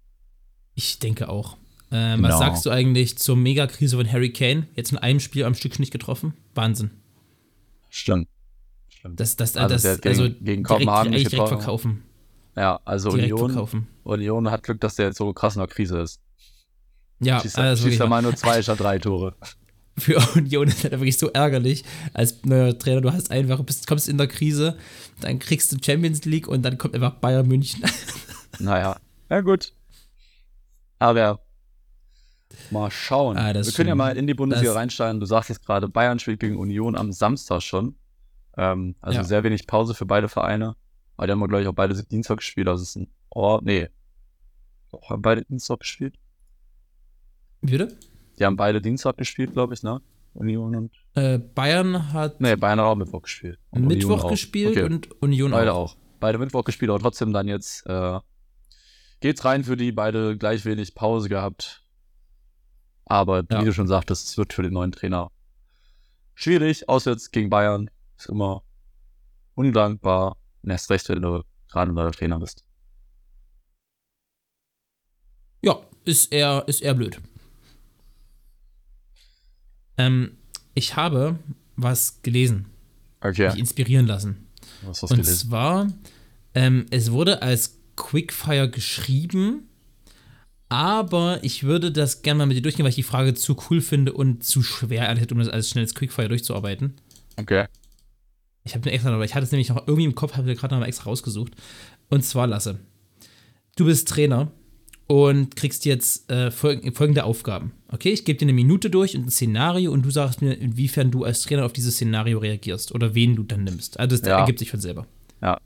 Ich 0.76 1.00
denke 1.00 1.30
auch. 1.30 1.58
Ähm, 1.92 2.22
genau. 2.22 2.30
Was 2.30 2.40
sagst 2.40 2.66
du 2.66 2.70
eigentlich 2.70 3.18
zur 3.18 3.36
Megakrise 3.36 3.98
von 3.98 4.12
Harry 4.12 4.32
Kane? 4.32 4.68
Jetzt 4.76 4.92
in 4.92 4.98
einem 4.98 5.20
Spiel 5.20 5.44
am 5.44 5.56
Stück 5.56 5.80
nicht 5.80 5.92
getroffen? 5.92 6.34
Wahnsinn. 6.54 6.92
Stimmt. 7.90 8.28
Stimmt. 8.90 9.20
Das, 9.20 9.36
das, 9.36 9.58
also, 9.58 9.74
das, 9.74 10.02
gegen, 10.02 10.08
also 10.10 10.30
gegen 10.42 10.64
Kopenhagen 10.64 11.12
direkt, 11.12 11.32
direkt 11.32 11.50
verkaufen. 11.50 12.04
Ja, 12.56 12.80
also 12.84 13.12
Union, 13.12 13.88
Union 14.04 14.52
hat 14.52 14.64
Glück, 14.64 14.82
dass 14.82 14.96
der 14.96 15.08
jetzt 15.08 15.18
so 15.18 15.32
krass 15.34 15.56
in 15.56 15.60
der 15.60 15.68
Krise 15.68 16.00
ist. 16.00 16.20
Ja, 17.22 17.40
schießt, 17.40 17.58
also 17.58 17.88
schießt 17.88 18.02
er 18.02 18.08
mal 18.08 18.22
nur 18.22 18.36
zwei 18.36 18.62
statt 18.62 18.80
drei 18.80 19.00
Tore. 19.00 19.36
Für 19.98 20.18
Union 20.36 20.68
ist 20.68 20.84
das 20.84 20.92
wirklich 20.92 21.18
so 21.18 21.30
ärgerlich 21.30 21.84
als 22.14 22.44
neuer 22.46 22.78
Trainer. 22.78 23.02
Du 23.02 23.12
hast 23.12 23.32
einfach, 23.32 23.62
bist, 23.64 23.88
kommst 23.88 24.08
in 24.08 24.18
der 24.18 24.28
Krise, 24.28 24.78
dann 25.22 25.40
kriegst 25.40 25.72
du 25.72 25.78
Champions 25.84 26.26
League 26.26 26.48
und 26.48 26.64
dann 26.64 26.78
kommt 26.78 26.96
einfach 26.96 27.16
Bayern 27.16 27.48
München. 27.48 27.84
Naja, 28.62 28.98
ja 29.30 29.40
gut. 29.40 29.72
Aber 30.98 31.40
Mal 32.72 32.92
schauen. 32.92 33.38
Ah, 33.38 33.54
Wir 33.54 33.64
können 33.72 33.90
ja 33.90 33.96
mal 33.96 34.18
in 34.18 34.28
die 34.28 34.34
Bundesliga 34.34 34.74
reinsteigen. 34.74 35.20
Du 35.20 35.26
sagst 35.26 35.50
jetzt 35.50 35.66
gerade, 35.66 35.88
Bayern 35.88 36.20
spielt 36.20 36.40
gegen 36.40 36.58
Union 36.58 36.96
am 36.96 37.12
Samstag 37.12 37.62
schon. 37.62 37.96
Ähm, 38.58 38.96
also 39.02 39.20
ja. 39.20 39.24
sehr 39.24 39.44
wenig 39.44 39.68
Pause 39.68 39.94
für 39.94 40.06
beide 40.06 40.28
Vereine. 40.28 40.76
Aber 41.18 41.28
die 41.28 41.32
haben, 41.32 41.40
glaube 41.40 41.62
ich, 41.62 41.68
auch 41.68 41.74
beide 41.74 42.02
Dienstag 42.04 42.38
gespielt. 42.38 42.68
Also 42.68 42.84
es 42.84 42.90
ist 42.90 42.96
ein. 42.96 43.08
Oh, 43.30 43.60
nee. 43.62 43.90
Auch 44.92 45.10
haben 45.10 45.22
beide 45.22 45.44
Dienstag 45.46 45.80
gespielt? 45.80 46.16
Bitte? 47.62 47.98
Die 48.38 48.46
haben 48.46 48.56
beide 48.56 48.82
Dienstag 48.82 49.18
gespielt, 49.18 49.54
glaube 49.54 49.74
ich, 49.74 49.84
ne? 49.84 50.02
Union 50.34 50.76
und. 50.76 50.92
Äh, 51.16 51.38
Bayern 51.40 52.14
hat. 52.14 52.40
Nee, 52.40 52.56
Bayern 52.56 52.80
hat 52.80 52.86
auch 52.86 52.96
Mittwoch 52.96 53.24
gespielt. 53.24 53.60
Und 53.72 53.86
Mittwoch 53.88 54.30
gespielt 54.30 54.78
okay. 54.78 54.84
und 54.84 55.22
Union 55.22 55.52
beide 55.52 55.74
auch. 55.74 55.96
Beide 55.96 56.04
auch. 56.04 56.20
Beide 56.20 56.38
Mittwoch 56.38 56.64
gespielt, 56.64 56.92
aber 56.92 57.00
trotzdem 57.00 57.34
dann 57.34 57.48
jetzt 57.48 57.86
äh, 57.86 58.20
geht's 59.20 59.46
rein 59.46 59.64
für 59.64 59.78
die 59.78 59.92
beide 59.92 60.38
gleich 60.38 60.66
wenig 60.66 60.96
Pause 60.96 61.30
gehabt. 61.30 61.84
Aber 63.10 63.44
ja. 63.50 63.60
wie 63.60 63.66
du 63.66 63.74
schon 63.74 63.88
sagtest, 63.88 64.28
es 64.28 64.38
wird 64.38 64.54
für 64.54 64.62
den 64.62 64.74
neuen 64.74 64.92
Trainer 64.92 65.32
schwierig. 66.36 66.88
Auswärts 66.88 67.32
gegen 67.32 67.50
Bayern 67.50 67.90
ist 68.18 68.28
immer 68.28 68.64
undankbar. 69.56 70.38
Und 70.62 70.70
erst 70.70 70.90
recht, 70.90 71.10
wenn 71.10 71.22
du 71.22 71.44
gerade 71.70 71.92
ein 71.92 71.96
neuer 71.96 72.12
Trainer 72.12 72.40
bist. 72.40 72.64
Ja, 75.62 75.80
ist 76.06 76.32
eher, 76.32 76.64
ist 76.68 76.82
eher 76.82 76.94
blöd. 76.94 77.20
Ähm, 79.98 80.38
ich 80.76 80.96
habe 80.96 81.38
was 81.76 82.22
gelesen. 82.22 82.68
Okay. 83.22 83.50
Mich 83.50 83.60
inspirieren 83.60 84.06
lassen. 84.06 84.48
Was 84.84 85.02
hast 85.02 85.10
du 85.10 85.16
Und 85.16 85.22
gelesen? 85.22 85.50
zwar, 85.50 85.88
ähm, 86.54 86.86
es 86.92 87.12
wurde 87.12 87.42
als 87.42 87.78
Quickfire 87.96 88.70
geschrieben, 88.70 89.69
aber 90.70 91.40
ich 91.44 91.64
würde 91.64 91.92
das 91.92 92.22
gerne 92.22 92.38
mal 92.38 92.46
mit 92.46 92.56
dir 92.56 92.62
durchgehen, 92.62 92.84
weil 92.84 92.92
ich 92.92 92.96
die 92.96 93.04
Frage 93.04 93.34
zu 93.34 93.58
cool 93.70 93.82
finde 93.82 94.14
und 94.14 94.44
zu 94.44 94.62
schwer, 94.62 95.08
ehrlich 95.08 95.32
um 95.32 95.40
das 95.40 95.50
alles 95.50 95.70
schnell 95.70 95.84
als 95.84 95.96
Quickfire 95.96 96.30
durchzuarbeiten. 96.30 96.94
Okay. 97.38 97.66
Ich 98.64 98.76
habe 98.76 98.88
mir 98.88 98.94
extra, 98.94 99.12
aber 99.12 99.26
ich 99.26 99.34
hatte 99.34 99.46
es 99.46 99.52
nämlich 99.52 99.70
noch 99.70 99.88
irgendwie 99.88 100.06
im 100.06 100.16
Kopf, 100.16 100.38
habe 100.38 100.52
ich 100.52 100.58
gerade 100.60 100.76
noch 100.76 100.82
mal 100.82 100.88
extra 100.88 101.06
rausgesucht. 101.06 101.54
Und 102.10 102.24
zwar, 102.24 102.46
Lasse, 102.46 102.80
du 103.76 103.86
bist 103.86 104.08
Trainer 104.08 104.52
und 105.08 105.56
kriegst 105.56 105.86
jetzt 105.86 106.30
äh, 106.30 106.52
folgende 106.52 107.24
Aufgaben. 107.24 107.72
Okay, 107.88 108.12
ich 108.12 108.26
gebe 108.26 108.38
dir 108.38 108.46
eine 108.46 108.54
Minute 108.54 108.92
durch 108.92 109.16
und 109.16 109.26
ein 109.26 109.32
Szenario 109.32 109.92
und 109.92 110.06
du 110.06 110.12
sagst 110.12 110.44
mir, 110.44 110.54
inwiefern 110.54 111.10
du 111.10 111.24
als 111.24 111.42
Trainer 111.42 111.66
auf 111.66 111.74
dieses 111.74 111.96
Szenario 111.96 112.38
reagierst 112.38 112.94
oder 112.94 113.16
wen 113.16 113.36
du 113.36 113.42
dann 113.42 113.64
nimmst. 113.64 114.00
Also 114.00 114.16
das 114.16 114.28
ja. 114.28 114.38
ergibt 114.38 114.60
sich 114.60 114.70
von 114.70 114.80
selber. 114.80 115.08
Ja. 115.42 115.58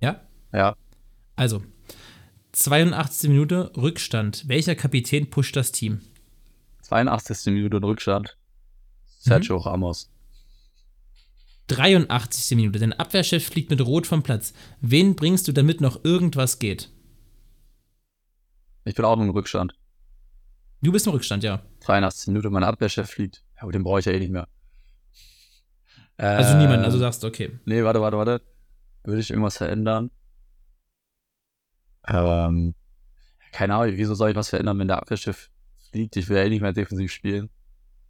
Ja? 0.00 0.22
Ja. 0.54 0.74
Also, 1.36 1.62
82. 2.58 3.28
Minute 3.28 3.70
Rückstand. 3.76 4.48
Welcher 4.48 4.74
Kapitän 4.74 5.30
pusht 5.30 5.54
das 5.54 5.70
Team? 5.70 6.00
82. 6.82 7.52
Minute 7.52 7.80
Rückstand. 7.80 8.36
Sergio 9.06 9.58
mhm. 9.58 9.62
Ramos. 9.62 10.10
83. 11.68 12.56
Minute. 12.56 12.80
Dein 12.80 12.92
Abwehrchef 12.92 13.46
fliegt 13.46 13.70
mit 13.70 13.80
Rot 13.80 14.08
vom 14.08 14.24
Platz. 14.24 14.54
Wen 14.80 15.14
bringst 15.14 15.46
du, 15.46 15.52
damit 15.52 15.80
noch 15.80 16.04
irgendwas 16.04 16.58
geht? 16.58 16.90
Ich 18.84 18.96
bin 18.96 19.04
auch 19.04 19.20
im 19.20 19.30
Rückstand. 19.30 19.74
Du 20.82 20.90
bist 20.90 21.06
im 21.06 21.12
Rückstand, 21.12 21.44
ja. 21.44 21.62
83. 21.84 22.28
Minute, 22.28 22.50
mein 22.50 22.64
Abwehrchef 22.64 23.08
fliegt. 23.08 23.44
Ja, 23.54 23.62
aber 23.62 23.72
den 23.72 23.84
brauche 23.84 24.00
ich 24.00 24.06
ja 24.06 24.12
eh 24.12 24.18
nicht 24.18 24.32
mehr. 24.32 24.48
Also 26.16 26.54
äh, 26.54 26.58
niemanden, 26.58 26.84
also 26.84 26.98
sagst 26.98 27.22
du, 27.22 27.28
okay. 27.28 27.60
Nee, 27.66 27.84
warte, 27.84 28.00
warte, 28.00 28.16
warte. 28.16 28.42
Würde 29.04 29.20
ich 29.20 29.30
irgendwas 29.30 29.58
verändern? 29.58 30.10
Ähm, 32.08 32.74
keine 33.52 33.74
Ahnung, 33.74 33.96
wieso 33.96 34.14
soll 34.14 34.30
ich 34.30 34.36
was 34.36 34.50
verändern, 34.50 34.78
wenn 34.78 34.88
der 34.88 34.98
Abwehrschiff 34.98 35.50
fliegt? 35.90 36.16
Ich 36.16 36.28
will 36.28 36.36
ja 36.36 36.44
eh 36.44 36.48
nicht 36.48 36.60
mehr 36.60 36.72
defensiv 36.72 37.12
spielen. 37.12 37.50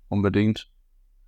Unbedingt. 0.08 0.68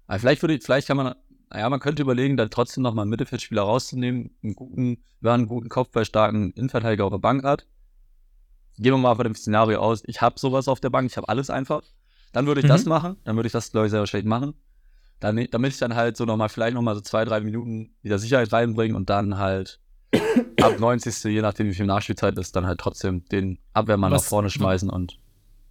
Aber 0.07 0.18
vielleicht 0.18 0.43
würde 0.43 0.55
ich, 0.55 0.62
vielleicht 0.62 0.89
kann 0.89 0.97
man, 0.97 1.14
naja, 1.51 1.68
man 1.68 1.81
könnte 1.81 2.03
überlegen, 2.03 2.37
dann 2.37 2.51
trotzdem 2.51 2.83
nochmal 2.83 3.05
einen 3.05 3.11
Mittelfeldspieler 3.11 3.62
rauszunehmen, 3.62 4.37
einen 4.43 4.55
guten, 4.55 5.05
wer 5.21 5.35
einen 5.35 5.47
guten 5.47 5.68
Kopfballstarken 5.68 6.53
Innenverteidiger 6.53 7.05
auf 7.05 7.12
der 7.12 7.18
Bank 7.18 7.45
hat. 7.45 7.66
Gehen 8.77 8.93
wir 8.93 8.99
mal 8.99 9.14
von 9.14 9.25
dem 9.25 9.35
Szenario 9.35 9.81
aus, 9.81 10.03
ich 10.07 10.21
habe 10.21 10.39
sowas 10.39 10.68
auf 10.68 10.81
der 10.81 10.91
Bank, 10.91 11.11
ich 11.11 11.16
habe 11.16 11.29
alles 11.29 11.51
einfach. 11.51 11.83
Dann 12.33 12.47
würde 12.47 12.61
ich 12.61 12.64
mhm. 12.64 12.71
das 12.71 12.87
machen, 12.87 13.16
dann 13.25 13.37
würde 13.37 13.49
ich 13.49 13.53
das, 13.53 13.71
glaube 13.71 13.87
ich, 13.87 13.91
sehr 13.91 14.01
wahrscheinlich 14.01 14.29
machen. 14.29 14.55
Dann, 15.18 15.47
damit 15.51 15.73
ich 15.73 15.79
dann 15.79 15.95
halt 15.95 16.16
so 16.16 16.25
nochmal, 16.25 16.49
vielleicht 16.49 16.75
nochmal 16.75 16.95
so 16.95 17.03
zwei, 17.03 17.25
drei 17.25 17.41
Minuten 17.41 17.95
wieder 18.01 18.18
Sicherheit 18.18 18.53
reinbringen 18.53 18.97
und 18.97 19.11
dann 19.11 19.37
halt 19.37 19.81
ab 20.61 20.79
90. 20.79 21.25
je 21.25 21.43
nachdem, 21.43 21.69
wie 21.69 21.75
viel 21.75 21.87
Nachspielzeit 21.87 22.37
ist, 22.39 22.55
dann 22.57 22.67
halt 22.67 22.81
trotzdem 22.81 23.25
den 23.27 23.59
Abwehrmann 23.73 24.11
was, 24.13 24.23
nach 24.23 24.29
vorne 24.29 24.51
schmeißen 24.51 24.91
und. 24.91 25.19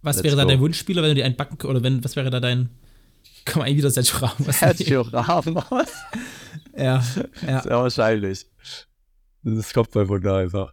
Was 0.02 0.22
wäre 0.22 0.36
da 0.36 0.44
dein 0.44 0.60
Wunschspieler, 0.60 1.02
wenn 1.02 1.10
du 1.10 1.14
dir 1.16 1.26
einen 1.26 1.36
backen 1.36 1.66
oder 1.66 1.82
wenn, 1.82 2.02
was 2.02 2.16
wäre 2.16 2.30
da 2.30 2.40
dein. 2.40 2.70
Komm 3.44 3.62
mal 3.62 3.74
wieder 3.74 3.90
Sergio 3.90 4.16
Ramos. 4.18 4.58
Sergio 4.58 5.02
Ramos? 5.02 5.64
ja, 6.76 7.04
ja. 7.46 7.62
Sehr 7.62 7.76
wahrscheinlich. 7.76 8.46
Das 9.42 9.72
kommt 9.72 9.90
bei 9.90 10.08
Wunder 10.08 10.36
einfach. 10.36 10.72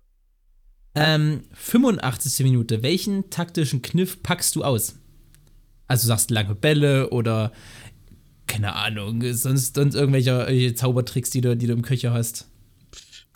Ähm, 0.96 1.44
85. 1.54 2.46
Minute. 2.46 2.84
Welchen 2.84 3.30
taktischen 3.30 3.82
Kniff 3.82 4.24
packst 4.24 4.56
du 4.56 4.64
aus? 4.64 4.96
Also 5.88 6.04
du 6.04 6.08
sagst 6.08 6.32
lange 6.32 6.56
Bälle 6.56 7.10
oder 7.10 7.52
keine 8.48 8.74
Ahnung, 8.76 9.22
sonst, 9.34 9.76
sonst 9.76 9.96
irgendwelche, 9.96 10.32
irgendwelche 10.32 10.74
Zaubertricks, 10.74 11.30
die 11.30 11.42
du, 11.42 11.56
die 11.56 11.68
du 11.68 11.74
im 11.74 11.82
Köcher 11.82 12.14
hast. 12.14 12.48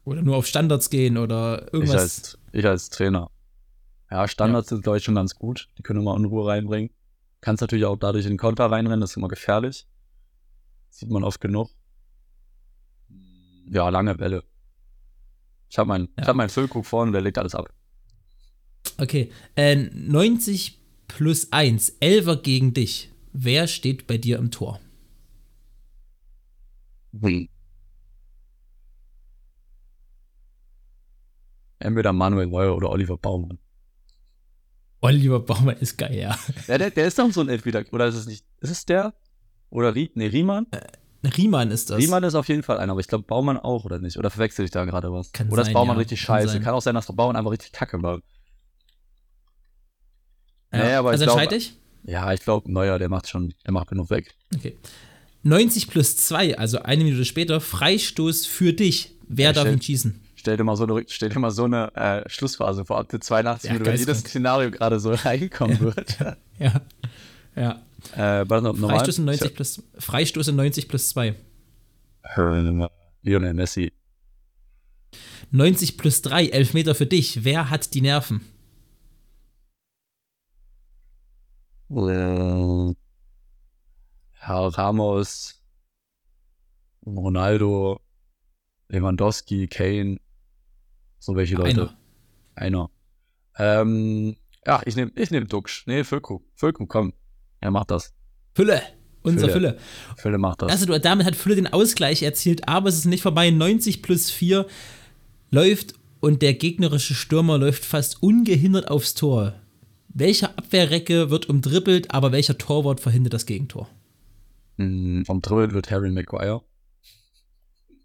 Oder 0.03 0.21
nur 0.21 0.35
auf 0.35 0.47
Standards 0.47 0.89
gehen 0.89 1.17
oder 1.17 1.71
irgendwas. 1.73 1.95
Ich 1.95 2.01
als, 2.01 2.37
ich 2.53 2.65
als 2.65 2.89
Trainer. 2.89 3.29
Ja, 4.09 4.27
Standards 4.27 4.69
ja. 4.69 4.75
sind, 4.75 4.83
glaube 4.83 4.97
ich, 4.97 5.03
schon 5.03 5.15
ganz 5.15 5.35
gut. 5.35 5.69
Die 5.77 5.83
können 5.83 6.01
immer 6.01 6.13
Unruhe 6.13 6.47
reinbringen. 6.47 6.89
Kannst 7.39 7.61
natürlich 7.61 7.85
auch 7.85 7.97
dadurch 7.97 8.25
in 8.25 8.33
den 8.33 8.37
Konter 8.37 8.65
reinrennen, 8.65 9.01
das 9.01 9.11
ist 9.11 9.17
immer 9.17 9.27
gefährlich. 9.27 9.87
Sieht 10.89 11.09
man 11.09 11.23
oft 11.23 11.39
genug. 11.39 11.69
Ja, 13.69 13.89
lange 13.89 14.15
Bälle. 14.15 14.43
Ich 15.69 15.77
habe 15.77 15.87
meinen 15.87 16.09
ja. 16.17 16.27
hab 16.27 16.35
mein 16.35 16.49
Füllkrug 16.49 16.85
vorne, 16.85 17.13
der 17.13 17.21
legt 17.21 17.37
alles 17.37 17.55
ab. 17.55 17.73
Okay. 18.97 19.31
Äh, 19.55 19.75
90 19.75 20.79
plus 21.07 21.51
1, 21.51 21.97
Elver 22.01 22.35
gegen 22.35 22.73
dich. 22.73 23.09
Wer 23.31 23.67
steht 23.67 24.07
bei 24.07 24.17
dir 24.17 24.37
im 24.37 24.51
Tor? 24.51 24.81
Hm. 27.19 27.47
Entweder 31.81 32.13
Manuel 32.13 32.47
Neuer 32.47 32.75
oder 32.75 32.89
Oliver 32.89 33.17
Baumann. 33.17 33.59
Oliver 35.01 35.39
Baumann 35.39 35.77
ist 35.77 35.97
geil, 35.97 36.15
ja. 36.15 36.37
ja 36.67 36.77
der, 36.77 36.91
der 36.91 37.07
ist 37.07 37.17
doch 37.17 37.31
so 37.31 37.41
ein 37.41 37.49
Entweder. 37.49 37.83
Oder 37.91 38.07
ist 38.07 38.15
es 38.15 38.27
nicht? 38.27 38.45
Ist 38.59 38.69
es 38.69 38.85
der? 38.85 39.13
Oder 39.69 39.95
Rie, 39.95 40.11
nee, 40.15 40.27
Riemann? 40.27 40.67
Äh, 40.71 41.27
Riemann 41.27 41.71
ist 41.71 41.89
das. 41.89 41.97
Riemann 41.97 42.23
ist 42.23 42.35
auf 42.35 42.47
jeden 42.47 42.63
Fall 42.63 42.77
einer, 42.77 42.91
aber 42.91 43.01
ich 43.01 43.07
glaube 43.07 43.25
Baumann 43.25 43.57
auch, 43.57 43.85
oder 43.85 43.99
nicht? 43.99 44.17
Oder 44.17 44.29
verwechsel 44.29 44.65
ich 44.65 44.71
da 44.71 44.85
gerade 44.85 45.11
was? 45.11 45.31
Kann 45.31 45.49
oder 45.49 45.63
sein, 45.63 45.71
ist 45.71 45.73
Baumann 45.73 45.95
ja. 45.95 45.99
richtig 45.99 46.21
scheiße? 46.21 46.53
Kann, 46.55 46.63
Kann, 46.63 46.73
auch 46.73 46.81
sein, 46.81 46.95
dass 46.95 47.07
Baumann 47.07 47.35
einfach 47.35 47.51
richtig 47.51 47.71
kacke 47.71 48.01
war. 48.01 48.21
Ja. 50.73 50.83
Nee, 50.83 50.93
aber 50.93 51.09
also 51.11 51.23
ich 51.23 51.29
entscheide 51.29 51.55
ich? 51.55 51.77
Ja, 52.03 52.33
ich 52.33 52.41
glaube, 52.41 52.71
Neuer, 52.71 52.97
der 52.97 53.09
macht 53.09 53.27
schon, 53.27 53.53
der 53.65 53.73
macht 53.73 53.89
genug 53.89 54.09
weg. 54.09 54.33
Okay. 54.55 54.77
90 55.43 55.87
plus 55.87 56.17
2, 56.17 56.57
also 56.57 56.79
eine 56.81 57.03
Minute 57.03 57.25
später, 57.25 57.61
Freistoß 57.61 58.45
für 58.45 58.73
dich. 58.73 59.15
Wer 59.27 59.47
ja, 59.47 59.53
darf 59.53 59.67
ihn 59.67 59.81
schießen? 59.81 60.19
Stell 60.41 60.57
dir 60.57 60.63
mal 60.63 60.75
so 60.75 60.85
eine, 60.85 61.05
stell 61.07 61.29
dir 61.29 61.37
mal 61.37 61.51
so 61.51 61.65
eine 61.65 61.95
äh, 61.95 62.27
Schlussphase 62.27 62.83
vor, 62.83 62.97
ab 62.97 63.09
der 63.09 63.21
82 63.21 63.67
ja, 63.67 63.73
Minuten, 63.73 63.91
wenn 63.91 63.99
jedes 63.99 64.21
Szenario 64.21 64.71
gerade 64.71 64.99
so 64.99 65.11
reinkommen 65.13 65.79
wird. 65.81 66.17
ja. 66.57 66.81
Ja. 67.55 67.79
Äh, 68.15 68.49
warte, 68.49 68.73
Freistoß 68.73 69.19
in 69.19 69.25
90 69.25 69.53
plus, 69.53 69.83
Freistoß 69.99 70.47
in 70.47 70.55
90 70.55 70.87
plus 70.87 71.09
2. 71.09 71.35
Lionel 73.21 73.53
Messi. 73.53 73.93
90 75.51 75.97
plus 75.97 76.23
3, 76.23 76.47
Elfmeter 76.47 76.95
für 76.95 77.05
dich. 77.05 77.43
Wer 77.43 77.69
hat 77.69 77.93
die 77.93 78.01
Nerven? 78.01 78.41
Herr 81.91 82.95
Ramos, 84.39 85.61
Ronaldo, 87.05 88.01
Lewandowski, 88.87 89.67
Kane, 89.67 90.17
so 91.21 91.35
welche 91.35 91.55
Leute. 91.55 91.93
Einer. 92.55 92.89
Einer. 93.55 93.81
Ähm, 93.81 94.35
ja, 94.65 94.81
ich 94.85 94.95
nehme 94.95 95.11
ich 95.15 95.31
nehm 95.31 95.47
Duxch. 95.47 95.85
Nee, 95.85 96.03
Füllkrug. 96.03 96.43
Füllkrug, 96.55 96.89
komm. 96.89 97.13
Er 97.59 97.71
macht 97.71 97.91
das. 97.91 98.13
Fülle. 98.55 98.81
Unser 99.21 99.49
Fülle. 99.49 99.69
Fülle. 99.69 100.17
Fülle 100.17 100.37
macht 100.39 100.63
das. 100.63 100.71
Also 100.71 100.97
damit 100.97 101.27
hat 101.27 101.35
Fülle 101.35 101.55
den 101.55 101.67
Ausgleich 101.67 102.23
erzielt, 102.23 102.67
aber 102.67 102.89
es 102.89 102.97
ist 102.97 103.05
nicht 103.05 103.21
vorbei. 103.21 103.51
90 103.51 104.01
plus 104.01 104.31
4 104.31 104.65
läuft 105.51 105.93
und 106.19 106.41
der 106.41 106.55
gegnerische 106.55 107.13
Stürmer 107.13 107.59
läuft 107.59 107.85
fast 107.85 108.23
ungehindert 108.23 108.89
aufs 108.89 109.13
Tor. 109.13 109.53
Welcher 110.09 110.57
Abwehrrecke 110.57 111.29
wird 111.29 111.47
umdribbelt, 111.47 112.13
aber 112.13 112.31
welcher 112.31 112.57
Torwart 112.57 112.99
verhindert 112.99 113.33
das 113.33 113.45
Gegentor? 113.45 113.87
Vom 114.77 115.41
Dribbeln 115.41 115.73
wird 115.73 115.91
Harry 115.91 116.09
Maguire. 116.09 116.63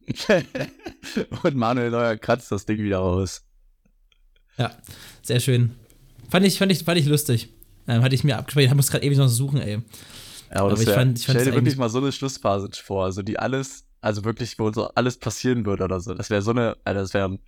Und 1.43 1.57
Manuel 1.57 1.91
Neuer 1.91 2.17
kratzt 2.17 2.53
das 2.53 2.67
Ding 2.67 2.79
wieder 2.79 2.99
raus. 2.99 3.45
Ja, 4.57 4.73
sehr 5.23 5.41
schön. 5.41 5.75
Fand 6.31 6.47
ich, 6.47 6.59
fand 6.59 6.73
ich, 6.73 6.85
fand 6.85 6.99
ich 6.99 7.07
lustig. 7.07 7.53
Ähm, 7.89 8.03
hatte 8.03 8.15
ich 8.15 8.25
mir 8.25 8.39
abgespeichert, 8.39 8.71
ich 8.73 8.77
muss 8.77 8.91
gerade 8.91 9.05
ewig 9.05 9.19
noch 9.19 9.29
suchen, 9.29 9.61
ey. 9.61 9.83
Ja, 10.51 10.61
aber, 10.61 10.73
aber 10.73 10.81
ich 10.81 10.87
wär, 10.87 10.95
fand, 10.95 11.19
ich 11.19 11.25
stell 11.25 11.45
dir 11.45 11.55
wirklich 11.55 11.77
mal 11.77 11.89
so 11.89 11.99
eine 11.99 12.13
Schlussphase 12.13 12.69
vor, 12.83 13.05
also 13.05 13.23
die 13.23 13.39
alles, 13.39 13.85
also 14.01 14.25
wirklich, 14.25 14.59
wo 14.59 14.73
so 14.73 14.89
alles 14.95 15.19
passieren 15.19 15.67
würde 15.67 15.85
oder 15.85 16.01
so. 16.01 16.15
Das 16.15 16.31
wäre 16.31 16.43
so 16.43 16.53
eine, 16.53 16.77
also 16.85 17.01
das 17.01 17.15
wäre. 17.15 17.39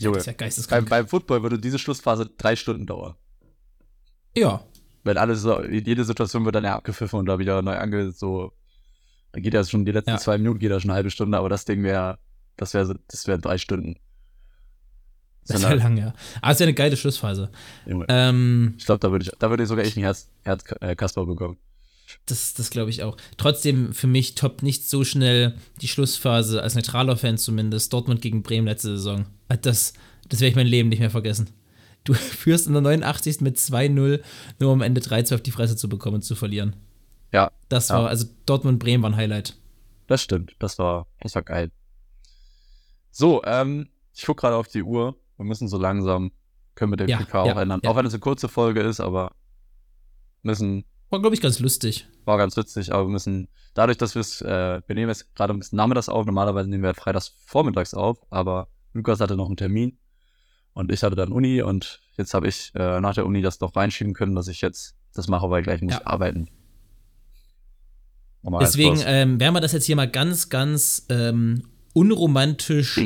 Junge, 0.00 0.14
das 0.16 0.22
ist 0.22 0.26
ja 0.26 0.32
geisteskrank. 0.34 0.88
Beim, 0.88 1.04
beim 1.04 1.08
Football 1.08 1.42
würde 1.42 1.58
diese 1.58 1.78
Schlussphase 1.78 2.30
drei 2.36 2.54
Stunden 2.54 2.86
dauern. 2.86 3.16
Ja. 4.36 4.64
Weil 5.02 5.18
alles, 5.18 5.46
jede 5.70 6.04
Situation 6.04 6.44
wird 6.44 6.54
dann 6.54 6.64
ja 6.64 6.76
abgepfiffen 6.76 7.18
und 7.18 7.26
da 7.26 7.38
wieder 7.38 7.62
neu 7.62 7.76
ange, 7.76 8.12
so, 8.12 8.52
da 9.38 9.42
geht 9.42 9.54
ja 9.54 9.64
schon 9.64 9.84
die 9.84 9.92
letzten 9.92 10.10
ja. 10.10 10.18
zwei 10.18 10.36
Minuten, 10.36 10.58
geht 10.58 10.70
ja 10.70 10.80
schon 10.80 10.90
eine 10.90 10.96
halbe 10.96 11.10
Stunde, 11.10 11.38
aber 11.38 11.48
das 11.48 11.64
Ding 11.64 11.84
wäre, 11.84 12.18
das 12.56 12.74
wäre, 12.74 12.98
das 13.06 13.26
wären 13.28 13.40
drei 13.40 13.56
Stunden. 13.56 13.96
Das 15.46 15.62
wäre 15.62 15.76
lang, 15.76 15.96
ja. 15.96 16.12
Aber 16.42 16.52
es 16.52 16.58
wäre 16.58 16.68
eine 16.68 16.74
geile 16.74 16.96
Schlussphase. 16.96 17.50
Ähm, 17.86 18.74
ich 18.76 18.84
glaube, 18.84 18.98
da 18.98 19.12
würde 19.12 19.24
ich, 19.24 19.30
da 19.38 19.48
würde 19.48 19.62
ich 19.62 19.68
sogar 19.68 19.84
echt 19.84 19.96
ein 19.96 20.02
Herz, 20.02 20.28
Herz 20.42 20.64
äh, 20.80 20.96
Kasper 20.96 21.24
bekommen. 21.24 21.56
Das, 22.26 22.52
das 22.54 22.70
glaube 22.70 22.90
ich 22.90 23.04
auch. 23.04 23.16
Trotzdem 23.36 23.92
für 23.92 24.08
mich 24.08 24.34
top 24.34 24.62
nicht 24.62 24.88
so 24.88 25.04
schnell 25.04 25.54
die 25.80 25.88
Schlussphase, 25.88 26.60
als 26.60 26.74
neutraler 26.74 27.16
Fan 27.16 27.38
zumindest, 27.38 27.92
Dortmund 27.92 28.20
gegen 28.20 28.42
Bremen 28.42 28.66
letzte 28.66 28.96
Saison. 28.96 29.26
Das, 29.62 29.92
das 30.28 30.40
werde 30.40 30.50
ich 30.50 30.56
mein 30.56 30.66
Leben 30.66 30.88
nicht 30.88 31.00
mehr 31.00 31.10
vergessen. 31.10 31.50
Du 32.02 32.12
führst 32.14 32.66
in 32.66 32.72
der 32.72 32.82
89. 32.82 33.40
mit 33.40 33.56
2-0, 33.56 34.20
nur 34.58 34.72
um 34.72 34.80
am 34.80 34.82
Ende 34.82 35.00
3-2 35.00 35.36
auf 35.36 35.42
die 35.42 35.52
Fresse 35.52 35.76
zu 35.76 35.88
bekommen 35.88 36.16
und 36.16 36.22
zu 36.22 36.34
verlieren. 36.34 36.74
Ja. 37.32 37.52
Das 37.68 37.88
ja. 37.88 37.96
war, 37.96 38.08
also 38.08 38.26
Dortmund-Bremen 38.46 39.02
war 39.02 39.10
ein 39.10 39.16
Highlight. 39.16 39.56
Das 40.06 40.22
stimmt, 40.22 40.56
das 40.58 40.78
war, 40.78 41.06
das 41.20 41.34
war 41.34 41.42
geil. 41.42 41.70
So, 43.10 43.42
ähm, 43.44 43.88
ich 44.14 44.24
gucke 44.24 44.40
gerade 44.40 44.56
auf 44.56 44.68
die 44.68 44.82
Uhr. 44.82 45.16
Wir 45.36 45.44
müssen 45.44 45.68
so 45.68 45.78
langsam, 45.78 46.32
können 46.74 46.92
wir 46.92 46.96
den 46.96 47.08
ja, 47.08 47.18
PK 47.18 47.42
auch 47.42 47.46
ja, 47.46 47.60
ändern. 47.60 47.80
Ja. 47.82 47.90
Auch 47.90 47.96
wenn 47.96 48.06
es 48.06 48.14
eine 48.14 48.20
kurze 48.20 48.48
Folge 48.48 48.80
ist, 48.80 49.00
aber 49.00 49.32
müssen. 50.42 50.84
War, 51.10 51.20
glaube 51.20 51.34
ich, 51.34 51.40
ganz 51.40 51.58
lustig. 51.58 52.08
War 52.24 52.38
ganz 52.38 52.56
lustig, 52.56 52.92
aber 52.92 53.04
wir 53.04 53.10
müssen, 53.10 53.48
dadurch, 53.74 53.98
dass 53.98 54.14
wir 54.14 54.20
es, 54.20 54.42
äh, 54.42 54.82
wir 54.86 54.94
nehmen 54.94 55.08
jetzt 55.08 55.34
gerade 55.34 55.52
ein 55.52 55.58
bisschen 55.58 55.76
nachmittags 55.76 56.08
auf, 56.08 56.26
normalerweise 56.26 56.68
nehmen 56.68 56.82
wir 56.82 56.94
freitags 56.94 57.34
vormittags 57.44 57.94
auf, 57.94 58.18
aber 58.30 58.68
Lukas 58.92 59.20
hatte 59.20 59.36
noch 59.36 59.46
einen 59.46 59.56
Termin 59.56 59.98
und 60.74 60.92
ich 60.92 61.02
hatte 61.02 61.16
dann 61.16 61.32
Uni 61.32 61.62
und 61.62 62.00
jetzt 62.16 62.34
habe 62.34 62.48
ich 62.48 62.72
äh, 62.74 63.00
nach 63.00 63.14
der 63.14 63.26
Uni 63.26 63.40
das 63.40 63.60
noch 63.60 63.74
reinschieben 63.74 64.12
können, 64.12 64.34
dass 64.34 64.48
ich 64.48 64.60
jetzt 64.60 64.96
das 65.14 65.28
mache, 65.28 65.48
weil 65.50 65.62
gleich 65.62 65.80
muss 65.80 65.94
ich 65.94 66.06
arbeiten. 66.06 66.48
Nochmal 68.50 68.64
Deswegen 68.64 69.00
ähm, 69.04 69.38
werden 69.38 69.54
wir 69.54 69.60
das 69.60 69.72
jetzt 69.72 69.84
hier 69.84 69.96
mal 69.96 70.08
ganz, 70.08 70.48
ganz 70.48 71.04
ähm, 71.10 71.64
unromantisch 71.92 72.98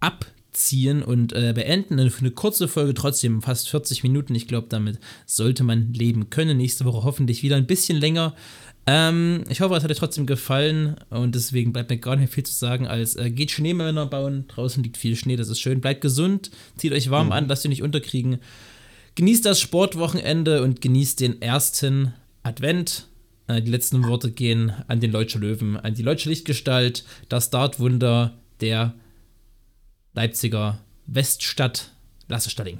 abziehen 0.00 1.04
und 1.04 1.32
äh, 1.32 1.52
beenden. 1.54 2.00
Eine, 2.00 2.10
eine 2.18 2.30
kurze 2.32 2.66
Folge, 2.66 2.92
trotzdem 2.94 3.40
fast 3.40 3.68
40 3.68 4.02
Minuten. 4.02 4.34
Ich 4.34 4.48
glaube, 4.48 4.66
damit 4.68 4.98
sollte 5.26 5.62
man 5.62 5.92
leben 5.92 6.28
können. 6.28 6.56
Nächste 6.56 6.84
Woche 6.84 7.04
hoffentlich 7.04 7.44
wieder 7.44 7.54
ein 7.54 7.68
bisschen 7.68 7.98
länger. 7.98 8.34
Ähm, 8.88 9.44
ich 9.48 9.60
hoffe, 9.60 9.76
es 9.76 9.84
hat 9.84 9.92
euch 9.92 9.98
trotzdem 9.98 10.26
gefallen 10.26 10.96
und 11.10 11.36
deswegen 11.36 11.72
bleibt 11.72 11.90
mir 11.90 11.98
gar 11.98 12.16
nicht 12.16 12.32
viel 12.32 12.44
zu 12.44 12.52
sagen, 12.52 12.88
als 12.88 13.14
äh, 13.14 13.30
geht 13.30 13.52
Schneemänner 13.52 14.06
bauen. 14.06 14.46
Draußen 14.48 14.82
liegt 14.82 14.96
viel 14.96 15.14
Schnee, 15.14 15.36
das 15.36 15.48
ist 15.48 15.60
schön. 15.60 15.80
Bleibt 15.80 16.00
gesund, 16.00 16.50
zieht 16.76 16.92
euch 16.92 17.08
warm 17.08 17.26
mhm. 17.26 17.32
an, 17.32 17.48
lasst 17.48 17.64
ihr 17.64 17.68
nicht 17.68 17.84
unterkriegen. 17.84 18.38
Genießt 19.14 19.46
das 19.46 19.60
Sportwochenende 19.60 20.64
und 20.64 20.80
genießt 20.80 21.20
den 21.20 21.40
ersten 21.40 22.12
Advent. 22.42 23.06
Äh, 23.46 23.62
die 23.62 23.70
letzten 23.70 24.06
Worte 24.06 24.30
gehen 24.30 24.72
an 24.88 25.00
den 25.00 25.12
Leutsche 25.12 25.38
Löwen, 25.38 25.76
an 25.76 25.94
die 25.94 26.02
Leutsche 26.02 26.28
Lichtgestalt, 26.28 27.04
das 27.28 27.50
Dartwunder 27.50 28.38
der 28.60 28.94
Leipziger 30.14 30.78
Weststadt 31.06 31.90
Lasse 32.28 32.50
Stalling. 32.50 32.78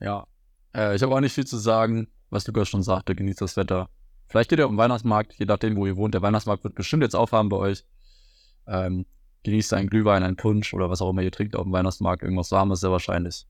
Ja, 0.00 0.26
äh, 0.74 0.94
ich 0.94 1.02
habe 1.02 1.14
auch 1.14 1.20
nicht 1.20 1.32
viel 1.32 1.46
zu 1.46 1.56
sagen, 1.56 2.08
was 2.30 2.46
Lukas 2.46 2.68
schon 2.68 2.82
sagte. 2.82 3.14
Genießt 3.14 3.40
das 3.40 3.56
Wetter 3.56 3.88
Vielleicht 4.28 4.50
geht 4.50 4.58
ihr 4.58 4.66
auf 4.66 4.72
den 4.72 4.78
Weihnachtsmarkt, 4.78 5.34
je 5.38 5.46
nachdem, 5.46 5.76
wo 5.76 5.86
ihr 5.86 5.96
wohnt. 5.96 6.14
Der 6.14 6.22
Weihnachtsmarkt 6.22 6.64
wird 6.64 6.74
bestimmt 6.74 7.02
jetzt 7.02 7.14
aufhaben 7.14 7.48
bei 7.48 7.56
euch. 7.56 7.84
Ähm, 8.66 9.06
genießt 9.44 9.72
einen 9.74 9.88
Glühwein, 9.88 10.22
einen 10.24 10.36
Punsch 10.36 10.74
oder 10.74 10.90
was 10.90 11.00
auch 11.00 11.10
immer 11.10 11.22
ihr 11.22 11.30
trinkt 11.30 11.54
auf 11.54 11.62
dem 11.62 11.72
Weihnachtsmarkt. 11.72 12.22
Irgendwas 12.22 12.50
Warmes 12.50 12.80
sehr 12.80 12.90
wahrscheinlich. 12.90 13.46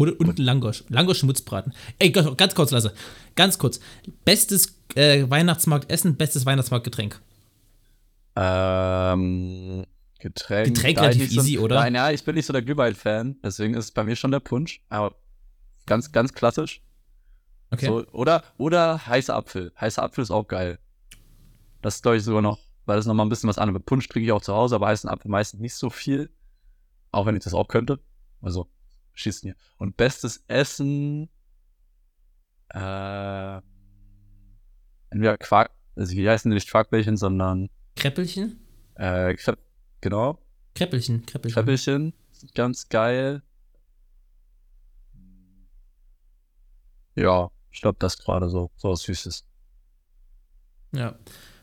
Oder 0.00 0.18
und 0.18 0.38
Langosch. 0.38 0.84
Langosch 0.88 1.18
Schmutzbraten. 1.18 1.74
Ey, 1.98 2.10
ganz 2.10 2.54
kurz, 2.54 2.70
Lasse. 2.70 2.94
Ganz 3.36 3.58
kurz. 3.58 3.80
Bestes 4.24 4.80
äh, 4.94 5.28
Weihnachtsmarktessen, 5.28 6.16
bestes 6.16 6.46
Weihnachtsmarktgetränk. 6.46 7.20
Ähm, 8.34 9.84
Getränk. 10.18 10.68
Getränk 10.68 11.00
relativ 11.00 11.30
easy, 11.30 11.56
so, 11.56 11.64
oder? 11.64 11.74
Nein, 11.80 11.94
ja, 11.94 12.10
ich 12.12 12.24
bin 12.24 12.34
nicht 12.34 12.46
so 12.46 12.54
der 12.54 12.62
Glühwein-Fan. 12.62 13.40
Deswegen 13.44 13.74
ist 13.74 13.84
es 13.84 13.90
bei 13.90 14.02
mir 14.02 14.16
schon 14.16 14.30
der 14.30 14.40
Punsch. 14.40 14.80
Aber 14.88 15.16
ganz, 15.84 16.10
ganz 16.12 16.32
klassisch. 16.32 16.80
Okay. 17.70 17.84
So, 17.84 18.06
oder, 18.12 18.42
oder 18.56 19.06
heißer 19.06 19.36
Apfel. 19.36 19.70
Heißer 19.78 20.02
Apfel 20.02 20.22
ist 20.22 20.30
auch 20.30 20.48
geil. 20.48 20.78
Das 21.82 21.96
ist, 21.96 22.02
glaube 22.02 22.16
ich, 22.16 22.24
sogar 22.24 22.40
noch, 22.40 22.58
weil 22.86 22.96
das 22.96 23.04
nochmal 23.04 23.26
ein 23.26 23.28
bisschen 23.28 23.50
was 23.50 23.58
anderes. 23.58 23.82
Punsch 23.84 24.08
trinke 24.08 24.24
ich 24.24 24.32
auch 24.32 24.40
zu 24.40 24.54
Hause, 24.54 24.76
aber 24.76 24.86
heißen 24.86 25.10
Apfel 25.10 25.30
meistens 25.30 25.60
nicht 25.60 25.74
so 25.74 25.90
viel. 25.90 26.30
Auch 27.12 27.26
wenn 27.26 27.36
ich 27.36 27.44
das 27.44 27.52
auch 27.52 27.68
könnte. 27.68 28.00
Also, 28.40 28.66
schießen 29.14 29.48
hier. 29.48 29.56
Und 29.78 29.96
bestes 29.96 30.44
Essen, 30.48 31.28
äh, 32.68 33.60
entweder 35.10 35.38
Quark, 35.38 35.70
also 35.96 36.14
die 36.14 36.28
heißen 36.28 36.52
nicht 36.52 36.68
Quarkbällchen, 36.68 37.16
sondern 37.16 37.68
Kreppelchen? 37.96 38.60
Äh, 38.94 39.34
Krepp, 39.34 39.58
genau. 40.00 40.38
Kreppelchen, 40.74 41.26
Kreppelchen. 41.26 41.54
Kreppelchen, 41.54 42.12
ganz 42.54 42.88
geil. 42.88 43.42
Ja, 47.16 47.50
ich 47.70 47.80
glaube, 47.80 47.98
das 47.98 48.18
gerade 48.18 48.48
so, 48.48 48.70
so 48.76 48.90
was 48.90 49.02
Süßes. 49.02 49.44
Ja, 50.92 51.18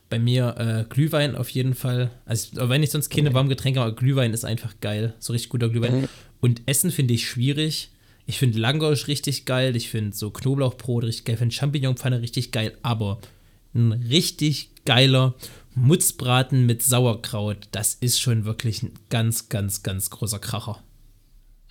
bei 0.09 0.19
mir 0.19 0.55
äh, 0.57 0.85
Glühwein 0.93 1.35
auf 1.35 1.49
jeden 1.49 1.73
Fall. 1.73 2.11
Also, 2.25 2.69
wenn 2.69 2.83
ich 2.83 2.91
sonst 2.91 3.09
keine 3.09 3.33
warmen 3.33 3.49
Getränke 3.49 3.79
habe, 3.79 3.93
Glühwein 3.93 4.33
ist 4.33 4.45
einfach 4.45 4.75
geil. 4.81 5.13
So 5.19 5.33
richtig 5.33 5.49
guter 5.49 5.69
Glühwein. 5.69 6.01
Mhm. 6.01 6.07
Und 6.39 6.61
Essen 6.65 6.91
finde 6.91 7.13
ich 7.13 7.27
schwierig. 7.27 7.91
Ich 8.25 8.39
finde 8.39 8.59
Langosch 8.59 9.07
richtig 9.07 9.45
geil. 9.45 9.75
Ich 9.75 9.89
finde 9.89 10.15
so 10.15 10.29
Knoblauchbrot 10.29 11.05
richtig 11.05 11.25
geil. 11.25 11.33
Ich 11.35 11.39
finde 11.39 11.55
Champignonpfanne 11.55 12.21
richtig 12.21 12.51
geil. 12.51 12.77
Aber 12.83 13.19
ein 13.73 13.91
richtig 13.91 14.71
geiler 14.85 15.35
Mutzbraten 15.75 16.65
mit 16.65 16.81
Sauerkraut, 16.81 17.67
das 17.71 17.93
ist 17.93 18.19
schon 18.19 18.45
wirklich 18.45 18.81
ein 18.81 18.93
ganz, 19.09 19.47
ganz, 19.47 19.83
ganz 19.83 20.09
großer 20.09 20.39
Kracher. 20.39 20.83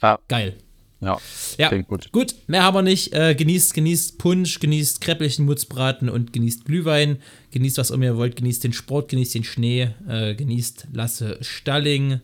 Ja. 0.00 0.18
Geil. 0.28 0.56
Ja, 1.00 1.18
ja. 1.58 1.70
gut. 1.82 2.10
Gut, 2.10 2.34
mehr 2.46 2.62
haben 2.62 2.74
wir 2.74 2.82
nicht. 2.82 3.12
Äh, 3.12 3.34
genießt, 3.34 3.74
genießt 3.74 4.18
Punsch, 4.18 4.60
genießt 4.60 5.00
Kräppelchen, 5.00 5.44
Mutzbraten 5.44 6.08
und 6.08 6.32
genießt 6.32 6.64
Glühwein. 6.64 7.18
Genießt, 7.50 7.78
was 7.78 7.90
immer 7.90 8.04
ihr 8.04 8.16
wollt. 8.16 8.36
Genießt 8.36 8.64
den 8.64 8.72
Sport, 8.72 9.10
genießt 9.10 9.34
den 9.34 9.44
Schnee. 9.44 9.90
Äh, 10.08 10.34
genießt 10.34 10.88
Lasse 10.92 11.38
Stalling. 11.42 12.20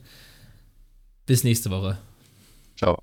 Bis 1.27 1.45
nächste 1.45 1.71
Woche. 1.71 1.99
Ciao. 2.77 3.03